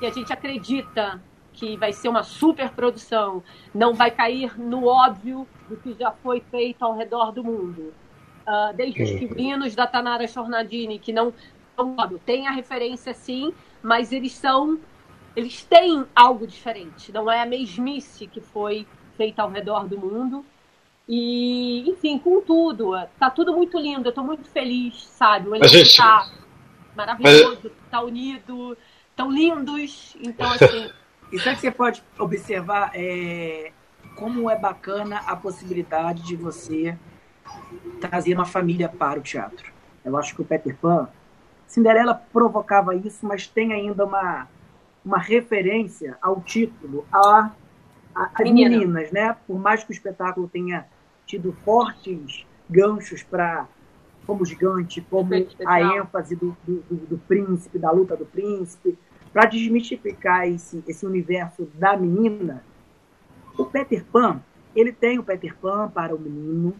que 0.00 0.06
a 0.06 0.10
gente 0.10 0.32
acredita 0.32 1.22
que 1.52 1.76
vai 1.76 1.92
ser 1.92 2.08
uma 2.08 2.24
super 2.24 2.70
produção, 2.70 3.42
não 3.72 3.94
vai 3.94 4.10
cair 4.10 4.58
no 4.58 4.86
óbvio 4.86 5.46
do 5.68 5.76
que 5.76 5.94
já 5.94 6.10
foi 6.10 6.40
feito 6.50 6.84
ao 6.84 6.96
redor 6.96 7.30
do 7.30 7.44
mundo. 7.44 7.94
Uh, 8.46 8.74
desde 8.74 9.02
os 9.02 9.10
figurinos 9.10 9.74
da 9.74 9.86
Tanara 9.86 10.26
Chornadini, 10.26 10.98
que 10.98 11.12
não, 11.12 11.32
não 11.78 12.18
tem 12.26 12.46
a 12.46 12.50
referência 12.50 13.14
sim, 13.14 13.54
mas 13.82 14.12
eles 14.12 14.32
são 14.32 14.78
eles 15.36 15.64
têm 15.64 16.04
algo 16.14 16.46
diferente, 16.46 17.12
não 17.12 17.30
é 17.30 17.42
a 17.42 17.46
mesmice 17.46 18.26
que 18.26 18.40
foi 18.40 18.86
feita 19.16 19.42
ao 19.42 19.50
redor 19.50 19.86
do 19.86 19.98
mundo. 19.98 20.44
E, 21.08 21.88
enfim, 21.90 22.18
com 22.18 22.40
tudo, 22.40 22.92
tá 23.18 23.28
tudo 23.28 23.54
muito 23.54 23.78
lindo, 23.78 24.08
eu 24.08 24.12
tô 24.12 24.22
muito 24.22 24.48
feliz, 24.48 25.04
sabe? 25.06 25.48
O 25.48 25.54
elenco 25.54 25.68
gente... 25.68 25.96
tá 25.96 26.30
maravilhoso, 26.96 27.60
Mas... 27.64 27.72
tá 27.90 28.00
unido, 28.00 28.76
tão 29.14 29.30
lindos, 29.30 30.16
então 30.20 30.48
assim. 30.52 30.90
E 31.32 31.38
sabe 31.38 31.56
que 31.56 31.62
você 31.62 31.70
pode 31.70 32.02
observar 32.18 32.92
é, 32.94 33.72
como 34.16 34.48
é 34.48 34.56
bacana 34.56 35.18
a 35.26 35.36
possibilidade 35.36 36.22
de 36.22 36.36
você 36.36 36.96
trazer 38.00 38.34
uma 38.34 38.46
família 38.46 38.88
para 38.88 39.18
o 39.18 39.22
teatro. 39.22 39.72
Eu 40.04 40.16
acho 40.16 40.34
que 40.34 40.42
o 40.42 40.44
Peter 40.44 40.76
Pan, 40.76 41.08
Cinderela 41.66 42.14
provocava 42.14 42.94
isso, 42.94 43.26
mas 43.26 43.46
tem 43.46 43.72
ainda 43.72 44.04
uma, 44.04 44.48
uma 45.04 45.18
referência 45.18 46.16
ao 46.22 46.40
título, 46.40 47.04
a, 47.12 47.50
a, 48.14 48.30
as 48.34 48.44
Menina. 48.44 48.70
meninas, 48.70 49.12
né? 49.12 49.36
Por 49.46 49.58
mais 49.58 49.84
que 49.84 49.90
o 49.90 49.92
espetáculo 49.92 50.48
tenha 50.48 50.86
tido 51.26 51.52
fortes 51.64 52.46
ganchos 52.68 53.22
para 53.22 53.66
como 54.26 54.44
gigante, 54.44 55.02
como 55.02 55.34
a 55.66 55.80
ênfase 55.98 56.34
do, 56.34 56.56
do, 56.66 56.82
do, 56.88 57.18
príncipe, 57.18 57.78
da 57.78 57.90
luta 57.90 58.16
do 58.16 58.24
príncipe, 58.24 58.98
para 59.32 59.44
desmistificar 59.44 60.48
esse, 60.48 60.82
esse 60.88 61.04
universo 61.04 61.68
da 61.74 61.94
menina, 61.94 62.64
o 63.58 63.66
Peter 63.66 64.02
Pan, 64.04 64.40
ele 64.74 64.92
tem 64.92 65.18
o 65.18 65.22
Peter 65.22 65.54
Pan 65.56 65.90
para 65.92 66.14
o 66.14 66.18
menino, 66.18 66.74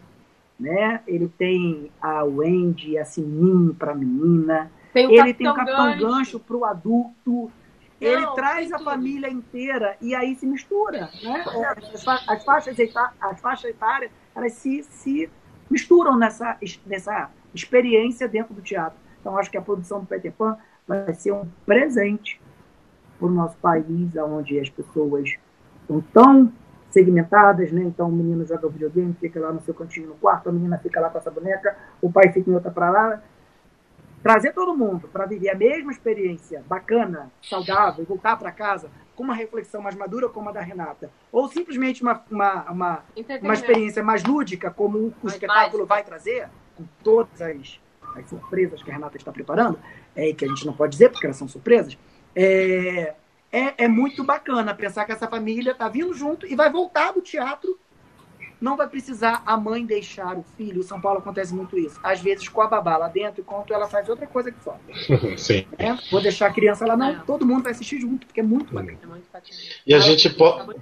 né? 0.59 1.01
Ele 1.05 1.27
tem 1.27 1.91
a 2.01 2.23
Wendy, 2.23 2.97
a 2.97 3.05
Sininho 3.05 3.75
para 3.75 3.91
a 3.91 3.95
menina, 3.95 4.71
ele 4.93 5.33
tem 5.33 5.47
o 5.47 5.53
Capitão 5.53 5.97
Gancho 5.97 6.39
para 6.39 6.57
o 6.57 6.65
adulto, 6.65 7.51
não, 8.05 8.13
ele 8.13 8.27
traz 8.35 8.71
a 8.71 8.79
família 8.79 9.29
inteira 9.29 9.97
e 10.01 10.13
aí 10.13 10.35
se 10.35 10.45
mistura, 10.45 11.09
né? 11.23 11.43
As, 11.47 11.93
as, 11.93 12.03
faixas, 12.43 12.77
as 13.19 13.39
faixas 13.41 13.69
etárias 13.69 14.11
elas 14.35 14.53
se, 14.53 14.83
se 14.83 15.29
misturam 15.69 16.17
nessa, 16.17 16.57
nessa 16.85 17.29
experiência 17.53 18.27
dentro 18.27 18.53
do 18.53 18.61
teatro. 18.61 18.99
Então, 19.19 19.37
acho 19.37 19.49
que 19.49 19.57
a 19.57 19.61
produção 19.61 20.01
do 20.01 20.05
Peter 20.05 20.31
Pan 20.31 20.57
vai 20.87 21.13
ser 21.13 21.31
um 21.31 21.47
presente 21.65 22.39
para 23.17 23.27
o 23.27 23.31
nosso 23.31 23.57
país, 23.57 24.15
onde 24.17 24.59
as 24.59 24.69
pessoas 24.69 25.35
estão 25.81 26.01
tão 26.13 26.51
segmentadas, 26.91 27.71
né? 27.71 27.83
Então, 27.83 28.07
o 28.09 28.11
menino 28.11 28.45
joga 28.45 28.69
videogame, 28.69 29.15
fica 29.19 29.39
lá 29.39 29.51
no 29.51 29.61
seu 29.61 29.73
cantinho 29.73 30.07
no 30.07 30.15
quarto, 30.15 30.49
a 30.49 30.51
menina 30.51 30.77
fica 30.77 30.99
lá 30.99 31.09
com 31.09 31.17
essa 31.17 31.31
boneca, 31.31 31.75
o 32.01 32.11
pai 32.11 32.31
fica 32.31 32.49
em 32.49 32.53
outra 32.53 32.71
para 32.71 32.89
lá. 32.89 33.21
Trazer 34.25 34.53
todo 34.53 34.75
mundo 34.75 35.07
para 35.07 35.27
viver 35.27 35.51
a 35.51 35.55
mesma 35.55 35.91
experiência 35.91 36.63
bacana, 36.67 37.31
saudável, 37.43 38.03
voltar 38.05 38.35
para 38.37 38.51
casa 38.51 38.89
com 39.15 39.21
uma 39.21 39.35
reflexão 39.35 39.83
mais 39.83 39.95
madura, 39.95 40.27
como 40.27 40.49
a 40.49 40.51
da 40.51 40.61
Renata, 40.61 41.11
ou 41.31 41.47
simplesmente 41.47 42.01
uma, 42.01 42.25
uma, 42.31 42.71
uma, 42.71 43.03
uma 43.43 43.53
experiência 43.53 44.01
mais 44.01 44.23
lúdica, 44.23 44.71
como 44.71 44.97
o 44.97 45.13
mais 45.21 45.35
espetáculo 45.35 45.85
vai 45.85 46.03
trazer, 46.03 46.49
com 46.75 46.85
todas 47.03 47.39
as, 47.39 47.79
as, 48.15 48.27
surpresas 48.27 48.81
que 48.81 48.89
a 48.89 48.95
Renata 48.95 49.15
está 49.15 49.31
preparando, 49.31 49.77
é, 50.15 50.33
que 50.33 50.43
a 50.43 50.47
gente 50.47 50.65
não 50.65 50.73
pode 50.73 50.93
dizer 50.93 51.09
porque 51.09 51.27
elas 51.27 51.37
são 51.37 51.47
surpresas, 51.47 51.95
é, 52.35 53.13
é, 53.51 53.83
é 53.83 53.87
muito 53.87 54.23
bacana 54.23 54.73
pensar 54.73 55.05
que 55.05 55.11
essa 55.11 55.27
família 55.27 55.73
está 55.73 55.87
vindo 55.87 56.15
junto 56.15 56.47
e 56.47 56.55
vai 56.55 56.71
voltar 56.71 57.11
do 57.11 57.21
teatro 57.21 57.79
não 58.65 58.75
vai 58.75 58.89
precisar 58.89 59.43
a 59.45 59.55
mãe 59.55 59.85
deixar 59.85 60.35
o 60.35 60.43
filho. 60.57 60.79
Em 60.79 60.83
São 60.83 60.99
Paulo 60.99 61.19
acontece 61.19 61.53
muito 61.53 61.77
isso. 61.77 61.99
Às 62.01 62.19
vezes 62.19 62.49
com 62.49 62.61
a 62.61 62.67
babá 62.67 62.97
lá 62.97 63.07
dentro, 63.07 63.41
enquanto 63.41 63.71
ela 63.71 63.87
faz 63.87 64.09
outra 64.09 64.25
coisa 64.25 64.51
que 64.51 64.59
fora. 64.59 64.79
Sim. 65.37 65.67
É, 65.77 65.93
vou 66.09 66.19
deixar 66.19 66.47
a 66.47 66.51
criança 66.51 66.83
lá, 66.83 66.97
não. 66.97 67.09
É. 67.09 67.23
Todo 67.27 67.45
mundo 67.45 67.61
vai 67.61 67.73
assistir 67.73 67.99
junto, 68.01 68.25
porque 68.25 68.39
é 68.39 68.43
muito 68.43 68.73
bacana. 68.73 68.97
É 69.35 69.39
e 69.85 69.93
a, 69.93 69.99
gente 69.99 70.31
po- 70.31 70.73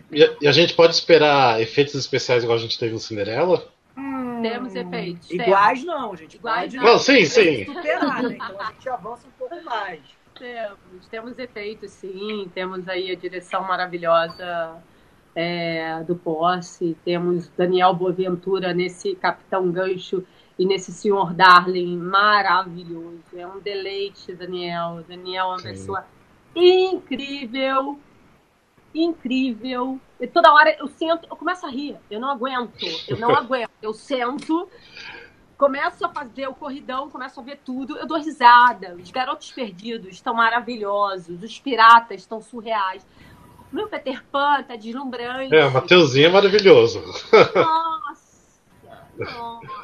e 0.41 0.47
a 0.47 0.51
gente 0.53 0.73
pode 0.75 0.93
esperar 0.93 1.61
efeitos 1.61 1.93
especiais 1.95 2.43
igual 2.43 2.57
a 2.57 2.61
gente 2.61 2.79
teve 2.79 2.93
no 2.93 2.99
Cinderela? 2.99 3.67
Hum, 3.97 4.41
temos 4.41 4.73
efeitos. 4.73 5.29
Iguais 5.29 5.83
não, 5.83 6.15
gente. 6.15 6.37
Iguais 6.37 6.73
não. 6.73 6.83
não 6.83 6.97
sim, 6.97 7.25
sim. 7.25 7.65
Superar, 7.65 8.23
né? 8.23 8.35
Então 8.35 8.61
a 8.61 8.71
gente 8.71 8.89
avança 8.89 9.27
um 9.27 9.31
pouco 9.37 9.61
mais. 9.65 9.99
Temos, 10.39 11.07
temos 11.11 11.37
efeitos, 11.37 11.91
sim. 11.91 12.49
Temos 12.55 12.87
aí 12.87 13.11
a 13.11 13.15
direção 13.15 13.61
maravilhosa 13.63 14.81
é, 15.35 16.03
do 16.03 16.15
Posse, 16.15 16.97
temos 17.03 17.49
Daniel 17.57 17.93
Boaventura 17.93 18.73
nesse 18.73 19.15
Capitão 19.15 19.71
Gancho 19.71 20.23
e 20.57 20.65
nesse 20.65 20.91
Senhor 20.91 21.33
Darling 21.33 21.97
maravilhoso. 21.97 23.23
É 23.35 23.45
um 23.45 23.59
deleite, 23.59 24.33
Daniel. 24.33 25.03
Daniel 25.07 25.45
é 25.45 25.49
uma 25.49 25.59
Sim. 25.59 25.69
pessoa 25.69 26.05
incrível, 26.55 27.99
incrível. 28.93 29.99
E 30.19 30.27
toda 30.27 30.53
hora 30.53 30.75
eu 30.79 30.87
sento, 30.87 31.27
eu 31.29 31.35
começo 31.35 31.65
a 31.65 31.69
rir. 31.69 31.97
Eu 32.09 32.19
não 32.19 32.29
aguento, 32.29 32.85
eu 33.07 33.17
não 33.17 33.31
aguento. 33.35 33.71
Eu 33.81 33.93
sento, 33.93 34.69
começo 35.57 36.05
a 36.05 36.09
fazer 36.09 36.47
o 36.47 36.53
corridão, 36.53 37.09
começo 37.09 37.39
a 37.39 37.43
ver 37.43 37.59
tudo, 37.65 37.97
eu 37.97 38.05
dou 38.05 38.17
risada. 38.17 38.95
Os 38.95 39.09
garotos 39.09 39.51
perdidos 39.51 40.13
estão 40.13 40.33
maravilhosos, 40.33 41.41
os 41.41 41.59
piratas 41.59 42.21
estão 42.21 42.39
surreais. 42.39 43.05
Meu 43.73 43.87
Peter 43.87 44.23
Pan 44.31 44.61
tá 44.61 44.75
deslumbrante. 44.75 45.55
É, 45.55 45.65
o 45.65 45.71
Mateuzinho 45.71 46.27
é 46.27 46.31
maravilhoso. 46.31 47.01
Nossa! 47.55 48.61
nossa. 49.17 49.83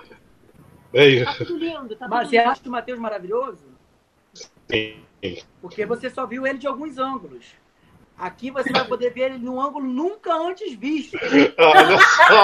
É 0.93 1.23
tá 1.23 1.33
tudo 1.33 1.57
lindo, 1.57 1.95
tá 1.95 2.07
Mas 2.07 2.29
você 2.29 2.37
acha 2.37 2.61
o 2.65 2.69
Matheus 2.71 2.99
maravilhoso? 2.99 3.63
Sim. 4.71 5.03
Porque 5.61 5.85
você 5.85 6.09
só 6.09 6.25
viu 6.25 6.45
ele 6.45 6.59
de 6.59 6.67
alguns 6.67 6.99
ângulos. 6.99 7.45
Aqui 8.17 8.51
você 8.51 8.71
vai 8.71 8.85
poder 8.85 9.11
ver 9.11 9.31
ele 9.31 9.37
num 9.37 9.59
ângulo 9.61 9.87
nunca 9.87 10.33
antes 10.35 10.73
visto. 10.73 11.17
Olha 11.57 11.97
só. 11.97 12.43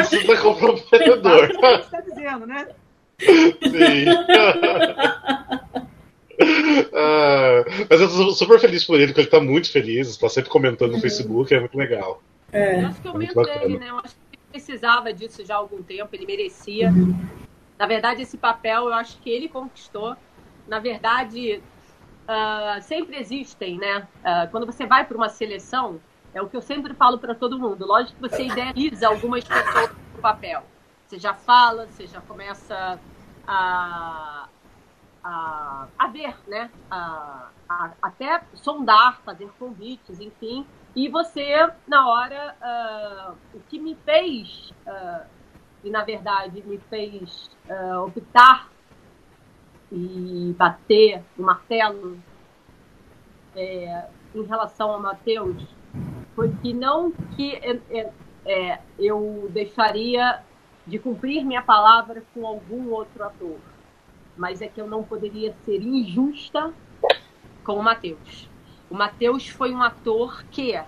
Isso 0.00 0.26
tá 0.26 0.36
comprometedor. 0.40 1.44
É 1.44 1.46
o 1.46 1.58
que 1.58 1.66
a 1.66 1.72
gente 1.74 1.84
está 1.84 2.00
dizendo, 2.00 2.46
né? 2.46 2.68
Sim. 3.18 4.04
Ah, 6.94 7.64
mas 7.88 8.00
eu 8.00 8.08
tô 8.08 8.30
super 8.32 8.58
feliz 8.58 8.84
por 8.84 8.96
ele, 8.96 9.08
porque 9.08 9.20
ele 9.20 9.28
tá 9.28 9.40
muito 9.40 9.70
feliz, 9.70 10.08
está 10.08 10.28
sempre 10.28 10.50
comentando 10.50 10.90
no 10.90 10.96
uhum. 10.96 11.00
Facebook, 11.00 11.54
é 11.54 11.60
muito 11.60 11.76
legal. 11.76 12.22
É. 12.52 12.82
Eu 12.82 12.86
acho 12.88 13.00
que 13.00 13.08
eu 13.08 13.22
é 13.22 13.58
dele, 13.58 13.78
né? 13.78 13.90
Eu 13.90 13.98
acho 13.98 14.14
que 14.14 14.20
ele 14.32 14.42
precisava 14.50 15.12
disso 15.12 15.44
já 15.44 15.54
há 15.54 15.58
algum 15.58 15.82
tempo, 15.82 16.08
ele 16.12 16.26
merecia. 16.26 16.90
Uhum. 16.90 17.16
Na 17.78 17.86
verdade, 17.86 18.22
esse 18.22 18.36
papel 18.36 18.86
eu 18.86 18.94
acho 18.94 19.18
que 19.18 19.30
ele 19.30 19.48
conquistou. 19.48 20.16
Na 20.66 20.78
verdade, 20.78 21.62
uh, 22.28 22.82
sempre 22.82 23.16
existem, 23.18 23.78
né? 23.78 24.06
Uh, 24.20 24.50
quando 24.50 24.66
você 24.66 24.86
vai 24.86 25.04
para 25.04 25.16
uma 25.16 25.28
seleção, 25.28 26.00
é 26.34 26.40
o 26.42 26.48
que 26.48 26.56
eu 26.56 26.62
sempre 26.62 26.94
falo 26.94 27.18
para 27.18 27.34
todo 27.34 27.58
mundo. 27.58 27.86
Lógico 27.86 28.16
que 28.20 28.28
você 28.28 28.44
idealiza 28.44 29.08
algumas 29.08 29.44
pessoas 29.44 29.90
no 30.14 30.20
papel. 30.20 30.62
Você 31.06 31.18
já 31.18 31.34
fala, 31.34 31.86
você 31.86 32.06
já 32.06 32.20
começa 32.20 33.00
a, 33.46 34.48
a, 35.22 35.86
a 35.98 36.06
ver, 36.08 36.34
né? 36.46 36.70
A, 36.90 37.48
a, 37.68 37.90
até 38.02 38.42
sondar, 38.54 39.20
fazer 39.22 39.50
convites, 39.58 40.20
enfim. 40.20 40.66
E 40.94 41.08
você, 41.08 41.70
na 41.86 42.08
hora, 42.08 42.56
uh, 42.60 43.56
o 43.56 43.60
que 43.68 43.78
me 43.78 43.94
fez, 44.04 44.72
uh, 44.86 45.24
e 45.84 45.90
na 45.90 46.02
verdade 46.02 46.62
me 46.66 46.78
fez 46.90 47.50
uh, 47.68 48.04
optar 48.04 48.68
e 49.92 50.54
bater 50.56 51.22
o 51.38 51.42
martelo 51.42 52.18
é, 53.56 54.06
em 54.34 54.42
relação 54.44 54.90
ao 54.90 55.00
Mateus, 55.00 55.62
foi 56.34 56.52
que 56.62 56.72
não 56.72 57.10
que 57.36 57.54
é, 57.56 57.80
é, 57.90 58.12
é, 58.46 58.80
eu 58.98 59.48
deixaria 59.52 60.42
de 60.86 60.98
cumprir 60.98 61.44
minha 61.44 61.62
palavra 61.62 62.22
com 62.32 62.46
algum 62.46 62.90
outro 62.90 63.24
ator, 63.24 63.58
mas 64.40 64.62
é 64.62 64.68
que 64.68 64.80
eu 64.80 64.86
não 64.86 65.04
poderia 65.04 65.54
ser 65.66 65.82
injusta 65.82 66.72
com 67.62 67.74
o 67.74 67.82
Matheus. 67.82 68.48
O 68.88 68.94
Matheus 68.94 69.46
foi 69.46 69.70
um 69.74 69.82
ator 69.82 70.42
que 70.50 70.82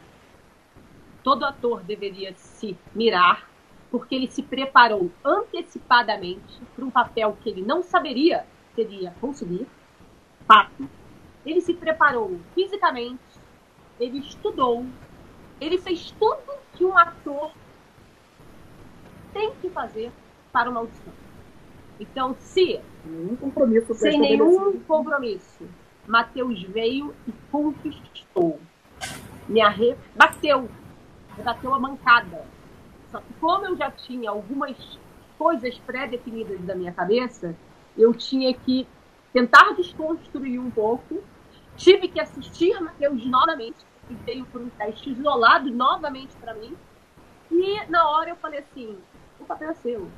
todo 1.23 1.45
ator 1.45 1.83
deveria 1.83 2.33
se 2.35 2.75
mirar, 2.95 3.47
porque 3.91 4.15
ele 4.15 4.27
se 4.27 4.43
preparou 4.43 5.11
antecipadamente 5.23 6.63
para 6.75 6.83
um 6.83 6.91
papel 6.91 7.37
que 7.43 7.51
ele 7.51 7.61
não 7.61 7.83
saberia 7.83 8.47
seria 8.75 9.15
conseguir, 9.21 9.67
fato. 10.47 10.89
Ele 11.45 11.61
se 11.61 11.75
preparou 11.75 12.41
fisicamente, 12.55 13.21
ele 14.01 14.21
estudou, 14.21 14.87
ele 15.61 15.77
fez 15.77 16.11
tudo 16.13 16.55
que 16.73 16.87
um 16.87 16.97
ator 16.97 17.53
tem 19.35 19.55
que 19.57 19.69
fazer 19.69 20.11
para 20.51 20.71
uma 20.71 20.81
audição. 20.81 21.13
Então, 22.01 22.35
se 22.39 22.81
nenhum 23.05 23.37
compromisso 23.37 23.95
sem 23.95 24.19
nenhum 24.19 24.81
compromisso, 24.81 25.67
Mateus 26.07 26.63
veio 26.65 27.15
e 27.27 27.33
conquistou, 27.51 28.59
me 29.49 29.61
arrebateu, 29.61 30.69
rebateu 31.37 31.75
a 31.75 31.79
mancada. 31.79 32.45
Só 33.11 33.21
que 33.21 33.33
como 33.41 33.67
eu 33.67 33.77
já 33.77 33.91
tinha 33.91 34.31
algumas 34.31 34.99
coisas 35.39 35.79
pré-definidas 35.79 36.61
da 36.63 36.75
minha 36.75 36.93
cabeça, 36.93 37.55
eu 37.97 38.15
tinha 38.15 38.53
que 38.55 38.87
tentar 39.33 39.75
desconstruir 39.75 40.59
um 40.59 40.71
pouco. 40.71 41.23
Tive 41.77 42.09
que 42.09 42.21
assistir 42.21 42.79
Mateus 42.81 43.25
novamente, 43.27 43.79
que 44.07 44.15
veio 44.15 44.45
por 44.47 44.61
um 44.61 44.69
teste 44.71 45.11
isolado 45.11 45.71
novamente 45.71 46.35
para 46.37 46.55
mim. 46.55 46.77
E 47.51 47.85
na 47.87 48.09
hora 48.09 48.31
eu 48.31 48.37
falei 48.37 48.61
assim: 48.61 48.97
o 49.41 49.45
papel 49.45 49.71
é 49.71 49.75
seu, 49.75 50.09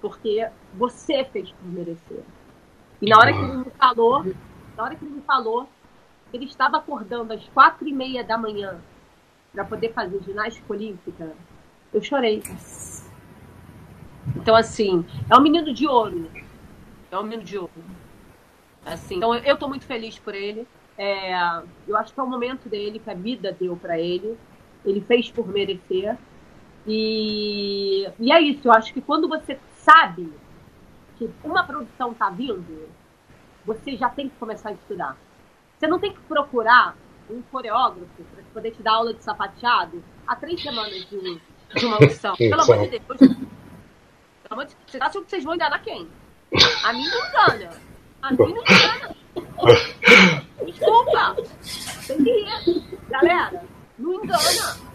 porque 0.00 0.48
você 0.74 1.24
fez 1.24 1.50
por 1.50 1.68
merecer. 1.68 2.22
E 3.00 3.08
na 3.08 3.18
hora 3.18 3.32
que 3.32 3.38
ele 3.38 3.56
me 3.58 3.70
falou, 3.78 4.24
na 4.76 4.82
hora 4.82 4.94
que 4.94 5.04
ele 5.04 5.14
me 5.14 5.22
falou, 5.22 5.68
ele 6.32 6.44
estava 6.44 6.78
acordando 6.78 7.32
às 7.32 7.44
quatro 7.48 7.86
e 7.86 7.92
meia 7.92 8.24
da 8.24 8.36
manhã 8.36 8.78
para 9.52 9.64
poder 9.64 9.92
fazer 9.92 10.22
ginástica 10.22 10.72
olímpica, 10.72 11.32
eu 11.92 12.02
chorei. 12.02 12.42
Então, 14.36 14.54
assim, 14.54 15.04
é 15.30 15.36
um 15.36 15.40
menino 15.40 15.72
de 15.72 15.86
ouro. 15.86 16.30
É 17.10 17.18
um 17.18 17.22
menino 17.22 17.42
de 17.42 17.56
ouro. 17.56 17.72
Assim, 18.84 19.16
então, 19.16 19.34
eu 19.34 19.54
estou 19.54 19.68
muito 19.68 19.86
feliz 19.86 20.18
por 20.18 20.34
ele. 20.34 20.66
É, 20.98 21.34
eu 21.86 21.96
acho 21.96 22.12
que 22.12 22.20
é 22.20 22.22
o 22.22 22.26
momento 22.26 22.68
dele, 22.68 22.98
que 22.98 23.10
a 23.10 23.14
vida 23.14 23.56
deu 23.58 23.76
para 23.76 23.98
ele. 23.98 24.36
Ele 24.84 25.00
fez 25.00 25.30
por 25.30 25.48
merecer. 25.48 26.16
E, 26.86 28.08
e 28.20 28.32
é 28.32 28.40
isso, 28.40 28.68
eu 28.68 28.72
acho 28.72 28.92
que 28.92 29.00
quando 29.00 29.28
você 29.28 29.58
sabe 29.86 30.32
que 31.16 31.30
uma 31.44 31.62
produção 31.62 32.10
está 32.10 32.28
vindo, 32.28 32.88
você 33.64 33.96
já 33.96 34.10
tem 34.10 34.28
que 34.28 34.36
começar 34.36 34.70
a 34.70 34.72
estudar. 34.72 35.16
Você 35.78 35.86
não 35.86 36.00
tem 36.00 36.12
que 36.12 36.20
procurar 36.22 36.96
um 37.30 37.40
coreógrafo 37.42 38.24
para 38.34 38.42
poder 38.52 38.72
te 38.72 38.82
dar 38.82 38.94
aula 38.94 39.14
de 39.14 39.22
sapateado 39.22 40.02
há 40.26 40.34
três 40.34 40.60
semanas 40.60 41.06
de, 41.06 41.40
de 41.74 41.86
uma 41.86 41.96
audição. 41.96 42.34
Pelo 42.36 42.62
amor 42.62 42.78
de 42.78 42.98
Deus. 42.98 43.18
Pelo 43.18 43.48
amor 44.50 44.66
de 44.66 44.74
Deus. 44.74 44.90
Você 44.90 44.98
acha 45.00 45.20
que 45.20 45.30
vocês 45.30 45.44
vão 45.44 45.54
enganar 45.54 45.78
quem? 45.80 46.08
A 46.84 46.92
mim 46.92 47.06
não 47.08 47.28
engana. 47.28 47.70
A 48.22 48.30
mim 48.32 48.38
não 48.38 48.48
engana. 48.48 49.16
Desculpa. 50.64 51.36
Tem 52.06 52.24
que 52.24 52.30
ir. 52.30 52.98
Galera, 53.08 53.62
não 53.98 54.24
engana. 54.24 54.86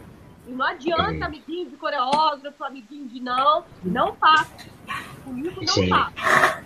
E 0.48 0.52
não 0.52 0.66
adianta 0.66 1.26
amiguinho 1.26 1.70
de 1.70 1.78
coreógrafo, 1.78 2.64
amiguinho 2.64 3.08
de 3.08 3.20
não. 3.20 3.64
Não 3.84 4.16
passa. 4.16 4.61
Comigo 5.32 5.62
não 5.62 5.74
Sim. 5.74 5.88
passa. 5.88 6.66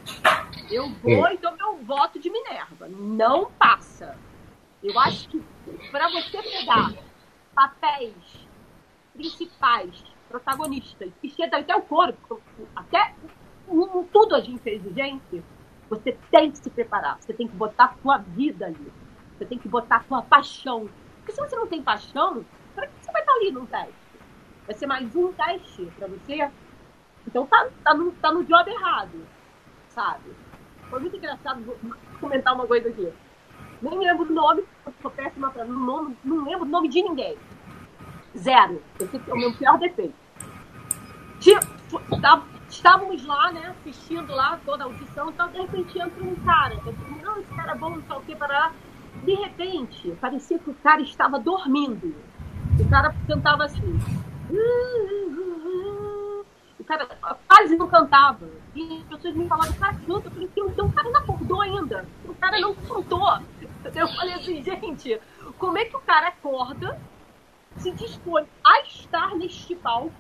Eu 0.72 0.90
vou 0.90 1.32
e 1.32 1.38
dou 1.38 1.56
meu 1.56 1.78
voto 1.84 2.20
de 2.20 2.32
Minerva. 2.32 2.88
Não 2.90 3.52
passa. 3.52 4.18
Eu 4.82 4.98
acho 4.98 5.30
que 5.30 5.40
para 5.92 6.10
você 6.10 6.42
pegar 6.42 6.92
papéis 7.54 8.16
principais, 9.14 10.04
protagonistas, 10.28 11.12
que 11.22 11.30
chegam 11.30 11.60
até 11.60 11.76
o 11.76 11.84
corpo, 11.84 12.42
até 12.76 13.14
tudo 14.12 14.36
a 14.36 14.42
gente 14.42 14.68
é 14.68 14.74
exigente, 14.74 15.44
você 15.88 16.18
tem 16.32 16.50
que 16.50 16.58
se 16.58 16.72
preparar. 16.72 17.22
Você 17.22 17.34
tem 17.34 17.48
que 17.48 17.56
botar 17.56 17.86
a 17.86 17.96
sua 18.02 18.18
vida 18.18 18.66
ali. 18.66 18.92
Você 19.38 19.46
tem 19.46 19.60
que 19.60 19.70
botar 19.70 19.98
a 19.98 20.04
sua 20.06 20.24
paixão. 20.24 20.90
Porque 21.18 21.34
se 21.34 21.40
você 21.40 21.56
não 21.56 21.68
tem 21.68 21.84
paixão, 21.84 22.44
para 22.74 22.88
que 22.88 22.94
você 23.00 23.12
vai 23.12 23.22
estar 23.22 23.34
ali 23.34 23.52
num 23.52 23.68
teste? 23.68 23.94
Vai 24.66 24.76
ser 24.76 24.88
mais 24.88 25.16
um 25.16 25.32
teste 25.34 25.86
para 25.98 26.08
você? 26.08 26.50
Então 27.28 27.46
tá, 27.46 27.68
tá, 27.84 27.94
no, 27.94 28.12
tá 28.14 28.32
no 28.32 28.44
job 28.44 28.70
errado, 28.70 29.26
sabe? 29.90 30.32
Foi 30.90 31.00
muito 31.00 31.18
engraçado 31.18 31.62
vou 31.64 31.78
comentar 32.20 32.54
uma 32.54 32.68
coisa 32.68 32.90
aqui. 32.90 33.12
Nem 33.82 34.00
lembro 34.00 34.30
o 34.30 34.34
nome, 34.34 34.64
sou 35.02 35.12
péssima 35.12 35.50
para 35.50 35.66
nome, 35.66 36.16
não 36.24 36.46
lembro 36.46 36.66
o 36.66 36.70
nome 36.70 36.90
de 36.90 37.02
ninguém. 37.02 37.38
Zero. 38.38 38.82
Esse 39.00 39.16
é 39.16 39.34
o 39.34 39.38
meu 39.38 39.54
pior 39.54 39.78
defeito. 39.78 40.14
Tá, 42.22 42.44
estávamos 42.70 43.26
lá, 43.26 43.52
né, 43.52 43.76
assistindo 43.80 44.34
lá 44.34 44.60
toda 44.66 44.84
a 44.84 44.88
audição, 44.88 45.30
então 45.30 45.48
de 45.50 45.60
repente 45.60 46.00
entra 46.00 46.24
um 46.24 46.36
cara. 46.38 46.74
Eu 46.74 46.94
falei, 46.94 47.24
não, 47.24 47.40
esse 47.40 47.54
cara 47.54 47.72
é 47.72 47.76
bom, 47.76 47.90
não 47.92 48.04
sei 48.04 48.16
o 48.16 48.22
que, 48.22 48.36
para 48.36 48.72
De 49.24 49.34
repente, 49.34 50.12
parecia 50.20 50.60
que 50.60 50.70
o 50.70 50.74
cara 50.76 51.02
estava 51.02 51.40
dormindo. 51.40 52.16
O 52.80 52.90
cara 52.90 53.16
cantava 53.28 53.66
assim. 53.66 54.00
O 54.50 55.45
cara 56.86 57.06
quase 57.48 57.76
não 57.76 57.88
cantava. 57.88 58.48
E 58.74 58.98
as 59.00 59.04
pessoas 59.16 59.36
me 59.36 59.48
falavam, 59.48 59.74
cara, 59.74 59.96
canta. 60.06 60.28
Eu 60.28 60.32
falei, 60.32 60.50
então 60.56 60.86
o 60.88 60.94
cara 60.94 61.10
não 61.10 61.20
acordou 61.20 61.62
ainda. 61.62 62.06
O 62.26 62.36
cara 62.36 62.60
não 62.60 62.76
cantou. 62.76 63.40
Eu 63.94 64.08
falei 64.10 64.34
assim, 64.34 64.64
gente, 64.64 65.20
como 65.58 65.78
é 65.78 65.86
que 65.86 65.96
o 65.96 66.02
cara 66.02 66.30
acorda, 66.30 67.00
se 67.78 67.92
dispõe 67.92 68.46
a 68.64 68.82
estar 68.82 69.36
neste 69.36 69.76
palco 69.76 70.14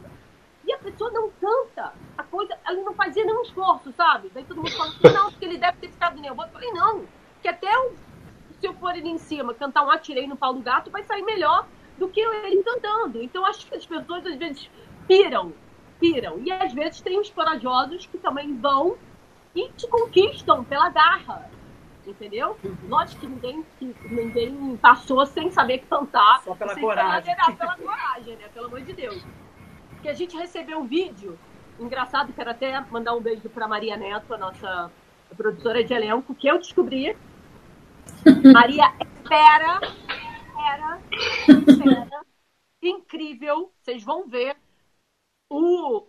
e 0.65 0.73
a 0.73 0.77
pessoa 0.77 1.11
não 1.11 1.29
canta? 1.31 1.93
A 2.17 2.23
coisa, 2.23 2.57
ela 2.65 2.81
não 2.81 2.93
fazia 2.93 3.23
nenhum 3.25 3.41
esforço, 3.41 3.91
sabe? 3.93 4.31
Daí 4.33 4.43
todo 4.43 4.57
mundo 4.57 4.71
fala 4.71 4.89
assim, 4.89 5.13
não, 5.13 5.31
porque 5.31 5.45
ele 5.45 5.57
deve 5.57 5.77
ter 5.77 5.89
ficado 5.89 6.19
nervoso. 6.19 6.49
Eu 6.49 6.53
falei, 6.53 6.71
não, 6.71 7.05
que 7.41 7.47
até 7.47 7.77
o, 7.79 7.93
se 8.59 8.67
eu 8.67 8.73
for 8.75 8.89
ali 8.89 9.09
em 9.09 9.17
cima 9.17 9.53
cantar 9.53 9.85
um 9.85 9.91
Atirei 9.91 10.27
no 10.27 10.35
Paulo 10.35 10.61
Gato, 10.61 10.91
vai 10.91 11.03
sair 11.03 11.23
melhor 11.23 11.67
do 11.97 12.07
que 12.07 12.19
ele 12.19 12.63
cantando. 12.63 13.21
Então 13.21 13.45
acho 13.45 13.65
que 13.67 13.75
as 13.75 13.85
pessoas 13.85 14.25
às 14.25 14.35
vezes 14.35 14.69
piram, 15.07 15.53
piram. 16.13 16.39
E 16.43 16.51
às 16.51 16.73
vezes 16.73 17.01
tem 17.01 17.19
os 17.19 17.29
corajosos 17.29 18.05
que 18.05 18.17
também 18.17 18.55
vão 18.57 18.97
e 19.55 19.69
te 19.69 19.87
conquistam 19.87 20.63
pela 20.63 20.89
garra 20.89 21.49
entendeu? 22.07 22.57
Lógico 22.87 23.21
que 23.21 23.27
ninguém, 23.27 23.65
que 23.79 23.95
ninguém 24.09 24.77
passou 24.77 25.25
sem 25.25 25.49
saber 25.51 25.79
cantar. 25.89 26.41
Só 26.43 26.55
pela 26.55 26.79
coragem. 26.79 27.35
Pela, 27.35 27.51
pela 27.57 27.77
coragem, 27.77 28.35
né? 28.35 28.47
Pelo 28.53 28.67
amor 28.67 28.81
de 28.81 28.93
Deus. 28.93 29.25
Porque 29.89 30.09
a 30.09 30.13
gente 30.13 30.37
recebeu 30.37 30.79
um 30.79 30.85
vídeo, 30.85 31.37
engraçado, 31.79 32.31
quero 32.33 32.51
até 32.51 32.79
mandar 32.91 33.13
um 33.13 33.21
beijo 33.21 33.49
para 33.49 33.67
Maria 33.67 33.97
Neto, 33.97 34.33
a 34.33 34.37
nossa 34.37 34.91
produtora 35.35 35.83
de 35.83 35.93
elenco, 35.93 36.35
que 36.35 36.47
eu 36.47 36.59
descobri. 36.59 37.17
Maria 38.53 38.93
espera, 39.01 39.79
era, 40.67 40.99
era 41.83 42.21
incrível. 42.83 43.71
Vocês 43.81 44.03
vão 44.03 44.27
ver 44.27 44.55
o 45.49 46.07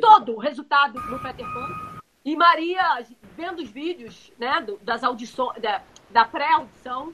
todo 0.00 0.36
o 0.36 0.38
resultado 0.38 1.00
no 1.00 1.18
Peter 1.18 1.46
Pan. 1.52 2.00
E 2.24 2.36
Maria, 2.36 3.04
vendo 3.36 3.60
os 3.60 3.70
vídeos 3.70 4.32
né, 4.38 4.64
das 4.82 5.02
audições, 5.02 5.60
da, 5.60 5.82
da 6.10 6.24
pré-audição 6.24 7.12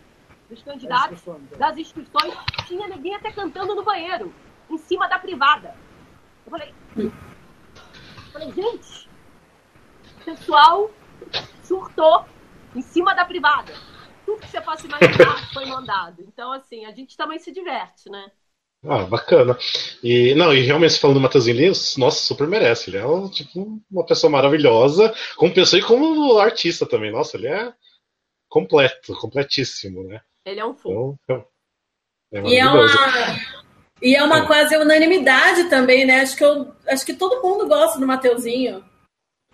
dos 0.48 0.62
candidatos, 0.62 1.22
das 1.58 1.78
inscrições, 1.78 2.34
tinha 2.66 2.86
ninguém 2.88 3.14
até 3.14 3.32
cantando 3.32 3.74
no 3.74 3.82
banheiro, 3.82 4.34
em 4.68 4.78
cima 4.78 5.08
da 5.08 5.18
privada. 5.18 5.74
Eu 6.44 6.50
falei, 6.50 6.74
eu 6.96 7.12
falei 8.32 8.52
gente, 8.52 9.08
o 10.20 10.24
pessoal 10.24 10.90
surtou 11.62 12.26
em 12.74 12.82
cima 12.82 13.14
da 13.14 13.24
privada. 13.24 13.72
Tudo 14.24 14.40
que 14.40 14.48
você 14.48 14.60
possa 14.60 14.86
imaginar 14.86 15.52
foi 15.52 15.66
mandado. 15.66 16.22
Então, 16.22 16.52
assim, 16.52 16.84
a 16.84 16.90
gente 16.90 17.16
também 17.16 17.38
se 17.38 17.52
diverte, 17.52 18.10
né? 18.10 18.30
Ah, 18.88 19.04
bacana. 19.04 19.58
E 20.02 20.34
não, 20.34 20.54
e 20.54 20.60
realmente 20.60 20.98
falando 20.98 21.16
do 21.16 21.20
Matheusinho 21.20 21.56
Lins, 21.56 21.96
nossa, 21.96 22.20
super 22.20 22.46
merece. 22.46 22.90
Ele 22.90 22.98
é 22.98 23.06
um, 23.06 23.28
tipo 23.28 23.80
uma 23.90 24.06
pessoa 24.06 24.30
maravilhosa, 24.30 25.12
como 25.36 25.54
pessoa 25.54 25.80
e 25.80 25.84
como 25.84 26.38
artista 26.38 26.86
também. 26.86 27.10
Nossa, 27.10 27.36
ele 27.36 27.48
é 27.48 27.72
completo, 28.48 29.14
completíssimo, 29.20 30.04
né? 30.04 30.20
Ele 30.44 30.60
é 30.60 30.64
um 30.64 30.74
fogo. 30.74 31.18
Então, 31.24 31.44
é, 32.32 32.38
é 32.38 32.42
e 32.42 32.58
é 32.58 32.66
uma 32.66 32.86
e 34.00 34.14
é 34.14 34.22
uma 34.22 34.38
é. 34.38 34.46
quase 34.46 34.76
unanimidade 34.76 35.64
também, 35.64 36.04
né? 36.04 36.20
Acho 36.20 36.36
que 36.36 36.44
eu 36.44 36.72
acho 36.86 37.04
que 37.04 37.14
todo 37.14 37.42
mundo 37.42 37.66
gosta 37.66 37.98
do 37.98 38.06
Mateuzinho. 38.06 38.84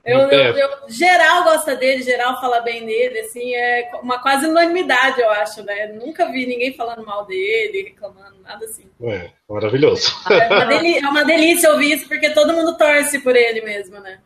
Eu, 0.05 0.19
eu, 0.19 0.57
eu, 0.57 0.69
geral 0.89 1.45
gosta 1.45 1.77
dele, 1.77 2.03
geral 2.03 2.41
fala 2.41 2.61
bem 2.61 2.85
dele, 2.85 3.21
assim, 3.21 3.55
é 3.55 3.89
uma 4.03 4.21
quase 4.21 4.47
unanimidade, 4.47 5.21
eu 5.21 5.31
acho, 5.31 5.63
né? 5.63 5.87
Nunca 5.93 6.27
vi 6.31 6.45
ninguém 6.45 6.75
falando 6.75 7.07
mal 7.07 7.25
dele, 7.25 7.85
reclamando, 7.85 8.41
nada 8.43 8.65
assim. 8.65 8.91
É, 9.01 9.31
maravilhoso. 9.49 10.13
É 10.29 10.49
uma, 10.49 10.65
delícia, 10.67 11.07
é 11.07 11.09
uma 11.09 11.25
delícia 11.25 11.71
ouvir 11.71 11.93
isso, 11.93 12.09
porque 12.09 12.31
todo 12.31 12.53
mundo 12.53 12.77
torce 12.77 13.21
por 13.21 13.37
ele 13.37 13.61
mesmo, 13.61 14.01
né? 14.01 14.19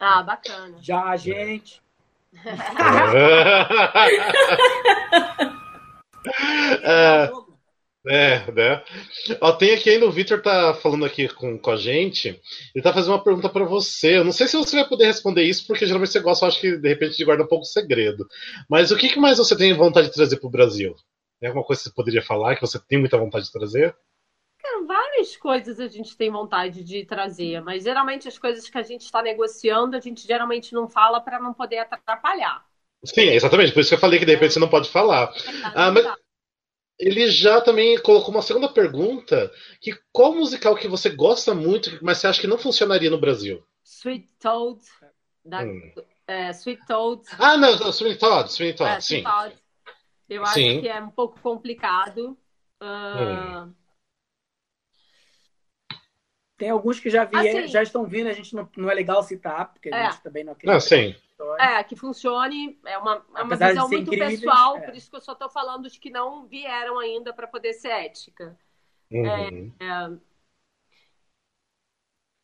Ah, 0.00 0.22
bacana. 0.22 0.78
Já 0.80 1.04
a 1.04 1.16
gente. 1.16 1.82
é, 2.34 2.48
é, 7.26 7.30
né? 8.04 8.82
Ó, 9.40 9.52
tem 9.52 9.74
aqui 9.74 9.90
ainda 9.90 10.06
o 10.06 10.10
Victor 10.10 10.42
tá 10.42 10.74
falando 10.74 11.04
aqui 11.04 11.28
com, 11.28 11.58
com 11.58 11.70
a 11.70 11.76
gente. 11.76 12.40
Ele 12.74 12.82
tá 12.82 12.92
fazendo 12.92 13.12
uma 13.12 13.22
pergunta 13.22 13.48
para 13.48 13.64
você. 13.64 14.18
Eu 14.18 14.24
não 14.24 14.32
sei 14.32 14.48
se 14.48 14.56
você 14.56 14.76
vai 14.76 14.88
poder 14.88 15.06
responder 15.06 15.42
isso, 15.44 15.66
porque 15.66 15.86
geralmente 15.86 16.12
você 16.12 16.20
gosta, 16.20 16.44
eu 16.44 16.48
acho 16.48 16.60
que 16.60 16.76
de 16.76 16.88
repente 16.88 17.16
de 17.16 17.24
guarda 17.24 17.44
um 17.44 17.48
pouco 17.48 17.64
segredo. 17.64 18.26
Mas 18.68 18.90
o 18.90 18.96
que, 18.96 19.08
que 19.08 19.20
mais 19.20 19.38
você 19.38 19.56
tem 19.56 19.72
vontade 19.74 20.08
de 20.08 20.14
trazer 20.14 20.36
para 20.38 20.48
o 20.48 20.50
Brasil? 20.50 20.94
Tem 21.40 21.48
alguma 21.48 21.64
coisa 21.64 21.82
que 21.82 21.88
você 21.88 21.94
poderia 21.94 22.22
falar 22.22 22.56
que 22.56 22.60
você 22.60 22.78
tem 22.88 22.98
muita 22.98 23.18
vontade 23.18 23.46
de 23.46 23.52
trazer? 23.52 23.94
Cara, 24.60 24.84
várias 24.84 25.36
coisas 25.36 25.80
a 25.80 25.88
gente 25.88 26.16
tem 26.16 26.30
vontade 26.30 26.84
de 26.84 27.04
trazer, 27.04 27.60
mas 27.62 27.82
geralmente 27.82 28.28
as 28.28 28.38
coisas 28.38 28.68
que 28.68 28.78
a 28.78 28.82
gente 28.82 29.02
está 29.02 29.20
negociando, 29.20 29.96
a 29.96 30.00
gente 30.00 30.26
geralmente 30.26 30.72
não 30.72 30.88
fala 30.88 31.20
para 31.20 31.40
não 31.40 31.52
poder 31.52 31.78
atrapalhar. 31.78 32.64
Sim, 33.04 33.22
exatamente. 33.22 33.72
Por 33.72 33.80
isso 33.80 33.88
que 33.88 33.94
eu 33.96 34.00
falei 34.00 34.20
que 34.20 34.24
de 34.24 34.32
repente 34.32 34.54
você 34.54 34.60
não 34.60 34.68
pode 34.68 34.88
falar. 34.88 35.32
É, 35.34 35.72
ah, 35.74 35.90
mas 35.90 36.06
ele 36.98 37.30
já 37.30 37.60
também 37.60 38.00
colocou 38.00 38.30
uma 38.30 38.42
segunda 38.42 38.68
pergunta, 38.68 39.50
que 39.80 39.92
qual 40.12 40.34
musical 40.34 40.76
que 40.76 40.88
você 40.88 41.10
gosta 41.10 41.54
muito, 41.54 41.98
mas 42.02 42.18
você 42.18 42.26
acha 42.26 42.40
que 42.40 42.46
não 42.46 42.58
funcionaria 42.58 43.10
no 43.10 43.20
Brasil? 43.20 43.64
Sweet 43.84 44.28
Toad. 44.38 44.80
Da, 45.44 45.62
hum. 45.62 45.92
é, 46.26 46.50
Sweet 46.50 46.86
Toad. 46.86 47.22
Ah, 47.38 47.56
não, 47.56 47.90
Sweet 47.90 48.18
Toad, 48.18 48.50
Sweet 48.50 48.76
Toad, 48.76 48.96
é, 48.96 49.00
sim. 49.00 49.22
Toad. 49.22 49.56
Eu 50.28 50.42
acho 50.42 50.54
sim. 50.54 50.80
que 50.80 50.88
é 50.88 51.00
um 51.00 51.10
pouco 51.10 51.38
complicado. 51.40 52.38
Uh... 52.80 53.66
Hum. 53.66 53.74
Tem 56.56 56.70
alguns 56.70 57.00
que 57.00 57.10
já, 57.10 57.24
vi, 57.24 57.36
assim, 57.36 57.66
já 57.66 57.82
estão 57.82 58.06
vindo, 58.06 58.28
a 58.28 58.32
gente 58.32 58.54
não, 58.54 58.68
não 58.76 58.88
é 58.88 58.94
legal 58.94 59.20
citar, 59.24 59.72
porque 59.72 59.92
a 59.92 59.96
é. 59.98 60.10
gente 60.10 60.22
também 60.22 60.44
não 60.44 60.52
acredita. 60.52 60.72
Não, 60.72 60.80
sim. 60.80 61.12
É, 61.58 61.82
que 61.84 61.96
funcione, 61.96 62.78
é 62.84 62.98
uma, 62.98 63.24
é 63.36 63.42
uma 63.42 63.56
visão 63.56 63.88
muito 63.88 64.14
incríveis, 64.14 64.40
pessoal, 64.40 64.76
é. 64.76 64.80
por 64.80 64.94
isso 64.94 65.10
que 65.10 65.16
eu 65.16 65.20
só 65.20 65.32
estou 65.32 65.48
falando 65.50 65.88
de 65.88 65.98
que 65.98 66.10
não 66.10 66.46
vieram 66.46 66.98
ainda 66.98 67.32
para 67.32 67.46
poder 67.46 67.72
ser 67.74 67.88
ética. 67.88 68.58
Uhum. 69.10 69.72
É, 69.78 69.84
é, 69.84 70.10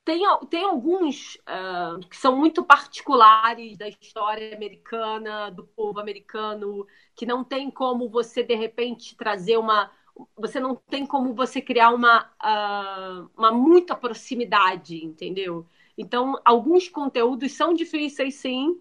tem, 0.08 0.22
tem 0.48 0.64
alguns 0.64 1.34
uh, 1.34 2.00
que 2.08 2.16
são 2.16 2.34
muito 2.34 2.64
particulares 2.64 3.76
da 3.76 3.86
história 3.86 4.56
americana, 4.56 5.50
do 5.50 5.64
povo 5.64 6.00
americano, 6.00 6.86
que 7.14 7.26
não 7.26 7.44
tem 7.44 7.70
como 7.70 8.08
você, 8.08 8.42
de 8.42 8.54
repente, 8.54 9.14
trazer 9.14 9.58
uma. 9.58 9.90
Você 10.34 10.58
não 10.58 10.74
tem 10.74 11.04
como 11.04 11.34
você 11.34 11.60
criar 11.60 11.90
uma, 11.90 12.22
uh, 12.42 13.30
uma 13.36 13.52
muita 13.52 13.94
proximidade, 13.94 15.04
entendeu? 15.04 15.66
Então, 15.96 16.40
alguns 16.42 16.88
conteúdos 16.88 17.52
são 17.52 17.74
difíceis, 17.74 18.36
sim, 18.36 18.80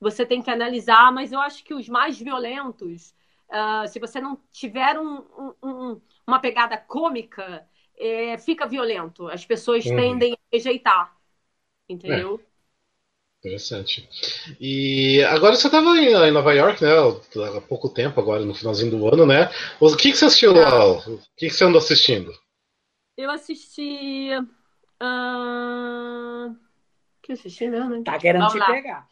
você 0.00 0.26
tem 0.26 0.42
que 0.42 0.50
analisar, 0.50 1.12
mas 1.12 1.32
eu 1.32 1.40
acho 1.40 1.64
que 1.64 1.74
os 1.74 1.88
mais 1.88 2.18
violentos, 2.18 3.14
uh, 3.48 3.88
se 3.88 3.98
você 3.98 4.20
não 4.20 4.38
tiver 4.52 4.98
um, 4.98 5.24
um, 5.62 6.00
uma 6.26 6.38
pegada 6.38 6.76
cômica, 6.76 7.66
é, 7.98 8.36
fica 8.38 8.66
violento. 8.66 9.28
As 9.28 9.44
pessoas 9.44 9.84
uhum. 9.86 9.96
tendem 9.96 10.32
a 10.34 10.38
rejeitar. 10.52 11.16
Entendeu? 11.88 12.40
É. 12.42 12.56
Interessante. 13.46 14.08
E 14.60 15.22
agora 15.22 15.54
você 15.54 15.68
estava 15.68 15.96
em, 15.96 16.32
Nova 16.32 16.52
York, 16.52 16.82
né? 16.82 16.90
Há 17.56 17.60
pouco 17.60 17.88
tempo, 17.88 18.18
agora 18.18 18.44
no 18.44 18.54
finalzinho 18.54 18.90
do 18.90 19.06
ano, 19.06 19.24
né? 19.24 19.48
O 19.78 19.94
que, 19.94 20.10
que 20.10 20.16
você 20.16 20.24
assistiu 20.24 20.52
lá? 20.52 20.92
O 20.92 21.18
que, 21.36 21.46
que 21.46 21.50
você 21.50 21.64
andou 21.64 21.78
assistindo? 21.78 22.32
Eu 23.16 23.30
assisti. 23.30 24.30
Uh... 25.00 26.50
O 26.50 27.22
que 27.22 27.32
eu 27.32 27.34
assisti 27.34 27.68
mesmo? 27.68 28.02
Tá 28.02 28.18
querendo 28.18 28.48
Vamos 28.48 28.54
te 28.54 28.58
lá. 28.58 28.66
pegar. 28.66 29.08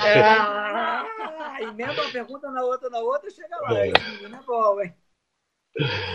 Ah, 0.00 1.62
emenda 1.62 1.92
uma 1.92 2.12
pergunta 2.12 2.50
na 2.50 2.62
outra, 2.62 2.90
na 2.90 3.00
outra, 3.00 3.30
chega 3.30 3.56
lá. 3.60 3.78
É. 3.78 3.88
Esse 3.88 4.24
é 4.24 4.42
bom, 4.42 4.80
hein? 4.80 4.94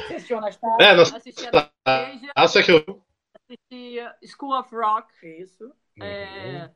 Assistiu 0.10 0.38
Anastasia? 0.38 0.86
É, 0.86 0.96
nós... 0.96 1.14
assisti 1.14 1.48
Anastasia. 1.48 2.32
Acha 2.36 2.64
que 2.64 2.72
eu... 2.72 3.04
Assisti 3.36 4.28
School 4.28 4.58
of 4.58 4.76
Rock. 4.76 5.14
Isso. 5.24 5.72
É... 6.02 6.64
Uhum. 6.64 6.70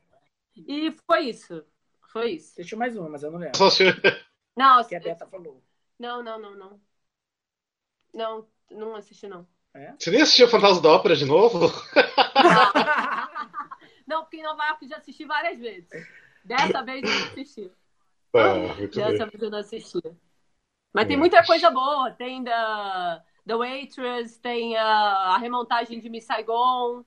E 0.68 0.96
foi 1.06 1.30
isso. 1.30 1.66
Foi 2.12 2.32
isso. 2.32 2.52
Assistiu 2.54 2.78
mais 2.78 2.96
uma, 2.96 3.10
mas 3.10 3.24
eu 3.24 3.32
não 3.32 3.40
lembro. 3.40 3.60
Não, 4.56 4.84
que 4.84 4.96
a 4.96 5.00
Beta 5.00 5.26
falou. 5.26 5.64
Não, 5.98 6.22
não, 6.22 6.40
não, 6.40 6.56
não. 6.56 6.80
Não, 8.14 8.48
não 8.70 8.96
assisti, 8.96 9.28
não. 9.28 9.48
É? 9.74 9.96
Você 9.98 10.12
nem 10.12 10.22
assistiu 10.22 10.48
Fantasma 10.48 10.80
da 10.82 10.90
Ópera 10.90 11.16
de 11.16 11.26
novo? 11.26 11.60
Não. 11.60 11.70
não, 14.06 14.22
porque 14.22 14.38
em 14.38 14.44
Nova 14.44 14.64
York 14.68 14.88
já 14.88 14.98
assisti 14.98 15.26
várias 15.26 15.60
vezes. 15.60 15.90
Dessa 16.44 16.82
vez 16.84 17.04
eu 17.04 17.10
não 17.10 17.28
assisti. 17.28 17.72
Ah, 18.36 18.76
Dessa 18.94 19.26
vez 19.26 19.42
eu 19.42 19.50
não 19.50 19.58
assisti. 19.60 20.02
Mas 20.94 21.08
tem 21.08 21.18
muita 21.18 21.44
coisa 21.46 21.72
boa. 21.72 22.12
Tem 22.12 22.44
da 22.44 23.24
The 23.46 23.56
Waitress, 23.56 24.40
tem 24.40 24.78
a, 24.78 24.86
a 24.86 25.38
remontagem 25.38 26.00
de 26.00 26.10
Miss 26.10 26.26
Saigon. 26.26 27.04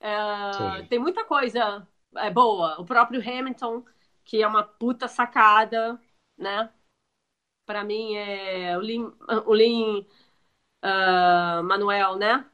É, 0.00 0.82
tem 0.88 0.98
muita 0.98 1.24
coisa 1.24 1.86
é, 2.16 2.30
boa. 2.30 2.80
O 2.80 2.84
próprio 2.84 3.20
Hamilton, 3.20 3.84
que 4.24 4.42
é 4.42 4.46
uma 4.46 4.62
puta 4.62 5.06
sacada, 5.06 6.00
né? 6.36 6.70
Pra 7.66 7.84
mim 7.84 8.16
é 8.16 8.76
o 8.76 8.80
Lin, 8.80 9.12
o 9.46 9.54
Lin 9.54 10.06
uh, 10.84 11.62
Manuel, 11.62 12.16
né? 12.16 12.44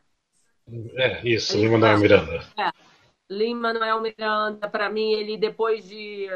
É, 0.94 1.26
isso, 1.26 1.56
Lin 1.56 1.70
Manuel 1.70 1.98
Miranda. 1.98 2.40
É. 2.58 2.85
Lin 3.30 3.54
Manuel 3.54 4.00
Miranda, 4.00 4.68
para 4.68 4.88
mim, 4.88 5.12
ele 5.12 5.36
depois 5.36 5.84
de, 5.86 6.28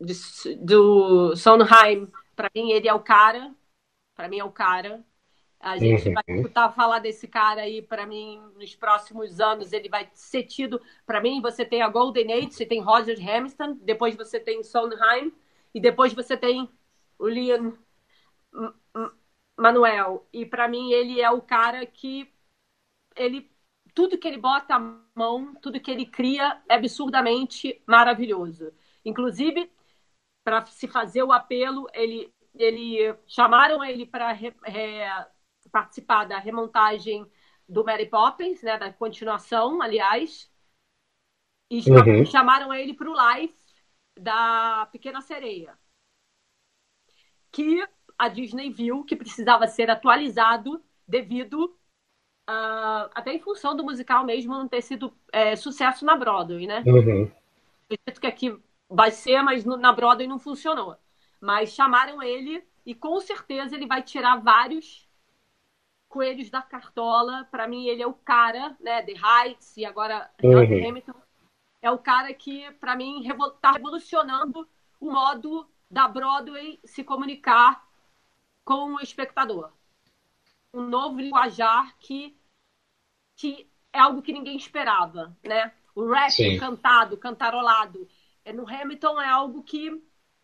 de 0.00 0.54
do 0.56 1.36
Sondheim, 1.36 2.10
para 2.34 2.50
mim 2.54 2.72
ele 2.72 2.88
é 2.88 2.94
o 2.94 3.00
cara. 3.00 3.54
Para 4.14 4.28
mim 4.28 4.38
é 4.38 4.44
o 4.44 4.50
cara. 4.50 5.04
A 5.58 5.78
gente 5.78 6.08
uhum. 6.08 6.14
vai 6.14 6.24
escutar 6.28 6.72
falar 6.72 6.98
desse 6.98 7.26
cara 7.26 7.62
aí, 7.62 7.82
para 7.82 8.06
mim, 8.06 8.40
nos 8.56 8.74
próximos 8.74 9.40
anos, 9.40 9.72
ele 9.72 9.88
vai 9.88 10.08
ser 10.12 10.44
tido. 10.44 10.80
Para 11.04 11.20
mim, 11.20 11.40
você 11.40 11.64
tem 11.64 11.82
a 11.82 11.88
Golden 11.88 12.32
Age, 12.32 12.52
você 12.52 12.66
tem 12.66 12.80
Roger 12.80 13.18
Hamilton, 13.18 13.78
depois 13.82 14.14
você 14.14 14.38
tem 14.38 14.62
Sondheim, 14.62 15.32
e 15.74 15.80
depois 15.80 16.12
você 16.12 16.36
tem 16.36 16.70
o 17.18 17.28
Liam 17.28 17.76
Manuel. 19.58 20.26
E 20.32 20.44
para 20.46 20.68
mim, 20.68 20.92
ele 20.92 21.20
é 21.20 21.30
o 21.30 21.40
cara 21.40 21.84
que 21.86 22.32
ele 23.16 23.50
tudo 23.96 24.18
que 24.18 24.28
ele 24.28 24.36
bota 24.36 24.74
a 24.74 25.00
mão, 25.14 25.54
tudo 25.54 25.80
que 25.80 25.90
ele 25.90 26.04
cria 26.04 26.62
é 26.68 26.74
absurdamente 26.74 27.82
maravilhoso. 27.86 28.70
Inclusive, 29.02 29.72
para 30.44 30.66
se 30.66 30.86
fazer 30.86 31.22
o 31.22 31.32
apelo, 31.32 31.88
ele, 31.94 32.30
ele 32.54 33.16
chamaram 33.26 33.82
ele 33.82 34.04
para 34.04 34.36
participar 35.72 36.26
da 36.26 36.38
remontagem 36.38 37.26
do 37.66 37.82
Mary 37.82 38.04
Poppins, 38.04 38.62
né, 38.62 38.76
da 38.76 38.92
continuação, 38.92 39.80
aliás, 39.80 40.52
e 41.70 41.78
uhum. 41.90 42.26
chamaram 42.26 42.74
ele 42.74 42.92
para 42.92 43.08
o 43.08 43.14
live 43.14 43.54
da 44.14 44.86
Pequena 44.92 45.22
Sereia, 45.22 45.76
que 47.50 47.82
a 48.18 48.28
Disney 48.28 48.68
viu 48.70 49.04
que 49.04 49.16
precisava 49.16 49.66
ser 49.66 49.90
atualizado 49.90 50.84
devido 51.08 51.74
uh, 52.48 53.10
até 53.14 53.34
em 53.34 53.40
função 53.40 53.76
do 53.76 53.84
musical 53.84 54.24
mesmo 54.24 54.52
não 54.52 54.68
ter 54.68 54.82
sido 54.82 55.12
é, 55.32 55.56
sucesso 55.56 56.04
na 56.04 56.16
Broadway, 56.16 56.66
né? 56.66 56.82
Uhum. 56.86 57.30
Acredito 57.84 58.20
que 58.20 58.26
aqui 58.26 58.58
vai 58.88 59.10
ser, 59.10 59.42
mas 59.42 59.64
no, 59.64 59.76
na 59.76 59.92
Broadway 59.92 60.26
não 60.26 60.38
funcionou. 60.38 60.96
Mas 61.40 61.72
chamaram 61.72 62.22
ele 62.22 62.64
e 62.84 62.94
com 62.94 63.20
certeza 63.20 63.74
ele 63.74 63.86
vai 63.86 64.02
tirar 64.02 64.36
vários 64.36 65.08
coelhos 66.08 66.48
da 66.50 66.62
cartola. 66.62 67.46
Para 67.50 67.68
mim, 67.68 67.86
ele 67.86 68.02
é 68.02 68.06
o 68.06 68.14
cara, 68.14 68.76
né? 68.80 69.02
The 69.02 69.12
Heights 69.12 69.76
e 69.76 69.84
agora 69.84 70.30
uhum. 70.42 70.62
Hamilton. 70.62 71.14
É 71.82 71.90
o 71.90 71.98
cara 71.98 72.32
que, 72.32 72.70
para 72.80 72.96
mim, 72.96 73.22
está 73.22 73.72
revolucionando 73.72 74.66
o 74.98 75.10
modo 75.10 75.68
da 75.90 76.08
Broadway 76.08 76.80
se 76.84 77.04
comunicar 77.04 77.86
com 78.64 78.94
o 78.94 79.00
espectador 79.00 79.70
um 80.76 80.86
novo 80.88 81.18
linguajar 81.20 81.96
que, 81.98 82.36
que 83.34 83.66
é 83.92 83.98
algo 83.98 84.20
que 84.20 84.32
ninguém 84.32 84.56
esperava, 84.56 85.36
né? 85.42 85.72
O 85.94 86.06
rap 86.06 86.30
Sim. 86.30 86.58
cantado, 86.58 87.16
cantarolado. 87.16 88.06
É, 88.44 88.52
no 88.52 88.68
Hamilton 88.68 89.20
é 89.20 89.28
algo 89.28 89.62
que 89.62 89.90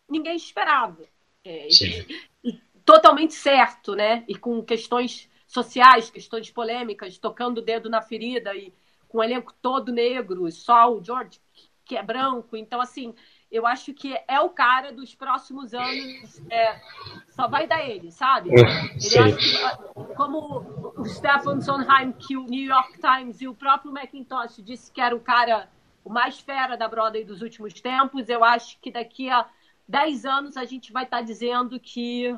ninguém 0.09 0.35
esperava. 0.35 1.03
É, 1.43 1.67
e, 1.69 2.25
e, 2.43 2.53
totalmente 2.83 3.35
certo, 3.35 3.95
né? 3.95 4.23
E 4.27 4.35
com 4.35 4.63
questões 4.63 5.29
sociais, 5.47 6.09
questões 6.09 6.49
polêmicas, 6.49 7.17
tocando 7.19 7.59
o 7.59 7.61
dedo 7.61 7.89
na 7.89 8.01
ferida 8.01 8.55
e 8.55 8.73
com 9.07 9.19
o 9.19 9.23
elenco 9.23 9.53
todo 9.61 9.91
negro, 9.91 10.51
só 10.51 10.91
o 10.91 11.03
George 11.03 11.39
que 11.85 11.95
é 11.95 12.01
branco. 12.01 12.57
Então, 12.57 12.81
assim, 12.81 13.13
eu 13.53 13.67
acho 13.67 13.93
que 13.93 14.19
é 14.27 14.39
o 14.39 14.49
cara 14.49 14.91
dos 14.91 15.13
próximos 15.13 15.75
anos, 15.75 16.41
é, 16.49 16.81
só 17.29 17.47
vai 17.47 17.67
dar 17.67 17.87
ele, 17.87 18.11
sabe? 18.11 18.49
Ele 18.49 19.35
que, 19.37 20.15
como 20.15 20.93
o 20.97 21.05
Stefan 21.05 21.61
Sondheim, 21.61 22.11
que 22.13 22.35
o 22.35 22.45
New 22.45 22.65
York 22.65 22.99
Times 22.99 23.41
e 23.41 23.47
o 23.47 23.53
próprio 23.53 23.93
Macintosh 23.93 24.57
disse 24.63 24.91
que 24.91 24.99
era 24.99 25.15
o 25.15 25.19
cara 25.19 25.69
o 26.03 26.09
mais 26.09 26.39
fera 26.39 26.75
da 26.75 26.87
Broadway 26.87 27.23
dos 27.23 27.43
últimos 27.43 27.79
tempos, 27.79 28.27
eu 28.27 28.43
acho 28.43 28.79
que 28.81 28.91
daqui 28.91 29.29
a 29.29 29.47
10 29.87 30.25
anos 30.25 30.57
a 30.57 30.65
gente 30.65 30.91
vai 30.91 31.03
estar 31.03 31.17
tá 31.17 31.23
dizendo 31.23 31.79
que 31.79 32.35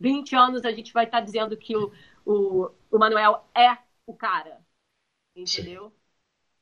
20 0.00 0.34
anos 0.34 0.64
a 0.64 0.72
gente 0.72 0.90
vai 0.90 1.04
estar 1.04 1.18
tá 1.18 1.24
dizendo 1.24 1.54
que 1.54 1.76
o, 1.76 1.92
o, 2.24 2.70
o 2.90 2.98
Manuel 2.98 3.46
é 3.54 3.76
o 4.06 4.14
cara. 4.14 4.58
Entendeu? 5.36 5.90
Sim. 5.90 6.01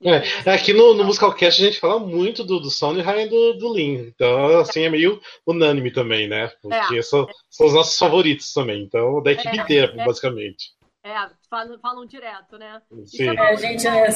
É, 0.03 0.51
aqui 0.51 0.73
no, 0.73 0.95
no 0.95 1.05
Musicalcast 1.05 1.61
a 1.61 1.67
gente 1.67 1.79
fala 1.79 1.99
muito 1.99 2.43
do, 2.43 2.59
do 2.59 2.71
Sondheim 2.71 3.27
e 3.27 3.29
do, 3.29 3.53
do 3.55 3.75
Lin. 3.75 4.07
Então, 4.15 4.59
assim, 4.59 4.83
é 4.83 4.89
meio 4.89 5.21
unânime 5.47 5.93
também, 5.93 6.27
né? 6.27 6.49
Porque 6.63 6.99
é, 6.99 7.03
são, 7.03 7.29
são 7.51 7.67
os 7.67 7.75
nossos 7.75 7.99
favoritos 7.99 8.53
também. 8.55 8.83
Então, 8.83 9.23
da 9.23 9.33
equipe 9.33 9.59
é, 9.59 9.63
inteira, 9.63 9.93
é. 10.01 10.05
basicamente. 10.05 10.73
É, 11.05 11.29
falam, 11.51 11.79
falam 11.81 12.07
direto, 12.07 12.57
né? 12.57 12.81
Sim. 13.05 13.29
É, 13.29 13.41
a, 13.41 13.55
gente 13.57 13.87
é, 13.87 14.07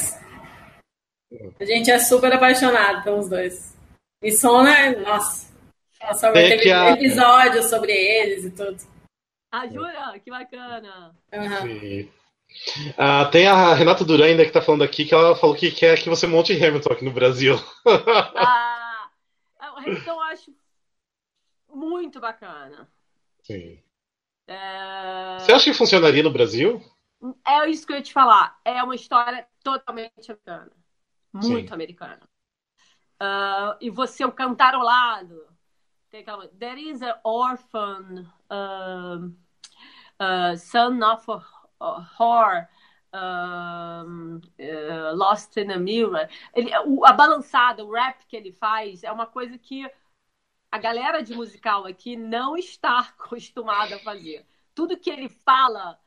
a 1.61 1.65
gente 1.65 1.91
é 1.91 1.99
super 1.99 2.33
apaixonado 2.33 3.05
pelos 3.05 3.29
dois. 3.29 3.77
E 4.23 4.33
Sondheim, 4.33 4.97
nossa. 5.03 5.53
Nossa, 6.01 6.33
vai 6.33 6.57
ter 6.57 6.73
a... 6.73 6.91
episódio 6.93 7.63
sobre 7.63 7.93
eles 7.93 8.45
e 8.45 8.51
tudo. 8.51 8.77
Ah, 9.53 9.67
jura? 9.67 10.19
Que 10.19 10.31
bacana. 10.31 11.15
Uhum. 11.33 11.81
Sim. 11.81 12.11
Ah, 12.97 13.27
tem 13.27 13.47
a 13.47 13.75
Renata 13.75 14.05
Duran 14.05 14.27
ainda 14.27 14.45
que 14.45 14.53
tá 14.53 14.63
falando 14.63 14.85
aqui 14.85 15.05
que 15.05 15.15
ela 15.15 15.37
falou 15.37 15.55
que 15.55 15.71
quer 15.71 16.01
que 16.01 16.09
você 16.09 16.27
monte 16.27 16.53
Hamilton 16.53 16.93
aqui 16.93 17.05
no 17.05 17.13
Brasil. 17.13 17.57
ah, 17.87 19.09
o 19.75 19.79
Hamilton 19.79 20.11
eu 20.11 20.21
acho 20.21 20.55
muito 21.73 22.21
bacana. 22.21 22.89
Sim. 23.43 23.79
É... 24.47 25.39
Você 25.39 25.53
acha 25.53 25.65
que 25.65 25.77
funcionaria 25.77 26.23
no 26.23 26.31
Brasil? 26.31 26.83
É 27.47 27.69
isso 27.69 27.87
que 27.87 27.93
eu 27.93 27.97
ia 27.97 28.03
te 28.03 28.13
falar. 28.13 28.59
É 28.65 28.83
uma 28.83 28.95
história 28.95 29.47
totalmente 29.63 30.31
americana. 30.31 30.71
Muito 31.33 31.69
Sim. 31.69 31.75
americana. 31.75 32.21
Uh, 33.21 33.77
e 33.81 33.91
você, 33.91 34.25
o 34.25 34.33
cantarolado. 34.33 35.47
Tem 36.11 36.21
aquela. 36.21 36.47
There 36.49 36.81
is 36.81 37.03
an 37.03 37.15
orphan 37.25 38.31
uh, 38.51 39.27
uh, 40.21 40.57
son 40.57 41.03
of 41.03 41.31
a 41.31 41.54
Horror, 42.19 42.69
um, 43.15 44.37
uh, 44.37 45.15
Lost 45.15 45.57
in 45.57 45.71
a 45.71 45.79
Mirror. 45.79 46.29
Ele, 46.55 46.71
o, 46.87 47.05
a 47.05 47.13
balançada, 47.13 47.85
o 47.85 47.93
rap 47.93 48.27
que 48.27 48.37
ele 48.37 48.53
faz 48.53 49.05
é 49.05 49.13
uma 49.13 49.27
coisa 49.27 49.57
que 49.59 49.89
a 50.71 50.79
galera 50.79 51.23
de 51.23 51.35
musical 51.35 51.87
aqui 51.87 52.17
não 52.17 52.57
está 52.57 52.99
acostumada 53.19 53.97
a 53.97 54.01
fazer. 54.01 54.47
Tudo 54.75 54.99
que 54.99 55.11
ele 55.11 55.29
fala, 55.29 55.99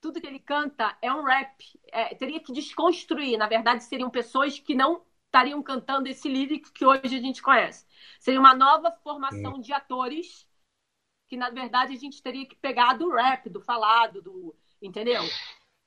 tudo 0.00 0.20
que 0.20 0.26
ele 0.26 0.38
canta 0.38 0.96
é 1.02 1.12
um 1.12 1.22
rap. 1.22 1.62
É, 1.92 2.14
teria 2.14 2.40
que 2.40 2.52
desconstruir. 2.52 3.36
Na 3.36 3.46
verdade, 3.46 3.84
seriam 3.84 4.08
pessoas 4.08 4.58
que 4.58 4.74
não 4.74 5.04
estariam 5.26 5.62
cantando 5.62 6.08
esse 6.08 6.28
lírico 6.28 6.72
que 6.72 6.84
hoje 6.84 7.16
a 7.16 7.20
gente 7.20 7.42
conhece. 7.42 7.86
Seria 8.18 8.40
uma 8.40 8.54
nova 8.54 8.90
formação 8.90 9.60
de 9.60 9.72
atores 9.72 10.48
que, 11.28 11.36
na 11.36 11.50
verdade, 11.50 11.92
a 11.92 11.96
gente 11.96 12.20
teria 12.20 12.44
que 12.44 12.56
pegar 12.56 12.94
do 12.94 13.10
rap, 13.10 13.48
do 13.48 13.60
falado, 13.60 14.20
do, 14.20 14.56
entendeu? 14.80 15.22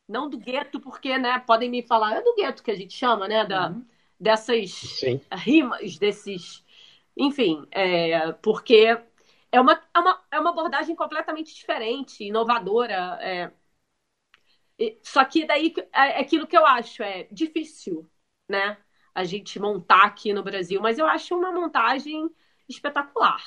Não 0.08 0.30
do 0.30 0.38
gueto, 0.38 0.80
porque, 0.80 1.18
né, 1.18 1.40
podem 1.40 1.70
me 1.70 1.82
falar, 1.82 2.18
é 2.18 2.22
do 2.22 2.36
gueto 2.36 2.64
que 2.64 2.72
a 2.72 2.76
gente 2.76 2.94
chama, 2.94 3.28
né, 3.28 3.46
da, 3.46 3.70
uhum. 3.70 3.86
dessas 4.20 4.72
Sim. 4.72 5.22
rimas, 5.32 5.98
desses, 5.98 6.64
enfim, 7.18 7.66
é, 7.72 8.32
porque 8.34 9.00
é 9.52 9.62
uma, 9.62 9.82
é, 9.94 10.00
uma, 10.00 10.26
é 10.32 10.40
uma 10.40 10.50
abordagem 10.50 10.96
completamente 10.96 11.54
diferente, 11.56 12.24
inovadora, 12.24 13.18
é, 13.22 13.52
só 15.02 15.24
que 15.24 15.46
daí 15.46 15.74
é, 15.94 16.20
é 16.20 16.22
aquilo 16.22 16.48
que 16.48 16.58
eu 16.58 16.66
acho, 16.66 17.04
é 17.04 17.24
difícil, 17.32 18.10
né, 18.50 18.78
a 19.16 19.24
gente 19.24 19.60
montar 19.60 20.04
aqui 20.04 20.34
no 20.34 20.44
Brasil, 20.44 20.82
mas 20.82 20.98
eu 20.98 21.06
acho 21.06 21.38
uma 21.38 21.52
montagem 21.52 22.30
espetacular, 22.68 23.42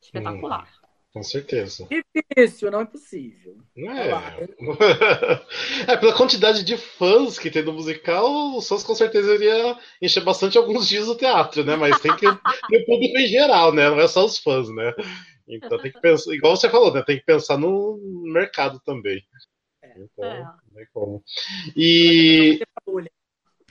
espetacular. 0.00 0.83
Com 1.14 1.22
certeza. 1.22 1.86
Difícil, 2.12 2.72
não 2.72 2.80
é 2.80 2.84
possível. 2.84 3.56
É. 3.76 4.48
é, 5.92 5.96
pela 5.96 6.12
quantidade 6.12 6.64
de 6.64 6.76
fãs 6.76 7.38
que 7.38 7.52
tem 7.52 7.62
no 7.62 7.72
musical, 7.72 8.56
o 8.56 8.60
Sons 8.60 8.82
com 8.82 8.96
certeza 8.96 9.32
iria 9.32 9.78
encher 10.02 10.24
bastante 10.24 10.58
alguns 10.58 10.88
dias 10.88 11.06
do 11.06 11.16
teatro, 11.16 11.62
né? 11.64 11.76
Mas 11.76 12.00
tem 12.00 12.10
que 12.16 12.26
ter 12.68 12.82
o 12.82 12.84
público 12.84 13.16
em 13.16 13.28
geral, 13.28 13.72
né? 13.72 13.88
Não 13.88 14.00
é 14.00 14.08
só 14.08 14.24
os 14.24 14.38
fãs, 14.38 14.68
né? 14.74 14.92
Então 15.46 15.78
tem 15.78 15.92
que 15.92 16.00
pensar, 16.00 16.34
igual 16.34 16.56
você 16.56 16.68
falou, 16.68 16.92
né? 16.92 17.00
Tem 17.06 17.16
que 17.16 17.24
pensar 17.24 17.56
no 17.56 17.96
mercado 18.24 18.80
também. 18.84 19.22
É. 19.84 19.94
Então, 19.96 20.24
é. 20.24 20.40
não 20.72 20.82
é 20.82 20.86
como. 20.92 21.22
E. 21.76 22.58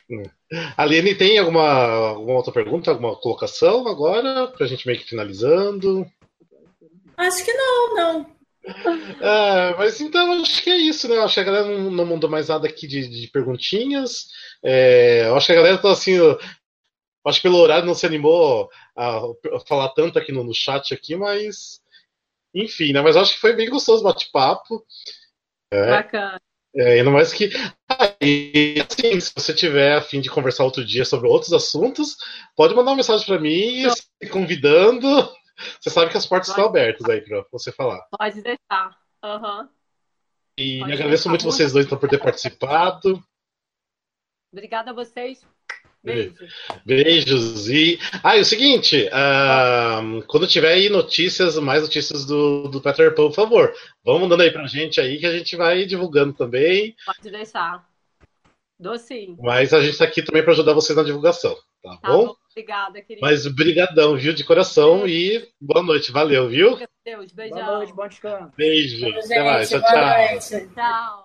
Aline, 0.78 1.14
tem 1.14 1.38
alguma, 1.38 1.68
alguma 2.12 2.38
outra 2.38 2.54
pergunta, 2.54 2.90
alguma 2.90 3.18
colocação 3.18 3.86
agora? 3.86 4.48
Pra 4.48 4.66
gente 4.66 4.88
meio 4.88 4.98
que 4.98 5.10
finalizando? 5.10 6.10
Acho 7.18 7.46
que 7.46 7.54
não, 7.54 7.96
não. 7.96 8.34
É, 8.66 9.76
mas 9.78 10.00
então 10.00 10.42
acho 10.42 10.64
que 10.64 10.70
é 10.70 10.78
isso, 10.78 11.08
né? 11.08 11.18
Acho 11.18 11.34
que 11.34 11.40
a 11.42 11.44
galera 11.44 11.66
não, 11.66 11.92
não 11.92 12.06
mandou 12.06 12.30
mais 12.30 12.48
nada 12.48 12.68
aqui 12.68 12.88
de, 12.88 13.08
de 13.08 13.28
perguntinhas. 13.28 14.28
É, 14.64 15.30
acho 15.36 15.48
que 15.48 15.52
a 15.52 15.56
galera 15.56 15.78
tá 15.78 15.92
assim. 15.92 16.18
Acho 17.26 17.42
que 17.42 17.48
pelo 17.48 17.60
horário 17.60 17.86
não 17.86 17.94
se 17.94 18.06
animou 18.06 18.70
a, 18.96 19.18
a 19.18 19.60
falar 19.68 19.90
tanto 19.90 20.18
aqui 20.18 20.32
no, 20.32 20.44
no, 20.44 20.54
chat 20.54 20.94
aqui, 20.94 21.16
mas 21.16 21.82
enfim, 22.54 22.94
né? 22.94 23.02
Mas 23.02 23.18
acho 23.18 23.34
que 23.34 23.42
foi 23.42 23.54
bem 23.54 23.70
gostoso 23.70 24.02
o 24.02 24.06
bate-papo. 24.06 24.86
É, 25.72 25.90
Bacana. 25.90 26.42
É, 26.76 26.94
ainda 26.94 27.12
mais 27.12 27.32
que. 27.32 27.52
E, 28.22 28.76
assim, 28.82 29.20
se 29.20 29.32
você 29.36 29.54
tiver 29.54 29.96
a 29.96 30.02
fim 30.02 30.20
de 30.20 30.30
conversar 30.30 30.64
outro 30.64 30.84
dia 30.84 31.06
sobre 31.06 31.28
outros 31.28 31.54
assuntos, 31.54 32.18
pode 32.56 32.74
mandar 32.74 32.92
uma 32.92 32.98
mensagem 32.98 33.26
para 33.26 33.40
mim, 33.40 33.84
convidando. 34.32 35.08
Você 35.80 35.90
sabe 35.90 36.12
que 36.12 36.18
as 36.18 36.26
portas 36.26 36.50
Pode. 36.50 36.60
estão 36.60 36.70
abertas 36.70 37.10
aí 37.10 37.22
para 37.22 37.46
você 37.52 37.72
falar. 37.72 38.02
Pode 38.18 38.42
deixar. 38.42 38.98
Uhum. 39.24 39.70
E 40.58 40.80
Pode 40.80 40.94
agradeço 40.94 41.30
muito 41.30 41.46
vocês 41.46 41.74
dois 41.74 41.88
por 41.88 41.98
ter 42.10 42.20
participado. 42.20 43.24
Obrigada 44.52 44.92
a 44.92 44.94
vocês. 44.94 45.46
Beijos. 46.04 46.54
Beijos. 46.86 47.70
E. 47.70 47.98
Ah, 48.22 48.38
e 48.38 48.42
o 48.42 48.46
seguinte: 48.46 49.08
uh, 49.08 50.22
quando 50.28 50.48
tiver 50.48 50.74
aí 50.74 50.90
notícias, 50.90 51.58
mais 51.58 51.82
notícias 51.82 52.26
do, 52.26 52.68
do 52.68 52.82
Peter 52.82 53.16
Pan, 53.16 53.28
por 53.28 53.34
favor, 53.34 53.74
vão 54.04 54.20
mandando 54.20 54.44
aí 54.44 54.52
pra 54.52 54.68
gente 54.68 55.00
aí 55.00 55.18
que 55.18 55.26
a 55.26 55.32
gente 55.32 55.56
vai 55.56 55.86
divulgando 55.86 56.34
também. 56.34 56.94
Pode 57.06 57.32
deixar. 57.32 57.88
Dou 58.78 58.98
sim. 58.98 59.38
Mas 59.40 59.74
a 59.74 59.80
gente 59.80 59.94
está 59.94 60.04
aqui 60.04 60.22
também 60.22 60.44
para 60.44 60.52
ajudar 60.52 60.74
vocês 60.74 60.98
na 60.98 61.04
divulgação, 61.04 61.56
tá, 61.82 61.98
tá 61.98 62.10
bom? 62.10 62.28
bom? 62.28 62.36
Obrigada, 62.54 63.02
querida. 63.02 63.26
Mas 63.26 63.48
brigadão, 63.48 64.16
viu, 64.16 64.34
de 64.34 64.44
coração 64.44 65.08
e 65.08 65.44
boa 65.60 65.84
noite, 65.84 66.12
valeu, 66.12 66.48
viu? 66.48 66.78
Deus, 67.04 67.32
beijão. 67.32 67.58
Boa 67.58 67.78
noite, 67.78 67.94
bom 67.94 68.08
descanso. 68.08 68.54
Beijo, 68.56 69.02
Beijo 69.02 69.20
até 69.20 69.44
mais, 69.44 69.70
tchau, 69.70 69.82
tchau. 69.82 70.70
Tchau. 70.74 71.24